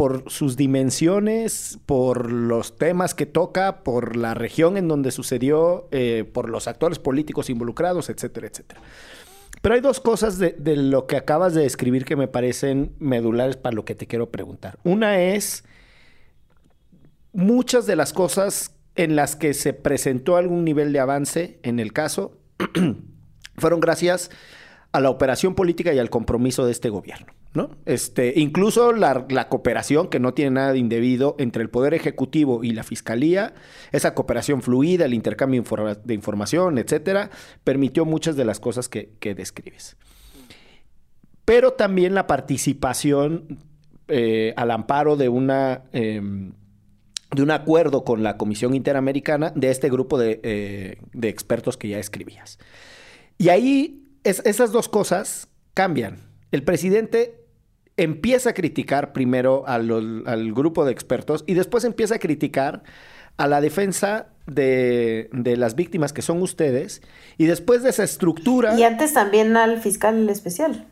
por 0.00 0.30
sus 0.30 0.56
dimensiones, 0.56 1.78
por 1.84 2.32
los 2.32 2.78
temas 2.78 3.12
que 3.12 3.26
toca, 3.26 3.84
por 3.84 4.16
la 4.16 4.32
región 4.32 4.78
en 4.78 4.88
donde 4.88 5.10
sucedió, 5.10 5.88
eh, 5.90 6.24
por 6.32 6.48
los 6.48 6.68
actores 6.68 6.98
políticos 6.98 7.50
involucrados, 7.50 8.08
etcétera, 8.08 8.46
etcétera. 8.46 8.80
Pero 9.60 9.74
hay 9.74 9.82
dos 9.82 10.00
cosas 10.00 10.38
de, 10.38 10.56
lo 10.74 11.06
que 11.06 11.18
acabas 11.18 11.52
de 11.52 11.64
describir 11.64 12.06
que 12.06 12.16
me 12.16 12.28
parecen 12.28 12.94
medulares 12.98 13.58
para 13.58 13.76
lo 13.76 13.84
que 13.84 13.94
te 13.94 14.06
quiero 14.06 14.30
preguntar. 14.30 14.78
Una 14.84 15.20
es 15.20 15.64
muchas 17.34 17.84
de 17.84 17.96
las 17.96 18.14
cosas 18.14 18.74
en 18.94 19.16
las 19.16 19.36
que 19.36 19.52
se 19.52 19.74
presentó 19.74 20.38
algún 20.38 20.64
nivel 20.64 20.94
de 20.94 21.00
avance 21.00 21.58
en 21.62 21.78
el 21.78 21.92
caso 21.92 22.38
fueron 23.58 23.80
gracias 23.80 24.30
a 24.30 24.34
la 24.98 25.10
operación 25.10 25.54
política 25.54 25.94
y 25.94 26.00
al 26.00 26.10
compromiso 26.10 26.66
de 26.66 26.72
este 26.72 26.88
gobierno. 26.88 27.32
¿no? 27.54 27.70
Este, 27.86 28.32
incluso 28.36 28.92
la, 28.92 29.48
cooperación, 29.48 30.08
que 30.08 30.18
no 30.18 30.34
tiene 30.34 30.52
nada 30.52 30.72
de 30.72 30.78
indebido, 30.78 31.36
entre 31.38 31.62
el 31.62 31.70
Poder 31.70 31.94
Ejecutivo 31.94 32.64
y 32.64 32.72
la 32.72 32.82
Fiscalía, 32.82 33.54
esa 33.92 34.14
cooperación 34.14 34.62
fluida, 34.62 35.04
el 35.04 35.14
intercambio 35.14 35.62
de 36.04 36.14
información, 36.14 36.78
etcétera, 36.78 37.30
permitió 37.62 38.04
muchas 38.04 38.34
de 38.34 38.44
las 38.44 38.58
cosas 38.58 38.88
que, 38.88 39.16
describes. 39.20 39.96
Pero 41.44 41.74
también 41.74 42.14
la 42.14 42.26
participación 42.26 43.58
eh, 44.08 44.54
al 44.56 44.72
amparo 44.72 45.16
de 45.16 45.28
una 45.28 45.84
em, 45.92 46.52
de 47.34 47.42
un 47.42 47.50
acuerdo 47.50 48.04
con 48.04 48.22
la 48.22 48.36
Comisión 48.36 48.74
Interamericana 48.74 49.52
de 49.54 49.70
este 49.70 49.88
grupo 49.88 50.20
eh, 50.20 50.98
de, 51.12 51.28
expertos 51.28 51.76
que 51.76 51.88
ya 51.88 51.98
escribías. 51.98 52.58
Y 53.38 53.48
ahí 53.50 54.09
esas 54.24 54.72
dos 54.72 54.88
cosas 54.88 55.48
cambian. 55.74 56.18
El 56.52 56.62
presidente 56.64 57.44
empieza 57.96 58.50
a 58.50 58.52
criticar 58.54 59.12
primero 59.12 59.64
al 59.66 60.52
grupo 60.52 60.84
de 60.84 60.92
expertos 60.92 61.44
y 61.46 61.54
después 61.54 61.84
empieza 61.84 62.16
a 62.16 62.18
criticar 62.18 62.82
a 63.36 63.46
la 63.46 63.60
defensa 63.60 64.26
de, 64.46 65.30
las 65.32 65.74
víctimas 65.74 66.12
que 66.12 66.22
son 66.22 66.42
ustedes 66.42 67.02
y 67.38 67.46
después 67.46 67.82
de 67.82 67.90
esa 67.90 68.04
estructura... 68.04 68.78
Y 68.78 68.82
antes 68.82 69.14
también 69.14 69.56
al 69.56 69.80
fiscal 69.80 70.28
especial, 70.28 70.86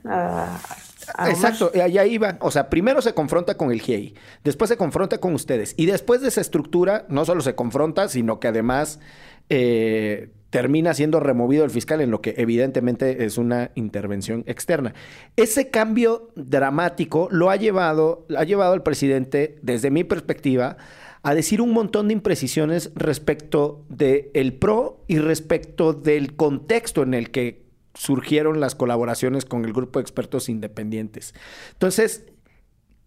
Exacto, 1.26 1.70
allá 1.74 2.04
iba. 2.04 2.36
O 2.40 2.50
sea, 2.50 2.68
primero 2.68 3.00
se 3.00 3.14
confronta 3.14 3.56
con 3.56 3.70
el 3.70 3.80
GIEI, 3.80 4.14
después 4.44 4.68
se 4.68 4.76
confronta 4.76 5.18
con 5.18 5.34
ustedes. 5.34 5.74
Y 5.78 5.86
después 5.86 6.20
de 6.20 6.28
esa 6.28 6.42
estructura, 6.42 7.06
no 7.08 7.24
solo 7.24 7.40
se 7.40 7.54
confronta, 7.54 8.08
sino 8.08 8.40
que 8.40 8.48
además 8.48 9.00
eh, 9.48 10.30
termina 10.50 10.94
siendo 10.94 11.20
removido 11.20 11.64
el 11.64 11.70
fiscal 11.70 12.00
en 12.00 12.10
lo 12.10 12.20
que 12.22 12.34
evidentemente 12.38 13.24
es 13.24 13.38
una 13.38 13.70
intervención 13.74 14.44
externa. 14.46 14.94
Ese 15.36 15.70
cambio 15.70 16.30
dramático 16.36 17.28
lo 17.30 17.50
ha 17.50 17.56
llevado, 17.56 18.26
ha 18.36 18.44
llevado 18.44 18.72
al 18.72 18.82
presidente, 18.82 19.58
desde 19.62 19.90
mi 19.90 20.04
perspectiva, 20.04 20.76
a 21.22 21.34
decir 21.34 21.60
un 21.60 21.72
montón 21.72 22.08
de 22.08 22.14
imprecisiones 22.14 22.92
respecto 22.94 23.84
del 23.88 24.30
el 24.34 24.54
PRO 24.54 25.04
y 25.08 25.18
respecto 25.18 25.92
del 25.92 26.36
contexto 26.36 27.02
en 27.02 27.12
el 27.12 27.30
que 27.30 27.66
surgieron 27.94 28.60
las 28.60 28.74
colaboraciones 28.74 29.44
con 29.44 29.64
el 29.64 29.72
grupo 29.72 29.98
de 29.98 30.02
expertos 30.02 30.48
independientes. 30.48 31.34
Entonces, 31.72 32.26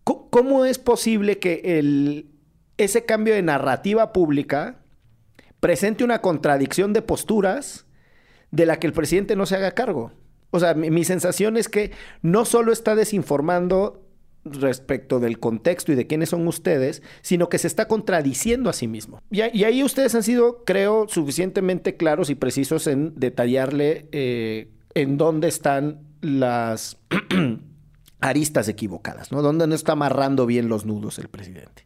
¿cómo 0.04 0.66
es 0.66 0.78
posible 0.78 1.40
que 1.40 1.80
el, 1.80 2.30
ese 2.78 3.06
cambio 3.06 3.34
de 3.34 3.42
narrativa 3.42 4.12
pública 4.12 4.81
presente 5.62 6.04
una 6.04 6.20
contradicción 6.20 6.92
de 6.92 7.02
posturas 7.02 7.86
de 8.52 8.66
la 8.66 8.80
que 8.80 8.88
el 8.88 8.94
presidente 8.94 9.38
no 9.38 9.46
se 9.46 9.56
haga 9.56 9.72
cargo? 9.72 10.12
O 10.52 10.60
sea, 10.60 10.74
mi, 10.74 11.06
sensación 11.06 11.56
es 11.56 11.70
que 11.70 11.92
no 12.22 12.44
solo 12.44 12.74
está 12.74 12.94
desinformando 12.94 14.06
respecto 14.44 15.20
del 15.20 15.40
contexto 15.40 15.94
y 15.94 15.96
de 15.96 16.08
quiénes 16.08 16.30
son 16.30 16.46
ustedes, 16.48 17.04
sino 17.22 17.48
que 17.48 17.58
se 17.58 17.68
está 17.68 17.88
contradiciendo 17.88 18.70
a 18.70 18.74
sí 18.74 18.88
mismo. 18.88 19.22
Y, 19.30 19.42
ahí 19.42 19.82
ustedes 19.82 20.14
han 20.14 20.24
sido, 20.24 20.64
creo, 20.66 21.08
suficientemente 21.08 21.96
claros 21.96 22.30
y 22.30 22.36
precisos 22.36 22.88
en 22.88 23.14
detallarle 23.16 24.10
eh, 24.12 24.72
en 24.94 25.18
dónde 25.18 25.48
están 25.48 26.02
las 26.20 26.98
aristas 28.20 28.68
equivocadas, 28.68 29.32
¿no? 29.32 29.42
Dónde 29.42 29.68
no 29.68 29.76
está 29.76 29.94
amarrando 29.94 30.46
bien 30.46 30.68
los 30.68 30.86
nudos 30.86 31.18
el 31.18 31.30
presidente. 31.30 31.86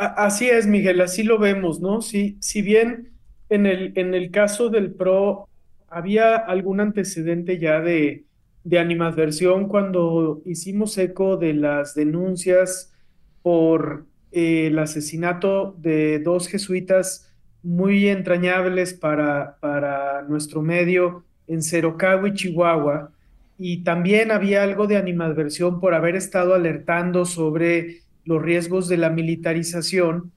Así 0.00 0.48
es, 0.48 0.66
Miguel, 0.66 1.02
así 1.02 1.22
lo 1.22 1.38
vemos, 1.38 1.80
¿no? 1.80 2.00
Si, 2.00 2.38
si 2.40 2.62
bien 2.62 3.10
en 3.50 3.66
el, 3.66 3.92
en 3.96 4.14
el 4.14 4.30
caso 4.30 4.70
del 4.70 4.94
PRO 4.94 5.46
había 5.88 6.36
algún 6.36 6.80
antecedente 6.80 7.58
ya 7.58 7.80
de, 7.80 8.24
de 8.64 8.78
animadversión 8.78 9.68
cuando 9.68 10.40
hicimos 10.46 10.96
eco 10.96 11.36
de 11.36 11.52
las 11.52 11.94
denuncias 11.94 12.94
por 13.42 14.06
eh, 14.32 14.68
el 14.68 14.78
asesinato 14.78 15.76
de 15.78 16.18
dos 16.20 16.48
jesuitas 16.48 17.30
muy 17.62 18.08
entrañables 18.08 18.94
para, 18.94 19.58
para 19.60 20.22
nuestro 20.22 20.62
medio 20.62 21.24
en 21.46 21.62
Cerocagua 21.62 22.32
Chihuahua. 22.32 23.12
Y 23.58 23.84
también 23.84 24.30
había 24.30 24.62
algo 24.62 24.86
de 24.86 24.96
animadversión 24.96 25.78
por 25.78 25.92
haber 25.92 26.16
estado 26.16 26.54
alertando 26.54 27.26
sobre 27.26 28.00
los 28.24 28.42
riesgos 28.42 28.88
de 28.88 28.96
la 28.96 29.10
militarización. 29.10 30.30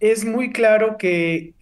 Es 0.00 0.24
muy 0.24 0.52
claro 0.52 0.96
que, 0.98 1.54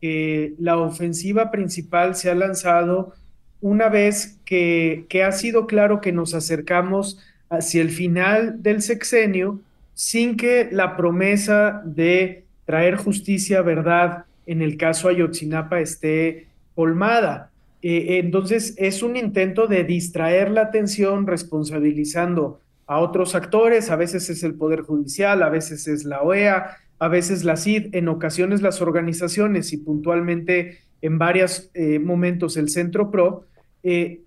la 0.59 0.79
ofensiva 0.79 1.51
principal 1.51 2.16
se 2.16 2.31
ha 2.31 2.35
lanzado 2.35 3.14
una 3.61 3.89
vez 3.89 4.39
que, 4.45 5.07
que 5.09 5.25
ha 5.25 5.33
sido 5.33 5.66
claro 5.66 6.01
que 6.01 6.12
nos 6.12 6.35
acercamos 6.35 7.18
hacia 7.49 7.83
el 7.83 7.91
final 7.91 8.62
del 8.62 8.83
sexenio 8.83 9.61
sin 9.95 10.37
que 10.37 10.68
la 10.70 10.97
promesa 10.97 11.81
de 11.85 12.45
traer 12.66 12.97
justicia, 12.97 13.62
verdad, 13.62 14.25
en 14.47 14.62
el 14.62 14.77
caso 14.77 15.09
Ayotzinapa 15.09 15.81
esté 15.81 16.47
colmada. 16.75 17.51
Eh, 17.83 18.18
entonces, 18.18 18.75
es 18.77 19.03
un 19.03 19.16
intento 19.16 19.66
de 19.66 19.85
distraer 19.85 20.51
la 20.51 20.62
atención 20.62 21.27
responsabilizando 21.27 22.61
a 22.87 22.99
otros 23.01 23.35
actores, 23.35 23.91
a 23.91 23.97
veces 23.97 24.28
es 24.30 24.43
el 24.43 24.55
Poder 24.55 24.82
Judicial, 24.82 25.43
a 25.43 25.49
veces 25.49 25.89
es 25.89 26.05
la 26.05 26.22
OEA, 26.22 26.78
a 26.99 27.09
veces 27.09 27.45
la 27.45 27.57
CID, 27.57 27.95
en 27.95 28.09
ocasiones 28.09 28.62
las 28.62 28.80
organizaciones 28.80 29.72
y 29.72 29.78
puntualmente 29.78 30.78
en 31.03 31.18
varios 31.18 31.70
eh, 31.74 31.99
momentos 31.99 32.57
el 32.57 32.68
Centro 32.68 33.11
PRO, 33.11 33.47
eh, 33.82 34.20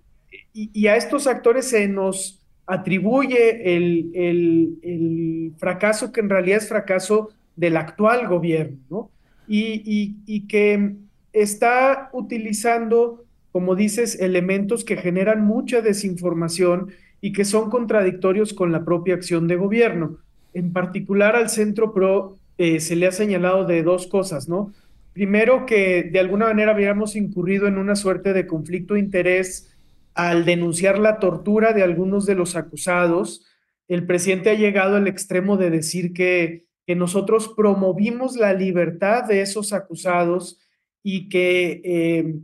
y, 0.52 0.86
a 0.86 0.96
estos 0.96 1.26
actores 1.26 1.66
se 1.66 1.88
nos 1.88 2.40
atribuye 2.66 3.76
el, 3.76 4.10
el, 4.14 5.52
fracaso 5.56 6.12
que 6.12 6.20
en 6.20 6.28
realidad 6.28 6.58
es 6.58 6.68
fracaso 6.68 7.30
del 7.56 7.76
actual 7.76 8.28
gobierno, 8.28 8.78
¿no? 8.90 9.10
Y, 9.48 10.16
y, 10.26 10.46
que 10.46 10.96
está 11.32 12.10
utilizando, 12.12 13.24
como 13.50 13.74
dices, 13.74 14.20
elementos 14.20 14.84
que 14.84 14.96
generan 14.96 15.44
mucha 15.44 15.80
desinformación 15.80 16.90
y 17.20 17.32
que 17.32 17.44
son 17.44 17.70
contradictorios 17.70 18.54
con 18.54 18.72
la 18.72 18.84
propia 18.84 19.14
acción 19.14 19.48
de 19.48 19.56
gobierno. 19.56 20.18
En 20.54 20.72
particular 20.72 21.36
al 21.36 21.50
Centro 21.50 21.92
PRO 21.92 22.36
eh, 22.58 22.80
se 22.80 22.96
le 22.96 23.06
ha 23.06 23.12
señalado 23.12 23.64
de 23.64 23.82
dos 23.82 24.06
cosas, 24.06 24.48
¿no? 24.48 24.72
Primero, 25.12 25.66
que 25.66 26.04
de 26.04 26.20
alguna 26.20 26.46
manera 26.46 26.72
habíamos 26.72 27.16
incurrido 27.16 27.66
en 27.66 27.76
una 27.76 27.96
suerte 27.96 28.32
de 28.32 28.46
conflicto 28.46 28.94
de 28.94 29.00
interés 29.00 29.74
al 30.14 30.44
denunciar 30.44 30.98
la 30.98 31.18
tortura 31.18 31.72
de 31.72 31.82
algunos 31.82 32.24
de 32.26 32.34
los 32.34 32.56
acusados. 32.56 33.44
El 33.88 34.06
presidente 34.06 34.50
ha 34.50 34.54
llegado 34.54 34.96
al 34.96 35.08
extremo 35.08 35.56
de 35.56 35.70
decir 35.70 36.12
que, 36.12 36.66
que 36.86 36.94
nosotros 36.94 37.52
promovimos 37.56 38.36
la 38.36 38.52
libertad 38.52 39.24
de 39.24 39.40
esos 39.40 39.72
acusados 39.72 40.60
y 41.02 41.28
que 41.28 41.80
eh, 41.84 42.34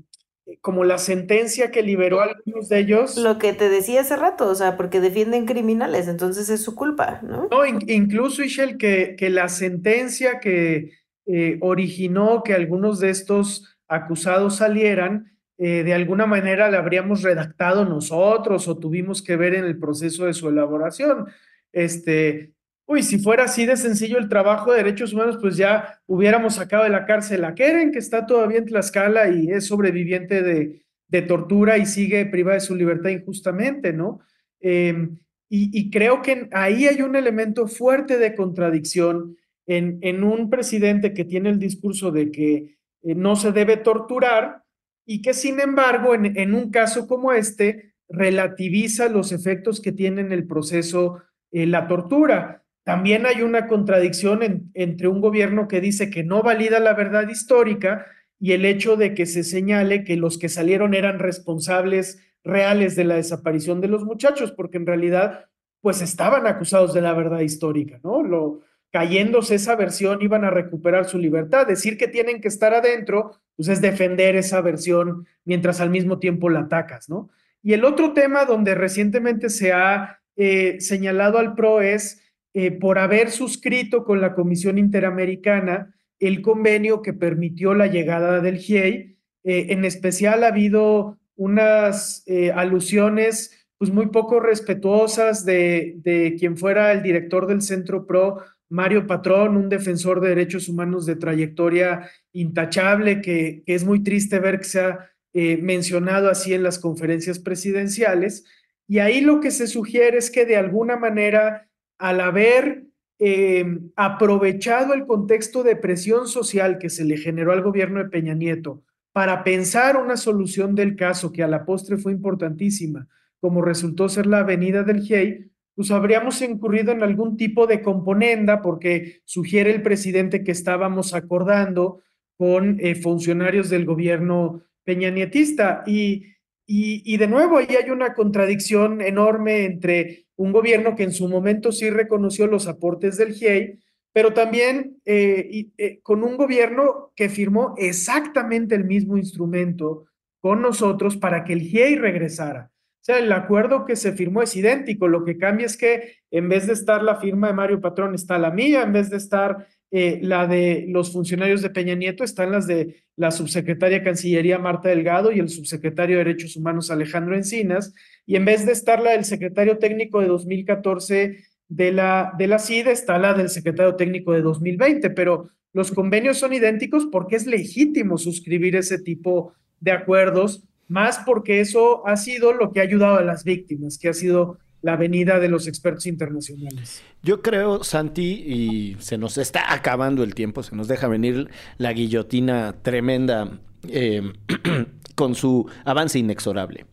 como 0.60 0.84
la 0.84 0.98
sentencia 0.98 1.70
que 1.70 1.82
liberó 1.82 2.20
a 2.20 2.24
algunos 2.24 2.68
de 2.68 2.78
ellos. 2.78 3.16
Lo 3.16 3.38
que 3.38 3.52
te 3.52 3.68
decía 3.68 4.02
hace 4.02 4.16
rato, 4.16 4.48
o 4.48 4.54
sea, 4.54 4.76
porque 4.76 5.00
defienden 5.00 5.46
criminales, 5.46 6.08
entonces 6.08 6.48
es 6.50 6.62
su 6.62 6.74
culpa, 6.74 7.20
¿no? 7.22 7.48
No, 7.50 7.64
incluso, 7.66 8.42
Ishel, 8.42 8.76
que, 8.76 9.16
que 9.16 9.30
la 9.30 9.48
sentencia 9.48 10.40
que 10.40 10.90
eh, 11.26 11.58
originó 11.60 12.42
que 12.42 12.52
algunos 12.52 13.00
de 13.00 13.10
estos 13.10 13.78
acusados 13.88 14.56
salieran, 14.56 15.32
eh, 15.56 15.82
de 15.84 15.94
alguna 15.94 16.26
manera 16.26 16.70
la 16.70 16.78
habríamos 16.78 17.22
redactado 17.22 17.84
nosotros 17.84 18.68
o 18.68 18.78
tuvimos 18.78 19.22
que 19.22 19.36
ver 19.36 19.54
en 19.54 19.64
el 19.64 19.78
proceso 19.78 20.26
de 20.26 20.34
su 20.34 20.48
elaboración. 20.48 21.26
Este, 21.72 22.53
uy, 22.86 23.02
si 23.02 23.18
fuera 23.18 23.44
así 23.44 23.66
de 23.66 23.76
sencillo 23.76 24.18
el 24.18 24.28
trabajo 24.28 24.72
de 24.72 24.78
derechos 24.78 25.12
humanos, 25.12 25.38
pues 25.40 25.56
ya 25.56 26.00
hubiéramos 26.06 26.56
sacado 26.56 26.84
de 26.84 26.90
la 26.90 27.06
cárcel 27.06 27.44
a 27.44 27.54
Keren, 27.54 27.92
que 27.92 27.98
está 27.98 28.26
todavía 28.26 28.58
en 28.58 28.66
Tlaxcala 28.66 29.28
y 29.30 29.50
es 29.50 29.66
sobreviviente 29.66 30.42
de, 30.42 30.82
de 31.08 31.22
tortura 31.22 31.78
y 31.78 31.86
sigue 31.86 32.26
privada 32.26 32.54
de 32.54 32.60
su 32.60 32.74
libertad 32.74 33.10
injustamente, 33.10 33.92
¿no? 33.92 34.20
Em, 34.60 35.18
y, 35.48 35.70
y, 35.78 35.90
creo 35.90 36.22
que 36.22 36.48
ahí 36.52 36.86
hay 36.86 37.02
un 37.02 37.16
elemento 37.16 37.68
fuerte 37.68 38.18
de 38.18 38.34
contradicción 38.34 39.36
en, 39.66 40.24
un 40.24 40.50
presidente 40.50 41.14
que 41.14 41.24
tiene 41.24 41.50
el 41.50 41.58
discurso 41.58 42.10
de 42.10 42.30
que 42.30 42.76
eh, 43.02 43.14
no 43.14 43.36
se 43.36 43.52
debe 43.52 43.76
torturar 43.76 44.62
y 45.06 45.22
que 45.22 45.34
sin 45.34 45.60
embargo 45.60 46.14
en, 46.14 46.54
un 46.54 46.70
caso 46.70 47.06
como 47.06 47.32
este 47.32 47.94
relativiza 48.08 49.08
los 49.08 49.32
efectos 49.32 49.80
que 49.80 49.92
tiene 49.92 50.20
en 50.20 50.32
el 50.32 50.46
proceso 50.46 51.22
eh, 51.50 51.66
la 51.66 51.86
tortura. 51.88 52.63
También 52.84 53.26
hay 53.26 53.42
una 53.42 53.66
contradicción 53.66 54.70
entre 54.74 55.08
un 55.08 55.20
gobierno 55.20 55.68
que 55.68 55.80
dice 55.80 56.10
que 56.10 56.22
no 56.22 56.42
valida 56.42 56.78
la 56.80 56.94
verdad 56.94 57.28
histórica 57.28 58.06
y 58.38 58.52
el 58.52 58.64
hecho 58.64 58.96
de 58.96 59.14
que 59.14 59.26
se 59.26 59.42
señale 59.42 60.04
que 60.04 60.16
los 60.16 60.38
que 60.38 60.50
salieron 60.50 60.94
eran 60.94 61.18
responsables 61.18 62.20
reales 62.44 62.94
de 62.94 63.04
la 63.04 63.14
desaparición 63.14 63.80
de 63.80 63.88
los 63.88 64.04
muchachos, 64.04 64.52
porque 64.52 64.76
en 64.76 64.86
realidad 64.86 65.46
pues 65.80 66.02
estaban 66.02 66.46
acusados 66.46 66.94
de 66.94 67.00
la 67.00 67.14
verdad 67.14 67.40
histórica, 67.40 68.00
¿no? 68.02 68.22
Lo, 68.22 68.60
cayéndose 68.94 69.56
esa 69.56 69.74
versión, 69.74 70.22
iban 70.22 70.44
a 70.44 70.50
recuperar 70.50 71.06
su 71.06 71.18
libertad. 71.18 71.66
Decir 71.66 71.98
que 71.98 72.06
tienen 72.06 72.40
que 72.40 72.46
estar 72.46 72.74
adentro, 72.74 73.40
pues 73.56 73.68
es 73.68 73.80
defender 73.80 74.36
esa 74.36 74.60
versión 74.60 75.26
mientras 75.44 75.80
al 75.80 75.90
mismo 75.90 76.20
tiempo 76.20 76.48
la 76.48 76.60
atacas, 76.60 77.08
¿no? 77.08 77.28
Y 77.60 77.72
el 77.72 77.84
otro 77.84 78.12
tema 78.12 78.44
donde 78.44 78.76
recientemente 78.76 79.48
se 79.50 79.72
ha 79.72 80.20
eh, 80.36 80.76
señalado 80.80 81.38
al 81.38 81.56
PRO 81.56 81.80
es 81.80 82.22
eh, 82.54 82.70
por 82.70 82.98
haber 82.98 83.30
suscrito 83.30 84.04
con 84.04 84.20
la 84.20 84.34
Comisión 84.34 84.78
Interamericana 84.78 85.94
el 86.18 86.40
convenio 86.40 87.02
que 87.02 87.12
permitió 87.12 87.74
la 87.74 87.88
llegada 87.88 88.40
del 88.40 88.58
GIEI. 88.58 89.18
Eh, 89.44 89.66
en 89.70 89.84
especial 89.84 90.44
ha 90.44 90.48
habido 90.48 91.18
unas 91.36 92.24
alusiones 92.54 93.66
pues 93.76 93.90
muy 93.90 94.06
poco 94.06 94.38
respetuosas 94.38 95.44
de, 95.44 95.96
de 95.98 96.36
quien 96.38 96.56
fuera 96.56 96.92
el 96.92 97.02
director 97.02 97.48
del 97.48 97.60
Centro 97.60 98.06
PRO, 98.06 98.38
Mario 98.68 99.06
Patrón, 99.06 99.56
un 99.56 99.68
defensor 99.68 100.20
de 100.20 100.30
derechos 100.30 100.68
humanos 100.68 101.06
de 101.06 101.16
trayectoria 101.16 102.10
intachable, 102.32 103.20
que, 103.20 103.62
es 103.66 103.84
muy 103.84 104.02
triste 104.02 104.38
ver 104.38 104.58
que 104.58 104.64
se 104.64 104.80
ha 104.80 105.10
eh, 105.32 105.58
mencionado 105.58 106.28
así 106.28 106.54
en 106.54 106.62
las 106.62 106.78
conferencias 106.78 107.38
presidenciales. 107.38 108.44
Y 108.88 108.98
ahí 108.98 109.20
lo 109.20 109.40
que 109.40 109.50
se 109.50 109.66
sugiere 109.66 110.18
es 110.18 110.30
que 110.30 110.44
de 110.44 110.56
alguna 110.56 110.96
manera, 110.96 111.68
al 111.98 112.20
haber 112.20 112.84
em, 113.18 113.90
aprovechado 113.96 114.94
el 114.94 115.06
contexto 115.06 115.62
de 115.62 115.76
presión 115.76 116.28
social 116.28 116.78
que 116.78 116.90
se 116.90 117.04
le 117.04 117.16
generó 117.16 117.52
al 117.52 117.62
gobierno 117.62 118.00
de 118.00 118.10
Peña 118.10 118.34
Nieto 118.34 118.82
para 119.12 119.44
pensar 119.44 119.96
una 119.96 120.16
solución 120.16 120.74
del 120.74 120.96
caso 120.96 121.30
que 121.30 121.44
a 121.44 121.48
la 121.48 121.64
postre 121.64 121.96
fue 121.96 122.12
importantísima, 122.12 123.06
como 123.40 123.62
resultó 123.62 124.08
ser 124.08 124.26
la 124.26 124.40
avenida 124.40 124.82
del 124.82 125.02
GIEI, 125.02 125.50
pues 125.76 125.90
habríamos 125.90 126.40
incurrido 126.42 126.92
en 126.92 127.02
algún 127.02 127.36
tipo 127.36 127.66
de 127.66 127.82
componenda, 127.82 128.62
porque 128.62 129.22
sugiere 129.24 129.72
el 129.72 129.82
presidente 129.82 130.44
que 130.44 130.52
estábamos 130.52 131.14
acordando 131.14 132.00
con 132.36 132.78
eh, 132.80 132.94
funcionarios 132.94 133.70
del 133.70 133.84
gobierno 133.84 134.62
peñanietista. 134.84 135.82
Y, 135.86 136.33
y, 136.66 137.16
de 137.16 137.26
nuevo, 137.26 137.58
ahí 137.58 137.76
hay 137.76 137.90
una 137.90 138.14
contradicción 138.14 139.00
enorme 139.00 139.64
entre 139.64 140.26
un 140.36 140.52
gobierno 140.52 140.96
que 140.96 141.02
en 141.02 141.12
su 141.12 141.28
momento 141.28 141.72
sí 141.72 141.90
reconoció 141.90 142.46
los 142.46 142.66
aportes 142.66 143.18
del 143.18 143.34
GIEI, 143.34 143.78
pero 144.12 144.32
también 144.32 144.98
eh, 145.04 145.66
eh, 145.76 146.00
con 146.02 146.22
un 146.22 146.36
gobierno 146.36 147.12
que 147.16 147.28
firmó 147.28 147.74
exactamente 147.76 148.74
el 148.74 148.84
mismo 148.84 149.16
instrumento 149.16 150.06
con 150.40 150.62
nosotros 150.62 151.16
para 151.16 151.44
que 151.44 151.52
el 151.52 151.60
GIEI 151.60 151.96
regresara. 151.96 152.70
O 152.72 153.04
sea, 153.04 153.18
el 153.18 153.30
acuerdo 153.32 153.84
que 153.84 153.96
se 153.96 154.12
firmó 154.12 154.40
es 154.40 154.56
idéntico. 154.56 155.08
Lo 155.08 155.24
que 155.24 155.36
cambia 155.36 155.66
es 155.66 155.76
que 155.76 156.14
en 156.30 156.48
vez 156.48 156.66
de 156.66 156.72
estar 156.72 157.02
la 157.02 157.16
firma 157.16 157.48
de 157.48 157.52
Mario 157.52 157.80
Patrón, 157.80 158.14
está 158.14 158.38
la 158.38 158.50
mía, 158.50 158.82
en 158.82 158.94
vez 158.94 159.10
de 159.10 159.18
estar 159.18 159.66
eh, 159.96 160.18
la 160.22 160.48
de 160.48 160.86
los 160.88 161.12
funcionarios 161.12 161.62
de 161.62 161.70
Peña 161.70 161.94
Nieto, 161.94 162.24
están 162.24 162.50
las 162.50 162.66
de 162.66 163.04
la 163.14 163.30
subsecretaria 163.30 164.02
Cancillería 164.02 164.58
Marta 164.58 164.88
Delgado 164.88 165.30
y 165.30 165.38
el 165.38 165.48
subsecretario 165.48 166.18
de 166.18 166.24
Derechos 166.24 166.56
Humanos 166.56 166.90
Alejandro 166.90 167.36
Encinas, 167.36 167.94
y 168.26 168.34
en 168.34 168.44
vez 168.44 168.66
de 168.66 168.72
estar 168.72 169.00
la 169.00 169.12
del 169.12 169.24
secretario 169.24 169.78
técnico 169.78 170.20
de 170.20 170.26
2014 170.26 171.44
de 171.68 171.92
la, 171.92 172.32
de 172.36 172.48
la 172.48 172.58
CID 172.58 172.88
está 172.88 173.20
la 173.20 173.34
del 173.34 173.48
secretario 173.48 173.94
técnico 173.94 174.32
de 174.32 174.42
2020, 174.42 175.10
pero 175.10 175.50
los 175.72 175.92
convenios 175.92 176.38
son 176.38 176.52
idénticos 176.52 177.06
porque 177.06 177.36
es 177.36 177.46
legítimo 177.46 178.18
suscribir 178.18 178.74
ese 178.74 178.98
tipo 178.98 179.52
de 179.78 179.92
acuerdos, 179.92 180.64
más 180.88 181.20
porque 181.24 181.60
eso 181.60 182.04
ha 182.04 182.16
sido 182.16 182.52
lo 182.52 182.72
que 182.72 182.80
ha 182.80 182.82
ayudado 182.82 183.18
a 183.18 183.22
las 183.22 183.44
víctimas, 183.44 183.96
que 183.96 184.08
ha 184.08 184.12
sido 184.12 184.58
la 184.84 184.96
venida 184.96 185.40
de 185.40 185.48
los 185.48 185.66
expertos 185.66 186.04
internacionales. 186.04 187.02
Yo 187.22 187.40
creo, 187.40 187.82
Santi, 187.82 188.44
y 188.46 188.96
se 189.00 189.16
nos 189.16 189.38
está 189.38 189.72
acabando 189.72 190.22
el 190.22 190.34
tiempo, 190.34 190.62
se 190.62 190.76
nos 190.76 190.88
deja 190.88 191.08
venir 191.08 191.48
la 191.78 191.94
guillotina 191.94 192.76
tremenda 192.82 193.60
eh, 193.88 194.20
con 195.14 195.34
su 195.34 195.66
avance 195.86 196.18
inexorable 196.18 196.84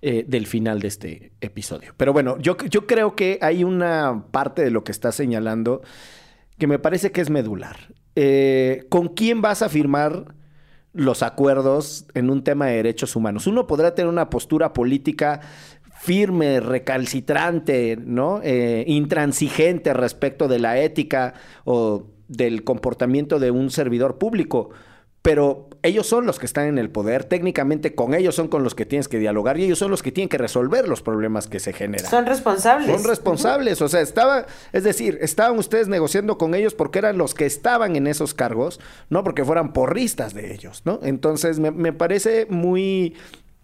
eh, 0.00 0.24
del 0.28 0.46
final 0.46 0.78
de 0.78 0.88
este 0.88 1.32
episodio. 1.40 1.92
Pero 1.96 2.12
bueno, 2.12 2.38
yo, 2.38 2.56
yo 2.56 2.86
creo 2.86 3.16
que 3.16 3.40
hay 3.42 3.64
una 3.64 4.26
parte 4.30 4.62
de 4.62 4.70
lo 4.70 4.84
que 4.84 4.92
está 4.92 5.10
señalando 5.10 5.82
que 6.56 6.68
me 6.68 6.78
parece 6.78 7.10
que 7.10 7.20
es 7.20 7.30
medular. 7.30 7.94
Eh, 8.14 8.86
¿Con 8.90 9.08
quién 9.08 9.42
vas 9.42 9.62
a 9.62 9.68
firmar 9.68 10.36
los 10.92 11.24
acuerdos 11.24 12.06
en 12.14 12.30
un 12.30 12.44
tema 12.44 12.66
de 12.66 12.76
derechos 12.76 13.16
humanos? 13.16 13.48
Uno 13.48 13.66
podrá 13.66 13.94
tener 13.96 14.08
una 14.08 14.30
postura 14.30 14.72
política 14.72 15.40
firme, 16.00 16.60
recalcitrante, 16.60 17.98
¿no? 18.02 18.40
Eh, 18.42 18.84
intransigente 18.86 19.92
respecto 19.92 20.48
de 20.48 20.58
la 20.58 20.78
ética 20.78 21.34
o 21.64 22.06
del 22.26 22.64
comportamiento 22.64 23.38
de 23.38 23.50
un 23.50 23.70
servidor 23.70 24.18
público 24.18 24.70
pero 25.22 25.68
ellos 25.82 26.06
son 26.06 26.24
los 26.24 26.38
que 26.38 26.46
están 26.46 26.66
en 26.66 26.78
el 26.78 26.90
poder, 26.90 27.24
técnicamente 27.24 27.94
con 27.94 28.14
ellos 28.14 28.34
son 28.34 28.48
con 28.48 28.64
los 28.64 28.74
que 28.74 28.86
tienes 28.86 29.06
que 29.06 29.18
dialogar 29.18 29.58
y 29.58 29.64
ellos 29.64 29.78
son 29.78 29.90
los 29.90 30.02
que 30.02 30.12
tienen 30.12 30.30
que 30.30 30.38
resolver 30.38 30.88
los 30.88 31.02
problemas 31.02 31.46
que 31.46 31.60
se 31.60 31.72
generan. 31.72 32.10
Son 32.10 32.24
responsables. 32.24 32.90
Son 32.90 33.04
responsables, 33.04 33.82
o 33.82 33.88
sea, 33.88 34.00
estaba, 34.00 34.46
es 34.72 34.82
decir, 34.82 35.18
estaban 35.20 35.58
ustedes 35.58 35.88
negociando 35.88 36.38
con 36.38 36.54
ellos 36.54 36.74
porque 36.74 36.98
eran 37.00 37.18
los 37.18 37.34
que 37.34 37.44
estaban 37.44 37.96
en 37.96 38.06
esos 38.06 38.32
cargos, 38.32 38.80
no 39.10 39.22
porque 39.22 39.44
fueran 39.44 39.72
porristas 39.74 40.32
de 40.32 40.54
ellos, 40.54 40.82
¿no? 40.86 41.00
Entonces 41.02 41.58
me, 41.58 41.70
me 41.70 41.92
parece 41.92 42.46
muy, 42.48 43.14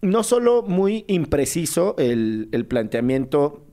no 0.06 0.22
solo 0.22 0.62
muy 0.62 1.04
impreciso 1.08 1.94
el, 1.98 2.48
el 2.52 2.66
planteamiento 2.66 3.64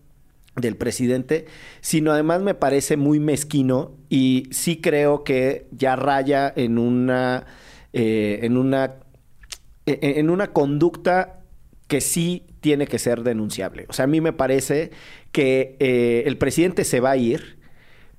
del 0.55 0.77
presidente, 0.77 1.45
sino 1.81 2.11
además 2.11 2.41
me 2.41 2.53
parece 2.53 2.97
muy 2.97 3.19
mezquino 3.19 3.91
y 4.09 4.47
sí 4.51 4.81
creo 4.81 5.23
que 5.23 5.67
ya 5.71 5.95
raya 5.95 6.51
en 6.55 6.77
una 6.77 7.47
eh, 7.95 8.39
en, 8.41 8.57
una, 8.57 8.95
e, 9.85 9.99
e, 10.01 10.19
en 10.19 10.31
una 10.31 10.47
conducta 10.51 11.41
que 11.87 12.01
sí 12.01 12.47
tiene 12.59 12.87
que 12.87 12.97
ser 12.97 13.21
denunciable. 13.21 13.85
O 13.87 13.93
sea, 13.93 14.05
a 14.05 14.07
mí 14.07 14.19
me 14.19 14.33
parece 14.33 14.89
que 15.31 15.75
eh, 15.79 16.23
el 16.25 16.39
presidente 16.39 16.85
se 16.85 16.99
va 16.99 17.11
a 17.11 17.17
ir, 17.17 17.59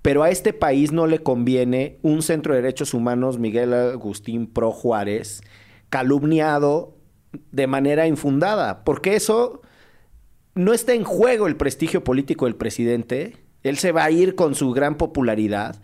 pero 0.00 0.22
a 0.22 0.30
este 0.30 0.52
país 0.52 0.92
no 0.92 1.08
le 1.08 1.24
conviene 1.24 1.98
un 2.02 2.22
centro 2.22 2.54
de 2.54 2.62
derechos 2.62 2.94
humanos, 2.94 3.40
Miguel 3.40 3.74
Agustín 3.74 4.46
Pro 4.46 4.70
Juárez, 4.70 5.40
calumniado 5.88 6.96
de 7.52 7.66
manera 7.66 8.06
infundada, 8.06 8.84
porque 8.84 9.16
eso 9.16 9.62
no 10.54 10.72
está 10.72 10.94
en 10.94 11.04
juego 11.04 11.46
el 11.46 11.56
prestigio 11.56 12.04
político 12.04 12.46
del 12.46 12.56
presidente. 12.56 13.36
Él 13.62 13.78
se 13.78 13.92
va 13.92 14.04
a 14.04 14.10
ir 14.10 14.34
con 14.34 14.54
su 14.54 14.72
gran 14.72 14.96
popularidad, 14.96 15.80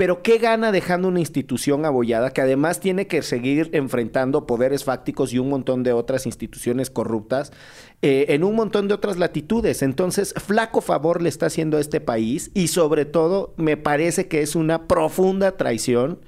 pero 0.00 0.22
¿qué 0.22 0.38
gana 0.38 0.72
dejando 0.72 1.08
una 1.08 1.20
institución 1.20 1.84
abollada 1.84 2.30
que 2.30 2.40
además 2.40 2.80
tiene 2.80 3.06
que 3.06 3.20
seguir 3.20 3.68
enfrentando 3.72 4.46
poderes 4.46 4.84
fácticos 4.84 5.34
y 5.34 5.38
un 5.38 5.50
montón 5.50 5.82
de 5.82 5.92
otras 5.92 6.24
instituciones 6.24 6.88
corruptas 6.88 7.52
eh, 8.00 8.24
en 8.30 8.42
un 8.42 8.54
montón 8.54 8.88
de 8.88 8.94
otras 8.94 9.18
latitudes? 9.18 9.82
Entonces, 9.82 10.32
flaco 10.38 10.80
favor 10.80 11.20
le 11.20 11.28
está 11.28 11.46
haciendo 11.46 11.76
a 11.76 11.80
este 11.80 12.00
país 12.00 12.50
y 12.54 12.68
sobre 12.68 13.04
todo 13.04 13.52
me 13.58 13.76
parece 13.76 14.26
que 14.26 14.40
es 14.40 14.56
una 14.56 14.88
profunda 14.88 15.58
traición 15.58 16.20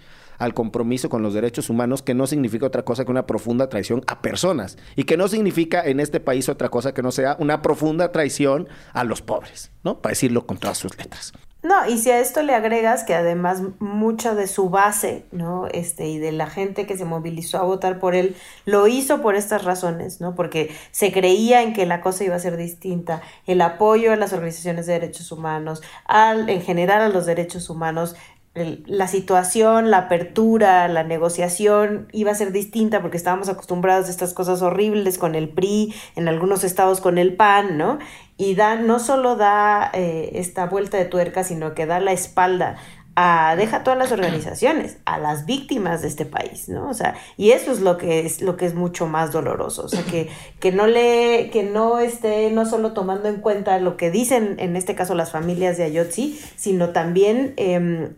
al 0.43 0.55
compromiso 0.55 1.09
con 1.09 1.22
los 1.22 1.34
derechos 1.34 1.70
humanos, 1.70 2.03
que 2.03 2.14
no 2.14 2.26
significa 2.26 2.66
otra 2.66 2.84
cosa 2.84 3.05
que 3.05 3.12
una 3.12 3.26
profunda 3.26 3.68
traición 3.68 4.03
a 4.09 4.22
personas 4.22 4.76
y 4.97 5.05
que 5.05 5.16
no 5.16 5.28
significa 5.28 5.82
en 5.84 6.01
este 6.01 6.18
país 6.18 6.49
otra 6.49 6.68
cosa 6.68 6.93
que 6.93 7.03
no 7.03 7.12
sea 7.12 7.36
una 7.38 7.62
profunda 7.62 8.11
traición 8.11 8.68
a 8.93 9.05
los 9.05 9.22
pobres, 9.22 9.70
¿no? 9.84 10.01
Para 10.01 10.12
decirlo 10.12 10.45
con 10.45 10.59
todas 10.59 10.78
sus 10.78 10.99
letras. 10.99 11.32
No, 11.62 11.88
y 11.88 11.99
si 11.99 12.11
a 12.11 12.18
esto 12.18 12.43
le 12.43 12.57
agregas 12.57 13.05
que 13.05 13.14
además 13.14 13.62
mucha 13.78 14.34
de 14.34 14.49
su 14.49 14.68
base, 14.68 15.26
¿no? 15.30 15.68
Este, 15.68 16.09
y 16.09 16.18
de 16.18 16.32
la 16.32 16.49
gente 16.49 16.86
que 16.86 16.97
se 16.97 17.05
movilizó 17.05 17.59
a 17.59 17.62
votar 17.62 18.01
por 18.01 18.16
él, 18.16 18.34
lo 18.64 18.88
hizo 18.88 19.22
por 19.22 19.36
estas 19.36 19.62
razones, 19.62 20.20
¿no? 20.20 20.34
Porque 20.34 20.74
se 20.90 21.12
creía 21.12 21.62
en 21.62 21.72
que 21.72 21.86
la 21.86 22.01
cosa 22.01 22.24
iba 22.24 22.34
a 22.34 22.40
ser 22.40 22.57
distinta, 22.57 23.22
el 23.47 23.61
apoyo 23.61 24.12
a 24.12 24.16
las 24.16 24.32
organizaciones 24.32 24.86
de 24.86 24.95
derechos 24.95 25.30
humanos, 25.30 25.82
al, 26.05 26.49
en 26.49 26.62
general 26.62 27.01
a 27.01 27.09
los 27.11 27.26
derechos 27.26 27.70
humanos, 27.70 28.16
la 28.55 29.09
situación, 29.09 29.90
la 29.90 29.98
apertura, 29.98 30.86
la 30.88 31.05
negociación 31.05 32.09
iba 32.12 32.32
a 32.32 32.34
ser 32.34 32.53
distinta 32.53 33.00
porque 33.00 33.16
estábamos 33.16 33.48
acostumbrados 33.48 34.09
a 34.09 34.11
estas 34.11 34.34
cosas 34.34 34.61
horribles 34.61 35.16
con 35.16 35.34
el 35.34 35.48
PRI, 35.48 35.94
en 36.16 36.28
algunos 36.28 36.62
estados 36.62 37.00
con 37.00 37.16
el 37.16 37.34
PAN, 37.34 37.78
¿no? 37.78 37.98
Y 38.36 38.55
da, 38.55 38.76
no 38.76 38.98
solo 38.98 39.36
da 39.36 39.90
eh, 39.94 40.32
esta 40.34 40.66
vuelta 40.66 40.98
de 40.98 41.07
tuerca, 41.07 41.44
sino 41.44 41.74
que 41.74 41.86
da 41.86 41.98
la 42.00 42.12
espalda 42.12 42.76
a, 43.14 43.57
deja 43.57 43.84
todas 43.84 43.98
las 43.98 44.12
organizaciones, 44.12 44.98
a 45.05 45.18
las 45.18 45.44
víctimas 45.44 46.03
de 46.03 46.09
este 46.09 46.24
país, 46.24 46.68
¿no? 46.68 46.88
O 46.88 46.94
sea, 46.94 47.14
y 47.36 47.50
eso 47.50 47.72
es 47.72 47.80
lo 47.80 47.98
que 47.98 48.20
es, 48.26 48.40
lo 48.40 48.57
que 48.57 48.66
es 48.66 48.74
mucho 48.74 49.07
más 49.07 49.32
doloroso, 49.32 49.84
o 49.84 49.88
sea, 49.88 50.03
que, 50.03 50.28
que 50.61 50.72
no 50.72 50.86
le, 50.86 51.50
que 51.50 51.62
no 51.62 51.98
esté 51.98 52.50
no 52.50 52.64
solo 52.64 52.92
tomando 52.92 53.28
en 53.28 53.40
cuenta 53.40 53.78
lo 53.78 53.96
que 53.96 54.11
dicen, 54.11 54.57
en 54.59 54.76
este 54.76 54.94
caso, 54.94 55.14
las 55.14 55.30
familias 55.30 55.76
de 55.76 55.84
Ayotzi, 55.84 56.40
sino 56.57 56.90
también 56.90 57.53
em, 57.57 58.14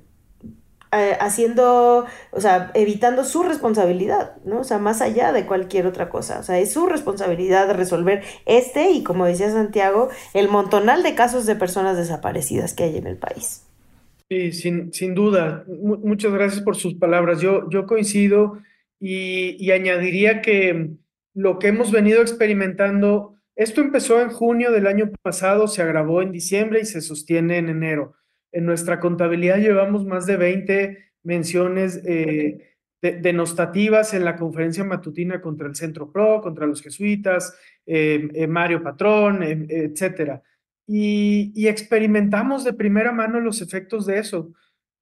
eh, 0.97 1.17
haciendo, 1.21 2.07
o 2.31 2.41
sea, 2.41 2.71
evitando 2.75 3.25
su 3.25 3.43
responsabilidad, 3.43 4.37
¿no? 4.45 4.61
O 4.61 4.65
sea, 4.65 4.79
más 4.79 5.03
allá 5.03 5.33
de 5.33 5.47
cualquier 5.47 5.87
otra 5.87 6.09
cosa. 6.09 6.39
O 6.39 6.43
sea, 6.43 6.59
es 6.59 6.73
su 6.73 6.87
responsabilidad 6.87 7.75
resolver 7.75 8.23
este 8.47 8.91
y, 8.91 9.03
como 9.03 9.27
decía 9.27 9.51
Santiago, 9.51 10.09
el 10.35 10.49
montonal 10.49 11.03
de 11.03 11.15
casos 11.15 11.47
de 11.47 11.57
personas 11.57 11.97
desaparecidas 11.97 12.75
que 12.75 12.85
hay 12.85 12.97
en 12.97 13.07
el 13.07 13.17
país. 13.17 13.65
Sí, 14.29 14.53
sin, 14.53 14.93
sin 14.93 15.15
duda. 15.15 15.65
muchas 15.67 16.33
gracias 16.33 16.63
por 16.63 16.77
sus 16.77 16.95
palabras. 16.95 17.41
Yo, 17.41 17.69
yo 17.71 17.87
coincido 17.87 18.59
y, 19.01 19.57
y 19.59 19.71
añadiría 19.73 20.43
que 20.43 20.91
lo 21.35 21.59
que 21.59 21.69
hemos 21.69 21.91
venido 21.91 22.23
experimentando, 22.23 23.35
esto 23.57 23.81
empezó 23.81 24.21
en 24.21 24.31
junio 24.31 24.71
del 24.71 24.87
año 24.87 25.11
pasado, 25.23 25.67
se 25.67 25.83
agravó 25.83 26.23
en 26.23 26.33
diciembre 26.33 26.81
y 26.81 26.85
se 26.85 27.01
sostiene 27.01 27.59
en 27.59 27.69
enero. 27.69 28.15
En 28.55 28.67
nuestra 28.67 29.01
contabilidad 29.01 29.59
llevamos 29.59 30.07
más 30.07 30.27
de 30.27 30.37
20 30.37 30.99
menciones 31.25 32.01
eh, 32.07 32.77
denostativas 33.03 34.15
en 34.15 34.25
la 34.25 34.37
conferencia 34.37 34.85
matutina 34.85 35.41
contra 35.41 35.67
el 35.67 35.75
Centro 35.75 36.13
PRO, 36.13 36.41
contra 36.41 36.65
los 36.65 36.81
jesuitas, 36.81 37.59
eh, 37.85 38.29
eh, 38.33 38.47
Mario 38.47 38.81
Patrón, 38.81 39.43
etcétera. 39.43 40.41
Y, 40.87 41.67
experimentamos 41.67 42.63
de 42.63 42.75
primera 42.75 43.11
mano 43.11 43.41
los 43.41 43.61
efectos 43.61 44.07
de 44.07 44.21
eso, 44.21 44.53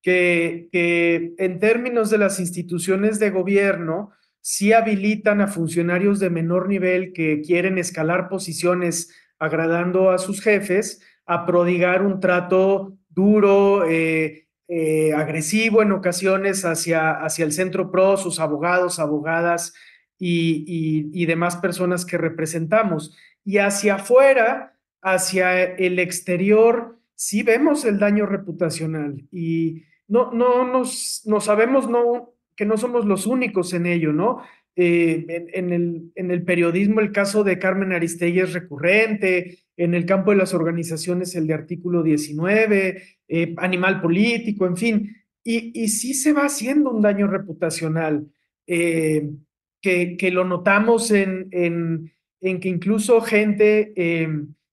que, 0.01 0.71
que 0.73 1.35
en 1.37 1.59
términos 1.59 2.09
de 2.09 2.19
las 2.19 2.41
instituciones 2.41 3.19
de 3.19 3.31
gobierno, 3.31 4.13
sí 4.41 4.73
habilitan 4.73 5.43
a 5.43 5.47
funcionarios 5.47 6.21
de 6.21 6.31
menor 6.31 6.69
nivel 6.69 7.13
que 7.13 7.43
quieren 7.43 7.77
escalar 7.77 8.31
posiciones 8.31 9.15
agradando 9.39 10.11
a 10.11 10.17
sus 10.17 10.41
jefes 10.41 11.03
a 11.27 11.45
prodigar 11.45 12.03
un 12.03 12.19
trato 12.19 12.97
duro, 13.15 13.85
eh, 13.89 14.49
eh, 14.69 15.13
agresivo 15.13 15.83
en 15.83 15.93
ocasiones 15.93 16.65
hacia, 16.65 17.13
hacia 17.13 17.45
el 17.45 17.53
Centro 17.53 17.91
PRO, 17.91 18.17
sus 18.17 18.41
abogados, 18.41 18.99
abogadas 18.99 19.75
y, 20.19 21.11
y, 21.13 21.27
demás 21.27 21.57
personas 21.57 22.07
que 22.07 22.17
representamos. 22.17 23.17
Y 23.45 23.59
hacia 23.59 23.97
afuera, 23.97 24.79
hacia 25.03 25.63
el 25.63 25.99
exterior, 25.99 26.99
sí 27.15 27.43
vemos 27.43 27.85
el 27.85 27.99
daño 27.99 28.27
reputacional 28.27 29.27
y 29.31 29.83
no, 30.09 30.33
no 30.33 30.65
nos, 30.65 31.23
no 31.27 31.41
sabemos 31.41 31.89
no, 31.89 32.35
que 32.57 32.65
no 32.65 32.77
somos 32.77 33.05
los 33.05 33.27
únicos 33.27 33.73
en 33.73 33.87
ello, 33.87 34.13
¿no? 34.13 34.43
Eh, 34.75 35.27
en, 35.53 35.73
el, 35.73 36.13
en 36.15 36.31
el 36.31 36.45
periodismo 36.45 37.01
el 37.01 37.13
caso 37.13 37.45
de 37.45 37.59
Carmen 37.59 37.93
Aristegui 37.93 38.41
es 38.41 38.55
recurrente, 38.55 39.59
en 39.83 39.95
el 39.95 40.07
campo 40.07 40.30
de 40.30 40.37
las 40.37 40.55
organizaciones 40.55 41.35
el 41.35 41.47
de 41.47 41.55
artículo 41.55 42.03
19, 42.03 43.03
eh, 43.28 43.55
animal 43.57 44.01
político, 44.01 44.66
en 44.66 44.76
fin, 44.76 45.16
y, 45.43 45.72
y, 45.83 45.89
sí 45.89 46.14
se 46.14 46.33
va 46.33 46.45
haciendo 46.45 46.91
un 46.91 47.03
daño 47.03 47.26
reputacional, 47.26 48.28
eh, 48.66 49.28
que, 49.80 50.16
que, 50.16 50.30
lo 50.30 50.45
notamos 50.45 51.11
en, 51.11 51.49
en, 51.51 52.12
en 52.41 52.61
que 52.61 52.68
incluso 52.68 53.20
gente 53.20 53.93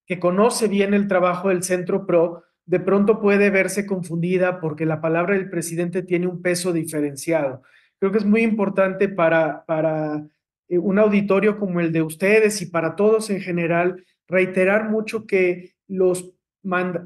que 0.05 0.19
conoce 0.19 0.67
bien 0.67 0.93
el 0.93 1.07
trabajo 1.07 1.49
del 1.49 1.63
Centro 1.63 2.05
PRO, 2.05 2.43
de 2.67 2.79
pronto 2.79 3.19
puede 3.19 3.49
verse 3.49 3.87
confundida 3.87 4.59
porque 4.59 4.85
la 4.85 5.01
palabra 5.01 5.33
del 5.33 5.49
presidente 5.49 6.03
tiene 6.03 6.27
un 6.27 6.43
peso 6.43 6.71
diferenciado. 6.71 7.63
Creo 7.97 8.11
que 8.11 8.19
es 8.19 8.25
muy 8.25 8.43
importante 8.43 9.09
para, 9.09 9.65
para 9.65 10.23
eh, 10.67 10.77
un 10.77 10.99
auditorio 10.99 11.57
como 11.57 11.79
el 11.79 11.91
de 11.91 12.03
ustedes 12.03 12.61
y 12.61 12.67
para 12.67 12.95
todos 12.95 13.31
en 13.31 13.41
general 13.41 14.05
reiterar 14.29 14.89
mucho 14.89 15.25
que 15.25 15.73
los 15.87 16.33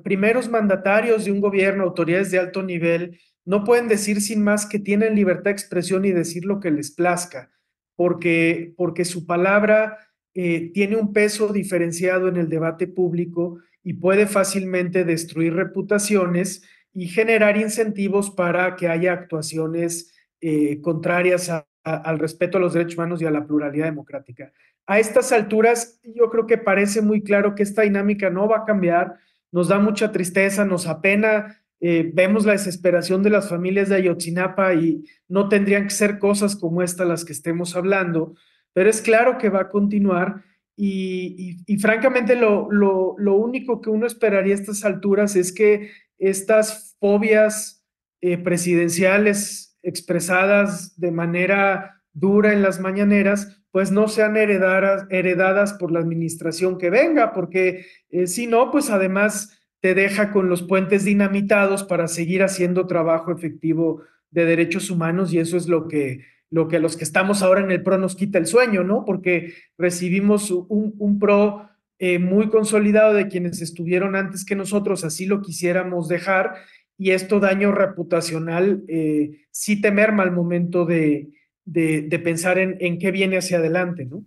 primeros 0.03 0.49
mandatarios 0.49 1.25
de 1.25 1.31
un 1.31 1.41
gobierno, 1.41 1.83
autoridades 1.83 2.31
de 2.31 2.39
alto 2.39 2.63
nivel, 2.63 3.19
no 3.45 3.63
pueden 3.63 3.87
decir 3.87 4.21
sin 4.21 4.43
más 4.43 4.65
que 4.65 4.79
tienen 4.79 5.15
libertad 5.15 5.45
de 5.45 5.51
expresión 5.51 6.05
y 6.05 6.11
decir 6.11 6.45
lo 6.45 6.59
que 6.59 6.71
les 6.71 6.91
plazca, 6.91 7.51
porque, 7.95 8.73
porque 8.77 9.05
su 9.05 9.25
palabra 9.25 9.97
eh, 10.33 10.71
tiene 10.73 10.95
un 10.95 11.13
peso 11.13 11.51
diferenciado 11.53 12.27
en 12.27 12.37
el 12.37 12.49
debate 12.49 12.87
público 12.87 13.59
y 13.83 13.93
puede 13.93 14.27
fácilmente 14.27 15.03
destruir 15.03 15.53
reputaciones 15.53 16.63
y 16.93 17.07
generar 17.07 17.57
incentivos 17.57 18.31
para 18.31 18.75
que 18.75 18.87
haya 18.87 19.13
actuaciones 19.13 20.13
eh, 20.41 20.79
contrarias 20.81 21.51
al 21.83 22.19
respeto 22.19 22.57
a 22.57 22.61
los 22.61 22.73
derechos 22.73 22.95
humanos 22.95 23.21
y 23.21 23.25
a 23.25 23.31
la 23.31 23.45
pluralidad 23.45 23.85
democrática. 23.85 24.51
A 24.85 24.99
estas 24.99 25.31
alturas, 25.31 25.99
yo 26.03 26.29
creo 26.29 26.45
que 26.45 26.57
parece 26.57 27.01
muy 27.01 27.21
claro 27.21 27.55
que 27.55 27.63
esta 27.63 27.83
dinámica 27.83 28.29
no 28.29 28.47
va 28.47 28.59
a 28.59 28.65
cambiar, 28.65 29.15
nos 29.51 29.69
da 29.69 29.79
mucha 29.79 30.11
tristeza, 30.11 30.65
nos 30.65 30.87
apena, 30.87 31.63
eh, 31.79 32.09
vemos 32.13 32.45
la 32.45 32.53
desesperación 32.53 33.23
de 33.23 33.29
las 33.29 33.49
familias 33.49 33.89
de 33.89 33.95
Ayotzinapa 33.95 34.73
y 34.73 35.03
no 35.27 35.49
tendrían 35.49 35.83
que 35.83 35.89
ser 35.89 36.17
cosas 36.17 36.55
como 36.55 36.81
esta 36.81 37.05
las 37.05 37.25
que 37.25 37.33
estemos 37.33 37.75
hablando, 37.75 38.35
pero 38.73 38.89
es 38.89 39.01
claro 39.01 39.37
que 39.37 39.49
va 39.49 39.61
a 39.61 39.69
continuar 39.69 40.43
y, 40.75 41.57
francamente 41.79 42.35
lo, 42.35 43.15
único 43.35 43.81
que 43.81 43.89
uno 43.89 44.07
esperaría 44.07 44.53
a 44.53 44.57
estas 44.57 44.83
alturas 44.85 45.35
es 45.35 45.53
que 45.53 45.91
estas 46.17 46.95
fobias 46.99 47.85
eh, 48.21 48.37
presidenciales 48.37 49.77
expresadas 49.83 50.97
de 50.99 51.11
manera 51.11 52.01
dura 52.13 52.53
en 52.53 52.61
las 52.61 52.79
mañaneras, 52.79 53.61
pues 53.73 53.91
no 53.91 54.07
sean 54.07 54.37
heredadas, 54.37 55.07
heredadas 55.09 55.73
por 55.73 55.91
la 55.91 55.99
administración 55.99 56.77
que 56.77 56.91
venga, 56.91 57.33
porque 57.33 57.87
eh, 58.11 58.27
si 58.27 58.45
no, 58.45 58.69
pues 58.69 58.91
además 58.91 59.59
te 59.79 59.95
deja 59.95 60.31
con 60.31 60.47
los 60.47 60.61
puentes 60.61 61.05
dinamitados 61.05 61.83
para 61.83 62.07
seguir 62.07 62.43
haciendo 62.43 62.85
trabajo 62.85 63.31
efectivo 63.31 64.03
de 64.29 64.45
derechos 64.45 64.91
humanos 64.91 65.33
y 65.33 65.39
eso 65.39 65.57
es 65.57 65.67
lo 65.67 65.87
que, 65.87 66.19
lo 66.51 66.67
que 66.67 66.75
a 66.75 66.79
los 66.79 66.95
que 66.95 67.03
estamos 67.03 67.41
ahora 67.41 67.61
en 67.61 67.71
el 67.71 67.81
PRO 67.81 67.97
nos 67.97 68.15
quita 68.15 68.37
el 68.37 68.45
sueño, 68.45 68.83
¿no? 68.83 69.05
Porque 69.05 69.55
recibimos 69.75 70.51
un, 70.51 71.17
PRO 71.19 71.67
eh, 71.97 72.19
muy 72.19 72.49
consolidado 72.49 73.15
de 73.15 73.27
quienes 73.27 73.59
estuvieron 73.59 74.15
antes 74.15 74.45
que 74.45 74.55
nosotros, 74.55 75.03
así 75.03 75.25
lo 75.25 75.41
quisiéramos 75.41 76.07
dejar 76.07 76.57
y 76.95 77.09
esto 77.09 77.39
daño 77.39 77.71
reputacional 77.71 78.83
eh, 78.87 79.47
sí 79.49 79.81
te 79.81 79.91
merma 79.91 80.21
al 80.21 80.31
momento 80.31 80.85
de, 80.85 81.31
de, 81.65 82.19
pensar 82.23 82.57
en, 82.57 82.77
en, 82.79 82.99
qué 82.99 83.11
viene 83.11 83.37
hacia 83.37 83.57
adelante, 83.57 84.05
¿no? 84.05 84.23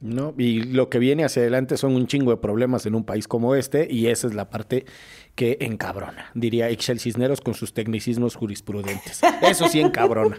No, 0.00 0.32
y 0.38 0.62
lo 0.62 0.88
que 0.88 1.00
viene 1.00 1.24
hacia 1.24 1.42
adelante 1.42 1.76
son 1.76 1.96
un 1.96 2.06
chingo 2.06 2.30
de 2.30 2.36
problemas 2.36 2.86
en 2.86 2.94
un 2.94 3.04
país 3.04 3.26
como 3.26 3.56
este, 3.56 3.88
y 3.90 4.06
esa 4.06 4.28
es 4.28 4.34
la 4.34 4.48
parte 4.48 4.84
que 5.38 5.56
encabrona, 5.60 6.32
diría 6.34 6.68
Ixchel 6.68 6.98
Cisneros 6.98 7.40
con 7.40 7.54
sus 7.54 7.72
tecnicismos 7.72 8.34
jurisprudentes. 8.34 9.20
Eso 9.40 9.68
sí 9.68 9.80
encabrona. 9.80 10.36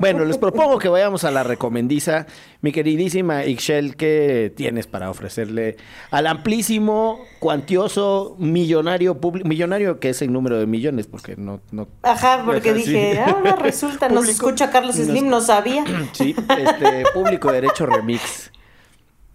Bueno, 0.00 0.26
les 0.26 0.36
propongo 0.36 0.78
que 0.78 0.90
vayamos 0.90 1.24
a 1.24 1.30
la 1.30 1.44
recomendiza. 1.44 2.26
Mi 2.60 2.70
queridísima 2.70 3.46
Ixchel, 3.46 3.96
¿qué 3.96 4.52
tienes 4.54 4.86
para 4.86 5.08
ofrecerle 5.08 5.78
al 6.10 6.26
amplísimo, 6.26 7.20
cuantioso, 7.38 8.36
millonario 8.38 9.18
público? 9.18 9.48
Millonario 9.48 9.98
que 9.98 10.10
es 10.10 10.20
el 10.20 10.30
número 10.30 10.58
de 10.58 10.66
millones, 10.66 11.06
porque 11.06 11.36
no... 11.36 11.62
no 11.70 11.88
Ajá, 12.02 12.42
porque 12.44 12.74
dije, 12.74 13.18
ahora 13.20 13.56
resulta, 13.56 14.10
nos 14.10 14.28
escucha 14.28 14.70
Carlos 14.70 14.96
Slim, 14.96 15.26
no 15.26 15.40
sabía. 15.40 15.86
Sí, 16.12 16.36
este, 16.58 17.04
público 17.14 17.50
derecho 17.50 17.86
remix. 17.86 18.52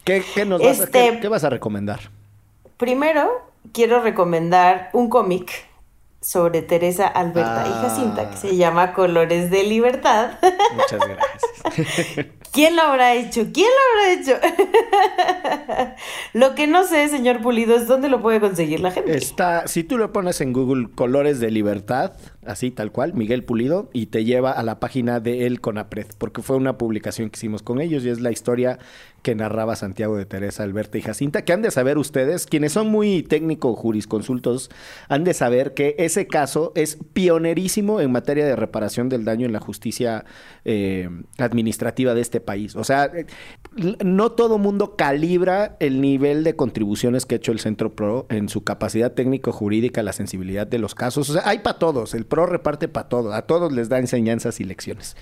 ¿Qué, 0.04 0.22
nos 0.46 0.62
vas, 0.62 0.78
este, 0.78 1.18
qué 1.20 1.26
vas 1.26 1.42
a 1.42 1.50
recomendar? 1.50 1.98
Primero, 2.76 3.49
quiero 3.72 4.00
recomendar 4.00 4.90
un 4.92 5.08
cómic 5.08 5.70
sobre 6.20 6.60
Teresa 6.60 7.06
Alberta 7.06 7.64
y 7.66 7.72
Jacinta 7.82 8.30
que 8.30 8.36
se 8.36 8.48
ah. 8.48 8.52
llama 8.52 8.92
Colores 8.92 9.50
de 9.50 9.62
Libertad. 9.64 10.32
Muchas 10.74 11.00
gracias. 11.00 12.26
¿Quién 12.52 12.74
lo 12.74 12.82
habrá 12.82 13.14
hecho? 13.14 13.46
¿Quién 13.52 13.68
lo 13.68 14.02
habrá 14.02 14.20
hecho? 14.20 15.86
lo 16.34 16.54
que 16.54 16.66
no 16.66 16.84
sé, 16.84 17.08
señor 17.08 17.40
Pulido, 17.40 17.76
es 17.76 17.86
dónde 17.86 18.08
lo 18.08 18.20
puede 18.20 18.40
conseguir 18.40 18.80
la 18.80 18.90
gente. 18.90 19.16
Está, 19.16 19.68
si 19.68 19.84
tú 19.84 19.96
lo 19.96 20.12
pones 20.12 20.40
en 20.40 20.52
Google 20.52 20.88
Colores 20.94 21.38
de 21.38 21.50
Libertad, 21.50 22.12
así 22.44 22.70
tal 22.70 22.90
cual, 22.90 23.14
Miguel 23.14 23.44
Pulido, 23.44 23.88
y 23.92 24.06
te 24.06 24.24
lleva 24.24 24.50
a 24.50 24.62
la 24.62 24.80
página 24.80 25.20
de 25.20 25.46
El 25.46 25.60
Conapred, 25.60 26.08
porque 26.18 26.42
fue 26.42 26.56
una 26.56 26.76
publicación 26.76 27.30
que 27.30 27.38
hicimos 27.38 27.62
con 27.62 27.80
ellos 27.80 28.04
y 28.04 28.08
es 28.08 28.20
la 28.20 28.32
historia 28.32 28.78
que 29.22 29.34
narraba 29.34 29.76
Santiago 29.76 30.16
de 30.16 30.26
Teresa, 30.26 30.62
Alberta 30.62 30.98
y 30.98 31.02
Jacinta, 31.02 31.42
que 31.42 31.52
han 31.52 31.62
de 31.62 31.70
saber 31.70 31.98
ustedes, 31.98 32.46
quienes 32.46 32.72
son 32.72 32.88
muy 32.88 33.22
técnico 33.22 33.74
jurisconsultos, 33.74 34.70
han 35.08 35.24
de 35.24 35.34
saber 35.34 35.74
que 35.74 35.94
ese 35.98 36.26
caso 36.26 36.72
es 36.74 36.98
pionerísimo 37.12 38.00
en 38.00 38.12
materia 38.12 38.44
de 38.44 38.56
reparación 38.56 39.08
del 39.08 39.24
daño 39.24 39.46
en 39.46 39.52
la 39.52 39.60
justicia 39.60 40.24
eh, 40.64 41.08
administrativa 41.38 42.14
de 42.14 42.20
este 42.20 42.40
país. 42.40 42.76
O 42.76 42.84
sea, 42.84 43.10
no 44.04 44.32
todo 44.32 44.58
mundo 44.58 44.96
calibra 44.96 45.76
el 45.80 46.00
nivel 46.00 46.44
de 46.44 46.56
contribuciones 46.56 47.26
que 47.26 47.34
ha 47.34 47.38
hecho 47.38 47.52
el 47.52 47.60
Centro 47.60 47.94
PRO 47.94 48.26
en 48.30 48.48
su 48.48 48.64
capacidad 48.64 49.12
técnico-jurídica, 49.12 50.02
la 50.02 50.12
sensibilidad 50.12 50.66
de 50.66 50.78
los 50.78 50.94
casos. 50.94 51.28
O 51.30 51.32
sea, 51.32 51.42
hay 51.44 51.60
para 51.60 51.78
todos. 51.78 52.14
El 52.14 52.26
PRO 52.26 52.46
reparte 52.46 52.88
para 52.88 53.08
todos. 53.08 53.34
A 53.34 53.42
todos 53.42 53.72
les 53.72 53.88
da 53.88 53.98
enseñanzas 53.98 54.60
y 54.60 54.64
lecciones. 54.64 55.16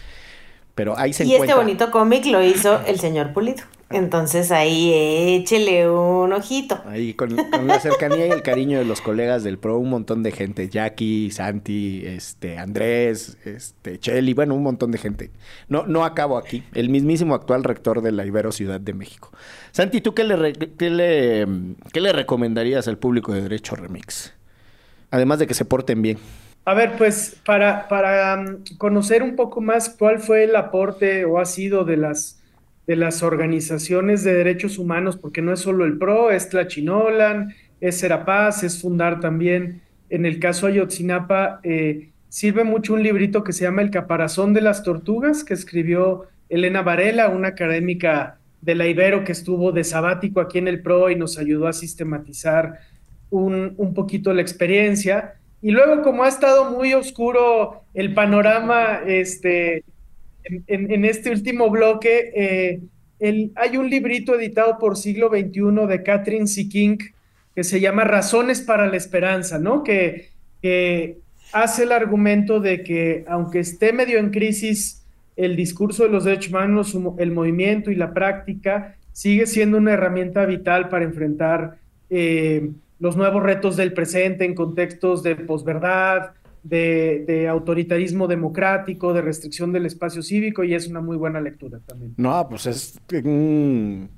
Pero 0.78 0.96
ahí 0.96 1.12
se 1.12 1.24
y 1.24 1.34
este 1.34 1.54
bonito 1.54 1.90
cómic 1.90 2.24
lo 2.26 2.40
hizo 2.40 2.80
el 2.86 3.00
señor 3.00 3.32
Pulido. 3.32 3.64
Entonces 3.90 4.52
ahí 4.52 4.92
échele 4.94 5.90
un 5.90 6.32
ojito. 6.32 6.80
Ahí 6.86 7.14
con, 7.14 7.34
la 7.66 7.80
cercanía 7.80 8.28
y 8.28 8.30
el 8.30 8.42
cariño 8.42 8.78
de 8.78 8.84
los 8.84 9.00
colegas 9.00 9.42
del 9.42 9.58
PRO, 9.58 9.76
un 9.78 9.90
montón 9.90 10.22
de 10.22 10.30
gente. 10.30 10.68
Jackie, 10.68 11.32
Santi, 11.32 12.04
este, 12.06 12.58
Andrés, 12.58 13.38
este, 13.44 13.98
Cheli, 13.98 14.34
bueno, 14.34 14.54
un 14.54 14.62
montón 14.62 14.92
de 14.92 14.98
gente. 14.98 15.32
No, 15.66 15.84
no 15.84 16.04
acabo 16.04 16.38
aquí. 16.38 16.62
El 16.74 16.90
mismísimo 16.90 17.34
actual 17.34 17.64
rector 17.64 18.00
de 18.00 18.12
la 18.12 18.24
Ibero 18.24 18.52
Ciudad 18.52 18.80
de 18.80 18.94
México. 18.94 19.32
Santi, 19.72 20.00
¿tú 20.00 20.14
qué 20.14 20.22
le, 20.22 20.52
qué 20.52 20.90
le, 20.90 21.44
qué 21.92 22.00
le 22.00 22.12
recomendarías 22.12 22.86
al 22.86 22.98
público 22.98 23.32
de 23.32 23.42
Derecho 23.42 23.74
Remix? 23.74 24.32
Además 25.10 25.40
de 25.40 25.48
que 25.48 25.54
se 25.54 25.64
porten 25.64 26.02
bien. 26.02 26.18
A 26.64 26.74
ver, 26.74 26.92
pues 26.98 27.36
para, 27.46 27.88
para 27.88 28.38
um, 28.38 28.62
conocer 28.76 29.22
un 29.22 29.36
poco 29.36 29.60
más 29.60 29.88
cuál 29.88 30.18
fue 30.18 30.44
el 30.44 30.54
aporte 30.54 31.24
o 31.24 31.38
ha 31.38 31.44
sido 31.44 31.84
de 31.84 31.96
las 31.96 32.38
de 32.88 32.96
las 32.96 33.22
organizaciones 33.22 34.24
de 34.24 34.32
derechos 34.32 34.78
humanos, 34.78 35.18
porque 35.18 35.42
no 35.42 35.52
es 35.52 35.60
solo 35.60 35.84
el 35.84 35.98
PRO, 35.98 36.30
es 36.30 36.48
Tlachinolan, 36.48 37.54
es 37.82 37.98
Serapaz, 37.98 38.64
es 38.64 38.80
fundar 38.80 39.20
también, 39.20 39.82
en 40.08 40.24
el 40.24 40.40
caso 40.40 40.66
Ayotzinapa, 40.66 41.60
eh, 41.64 42.08
sirve 42.30 42.64
mucho 42.64 42.94
un 42.94 43.02
librito 43.02 43.44
que 43.44 43.52
se 43.52 43.64
llama 43.64 43.82
El 43.82 43.90
Caparazón 43.90 44.54
de 44.54 44.62
las 44.62 44.82
Tortugas, 44.82 45.44
que 45.44 45.52
escribió 45.52 46.28
Elena 46.48 46.80
Varela, 46.80 47.28
una 47.28 47.48
académica 47.48 48.38
de 48.62 48.74
la 48.74 48.86
Ibero 48.86 49.22
que 49.22 49.32
estuvo 49.32 49.70
de 49.70 49.84
sabático 49.84 50.40
aquí 50.40 50.56
en 50.56 50.68
el 50.68 50.80
PRO 50.80 51.10
y 51.10 51.16
nos 51.16 51.36
ayudó 51.36 51.68
a 51.68 51.74
sistematizar 51.74 52.80
un, 53.28 53.74
un 53.76 53.92
poquito 53.92 54.32
la 54.32 54.40
experiencia. 54.40 55.34
Y 55.60 55.70
luego, 55.70 56.02
como 56.02 56.24
ha 56.24 56.28
estado 56.28 56.70
muy 56.70 56.94
oscuro 56.94 57.82
el 57.94 58.14
panorama 58.14 59.00
este, 59.06 59.84
en, 60.44 61.04
este 61.04 61.30
último 61.30 61.68
bloque, 61.68 62.30
eh, 62.34 62.80
hay 63.56 63.76
un 63.76 63.90
librito 63.90 64.34
editado 64.36 64.78
por 64.78 64.96
siglo 64.96 65.28
XXI 65.28 65.86
de 65.88 66.02
Catherine 66.04 66.46
C. 66.46 66.68
King 66.68 66.98
que 67.58 67.64
se 67.64 67.80
llama 67.80 68.04
Razones 68.04 68.60
para 68.60 68.86
la 68.86 68.96
Esperanza, 68.96 69.58
¿no? 69.58 69.82
Que, 69.82 70.28
hace 71.52 71.82
el 71.82 71.90
argumento 71.92 72.60
de 72.60 72.84
que 72.84 73.24
aunque 73.26 73.58
esté 73.58 73.92
medio 73.92 74.18
en 74.18 74.30
crisis 74.30 75.02
el 75.34 75.56
discurso 75.56 76.04
de 76.04 76.10
los 76.10 76.24
derechos 76.24 76.50
humanos, 76.50 76.96
el 77.18 77.32
movimiento 77.32 77.90
y 77.90 77.96
la 77.96 78.12
práctica, 78.12 78.96
sigue 79.12 79.46
siendo 79.46 79.78
una 79.78 79.94
herramienta 79.94 80.44
vital 80.46 80.88
para 80.88 81.04
enfrentar 81.04 81.78
eh, 82.10 82.70
los 82.98 83.16
nuevos 83.16 83.42
retos 83.42 83.76
del 83.76 83.92
presente 83.92 84.44
en 84.44 84.54
contextos 84.54 85.22
de 85.22 85.36
posverdad, 85.36 86.32
de, 86.62 87.48
autoritarismo 87.48 88.26
democrático, 88.26 89.12
de 89.12 89.22
restricción 89.22 89.72
del 89.72 89.86
espacio 89.86 90.22
cívico 90.22 90.64
y 90.64 90.74
es 90.74 90.88
una 90.88 91.00
muy 91.00 91.16
buena 91.16 91.40
lectura 91.40 91.78
también. 91.86 92.14
No, 92.16 92.46
pues 92.48 92.66
es 92.66 92.98
un, 93.24 94.10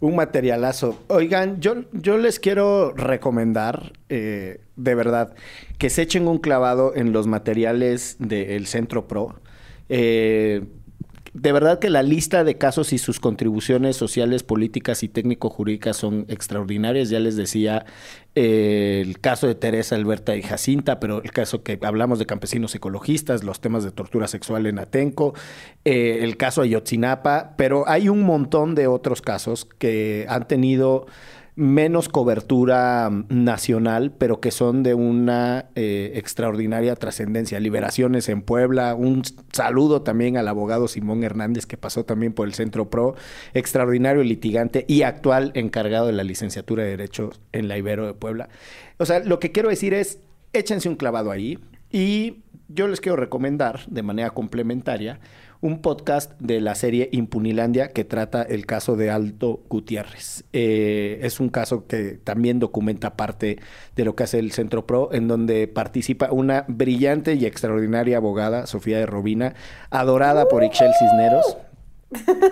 materialazo. 0.00 1.02
Oigan, 1.08 1.60
yo, 1.60 1.84
yo 1.92 2.18
les 2.18 2.38
quiero 2.38 2.92
recomendar, 2.92 3.92
eh, 4.08 4.60
de 4.76 4.94
verdad, 4.94 5.34
que 5.78 5.90
se 5.90 6.02
echen 6.02 6.28
un 6.28 6.38
clavado 6.38 6.94
en 6.94 7.12
los 7.12 7.26
materiales 7.26 8.16
del 8.18 8.66
Centro 8.66 9.08
Pro. 9.08 9.40
Eh, 9.88 10.62
de 11.32 11.52
verdad 11.52 11.78
que 11.78 11.90
la 11.90 12.02
lista 12.02 12.44
de 12.44 12.56
casos 12.56 12.92
y 12.92 12.98
sus 12.98 13.20
contribuciones 13.20 13.96
sociales, 13.96 14.42
políticas 14.42 15.02
y 15.02 15.08
técnico-jurídicas 15.08 15.96
son 15.96 16.24
extraordinarias. 16.28 17.10
Ya 17.10 17.20
les 17.20 17.36
decía 17.36 17.84
eh, 18.34 19.02
el 19.04 19.20
caso 19.20 19.46
de 19.46 19.54
Teresa 19.54 19.96
Alberta 19.96 20.36
y 20.36 20.42
Jacinta, 20.42 21.00
pero 21.00 21.22
el 21.22 21.30
caso 21.30 21.62
que 21.62 21.78
hablamos 21.82 22.18
de 22.18 22.26
campesinos 22.26 22.74
ecologistas, 22.74 23.44
los 23.44 23.60
temas 23.60 23.84
de 23.84 23.90
tortura 23.90 24.28
sexual 24.28 24.66
en 24.66 24.78
Atenco, 24.78 25.34
eh, 25.84 26.20
el 26.22 26.36
caso 26.36 26.62
de 26.62 26.68
Ayotzinapa, 26.68 27.54
pero 27.56 27.88
hay 27.88 28.08
un 28.08 28.22
montón 28.22 28.74
de 28.74 28.86
otros 28.86 29.22
casos 29.22 29.64
que 29.64 30.26
han 30.28 30.48
tenido 30.48 31.06
menos 31.58 32.08
cobertura 32.08 33.10
nacional, 33.28 34.12
pero 34.16 34.40
que 34.40 34.52
son 34.52 34.84
de 34.84 34.94
una 34.94 35.66
eh, 35.74 36.12
extraordinaria 36.14 36.94
trascendencia. 36.94 37.58
Liberaciones 37.58 38.28
en 38.28 38.42
Puebla, 38.42 38.94
un 38.94 39.24
saludo 39.52 40.02
también 40.02 40.36
al 40.36 40.46
abogado 40.46 40.86
Simón 40.86 41.24
Hernández 41.24 41.66
que 41.66 41.76
pasó 41.76 42.04
también 42.04 42.32
por 42.32 42.46
el 42.46 42.54
Centro 42.54 42.90
PRO, 42.90 43.16
extraordinario 43.54 44.22
litigante 44.22 44.84
y 44.86 45.02
actual 45.02 45.50
encargado 45.54 46.06
de 46.06 46.12
la 46.12 46.22
licenciatura 46.22 46.84
de 46.84 46.90
Derecho 46.90 47.30
en 47.50 47.66
la 47.66 47.76
Ibero 47.76 48.06
de 48.06 48.14
Puebla. 48.14 48.48
O 48.98 49.04
sea, 49.04 49.18
lo 49.18 49.40
que 49.40 49.50
quiero 49.50 49.68
decir 49.68 49.94
es, 49.94 50.20
échense 50.52 50.88
un 50.88 50.94
clavado 50.94 51.32
ahí 51.32 51.58
y 51.90 52.44
yo 52.68 52.86
les 52.86 53.00
quiero 53.00 53.16
recomendar 53.16 53.80
de 53.88 54.04
manera 54.04 54.30
complementaria 54.30 55.18
un 55.60 55.80
podcast 55.82 56.32
de 56.40 56.60
la 56.60 56.74
serie 56.74 57.08
Impunilandia 57.12 57.88
que 57.88 58.04
trata 58.04 58.42
el 58.42 58.66
caso 58.66 58.96
de 58.96 59.10
Aldo 59.10 59.60
Gutiérrez. 59.68 60.44
Eh, 60.52 61.18
es 61.22 61.40
un 61.40 61.48
caso 61.48 61.86
que 61.86 62.18
también 62.22 62.60
documenta 62.60 63.16
parte 63.16 63.58
de 63.96 64.04
lo 64.04 64.14
que 64.14 64.24
hace 64.24 64.38
el 64.38 64.52
Centro 64.52 64.86
Pro, 64.86 65.10
en 65.12 65.26
donde 65.26 65.66
participa 65.66 66.30
una 66.30 66.64
brillante 66.68 67.34
y 67.34 67.44
extraordinaria 67.44 68.18
abogada, 68.18 68.66
Sofía 68.66 68.98
de 68.98 69.06
Robina, 69.06 69.54
adorada 69.90 70.46
por 70.48 70.62
Ixchel 70.64 70.92
Cisneros. 70.98 71.56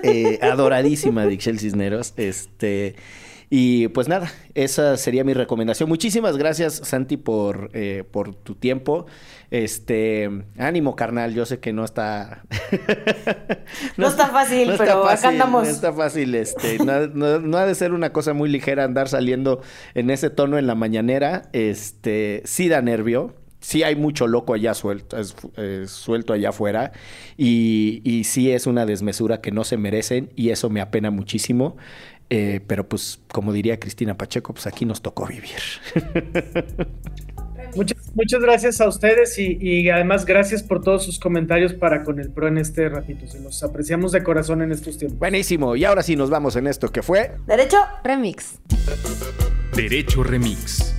Eh, 0.03 0.39
adoradísima 0.43 1.25
de 1.25 1.33
Ixchel 1.33 1.59
Cisneros. 1.59 2.13
Este. 2.19 2.95
Y 3.49 3.89
pues 3.89 4.09
nada, 4.09 4.31
esa 4.55 4.97
sería 4.97 5.23
mi 5.25 5.33
recomendación. 5.33 5.89
Muchísimas 5.89 6.37
gracias, 6.37 6.75
Santi, 6.85 7.17
por, 7.17 7.71
eh, 7.73 8.05
por 8.11 8.35
tu 8.35 8.57
tiempo. 8.57 9.07
Este, 9.51 10.31
ánimo, 10.59 10.97
carnal. 10.97 11.35
Yo 11.35 11.47
sé 11.47 11.61
que 11.61 11.73
no 11.73 11.85
está. 11.85 12.43
no, 13.97 14.09
está 14.09 14.29
fácil, 14.29 14.73
pero 14.79 15.09
acá 15.09 15.29
andamos. 15.29 15.65
No 15.65 15.71
está 15.71 15.93
fácil, 15.93 16.35
este. 16.35 16.79
No, 16.79 17.59
ha 17.59 17.67
de 17.67 17.75
ser 17.75 17.93
una 17.93 18.13
cosa 18.13 18.33
muy 18.33 18.49
ligera 18.49 18.85
andar 18.85 19.09
saliendo 19.09 19.63
en 19.95 20.11
ese 20.11 20.31
tono 20.31 20.59
en 20.59 20.67
la 20.67 20.75
mañanera. 20.75 21.49
Este, 21.53 22.43
sí 22.45 22.69
da 22.69 22.83
nervio 22.83 23.35
sí 23.59 23.83
hay 23.83 23.97
mucho 23.97 24.29
loco 24.29 24.55
allá 24.55 24.75
suelto, 24.75 25.17
suelto 25.87 26.33
allá 26.33 26.51
afuera 26.51 26.93
y, 27.37 28.01
y, 28.05 28.23
sí 28.25 28.53
es 28.53 28.69
una 28.69 28.87
desmesura 28.87 29.41
que 29.41 29.51
no 29.51 29.65
se 29.65 29.77
merecen 29.77 30.31
y 30.37 30.51
eso 30.51 30.71
me 30.71 30.81
apena 30.81 31.11
muchísimo. 31.11 31.77
Eh, 32.29 32.61
pero 32.67 32.89
pues, 32.89 33.21
como 33.29 33.53
diría 33.53 33.79
Cristina 33.79 34.17
Pacheco, 34.17 34.53
pues 34.53 34.67
aquí 34.67 34.85
nos 34.85 35.01
tocó 35.01 35.27
vivir. 35.27 35.61
Muchas, 37.77 37.99
muchas 38.15 38.41
gracias 38.41 38.81
a 38.81 38.89
ustedes 38.89 39.39
y, 39.39 39.91
además 39.91 40.25
gracias 40.25 40.63
por 40.63 40.83
todos 40.83 41.05
sus 41.05 41.19
comentarios 41.19 41.75
para 41.75 42.03
con 42.03 42.19
el 42.19 42.31
PRO 42.31 42.49
en 42.49 42.59
este 42.59 42.89
ratito. 42.89 43.27
Se 43.27 43.39
los 43.41 43.63
apreciamos 43.63 44.13
de 44.13 44.23
corazón 44.23 44.63
en 44.63 44.73
estos 44.73 44.97
tiempos. 44.97 45.19
Buenísimo. 45.19 45.77
Y 45.77 45.85
ahora 45.85 46.03
sí 46.03 46.17
nos 46.17 46.31
vamos 46.31 46.57
en 46.57 46.67
esto 46.67 46.91
que 46.91 47.03
fue... 47.03 47.33
Derecho 47.47 47.77
Remix. 48.03 48.59
Derecho 49.75 50.23
Remix. 50.23 50.95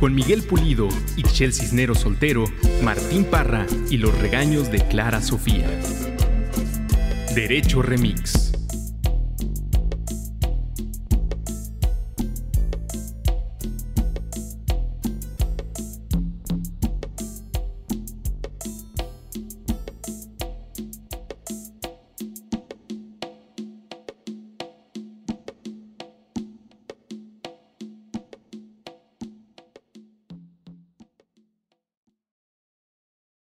Con 0.00 0.14
Miguel 0.14 0.42
Pulido, 0.42 0.88
Ixchel 1.16 1.52
Cisnero 1.52 1.94
Soltero, 1.94 2.44
Martín 2.82 3.24
Parra 3.24 3.66
y 3.90 3.98
los 3.98 4.18
regaños 4.18 4.70
de 4.70 4.78
Clara 4.88 5.20
Sofía. 5.20 5.66
Derecho 7.34 7.82
Remix. 7.82 8.55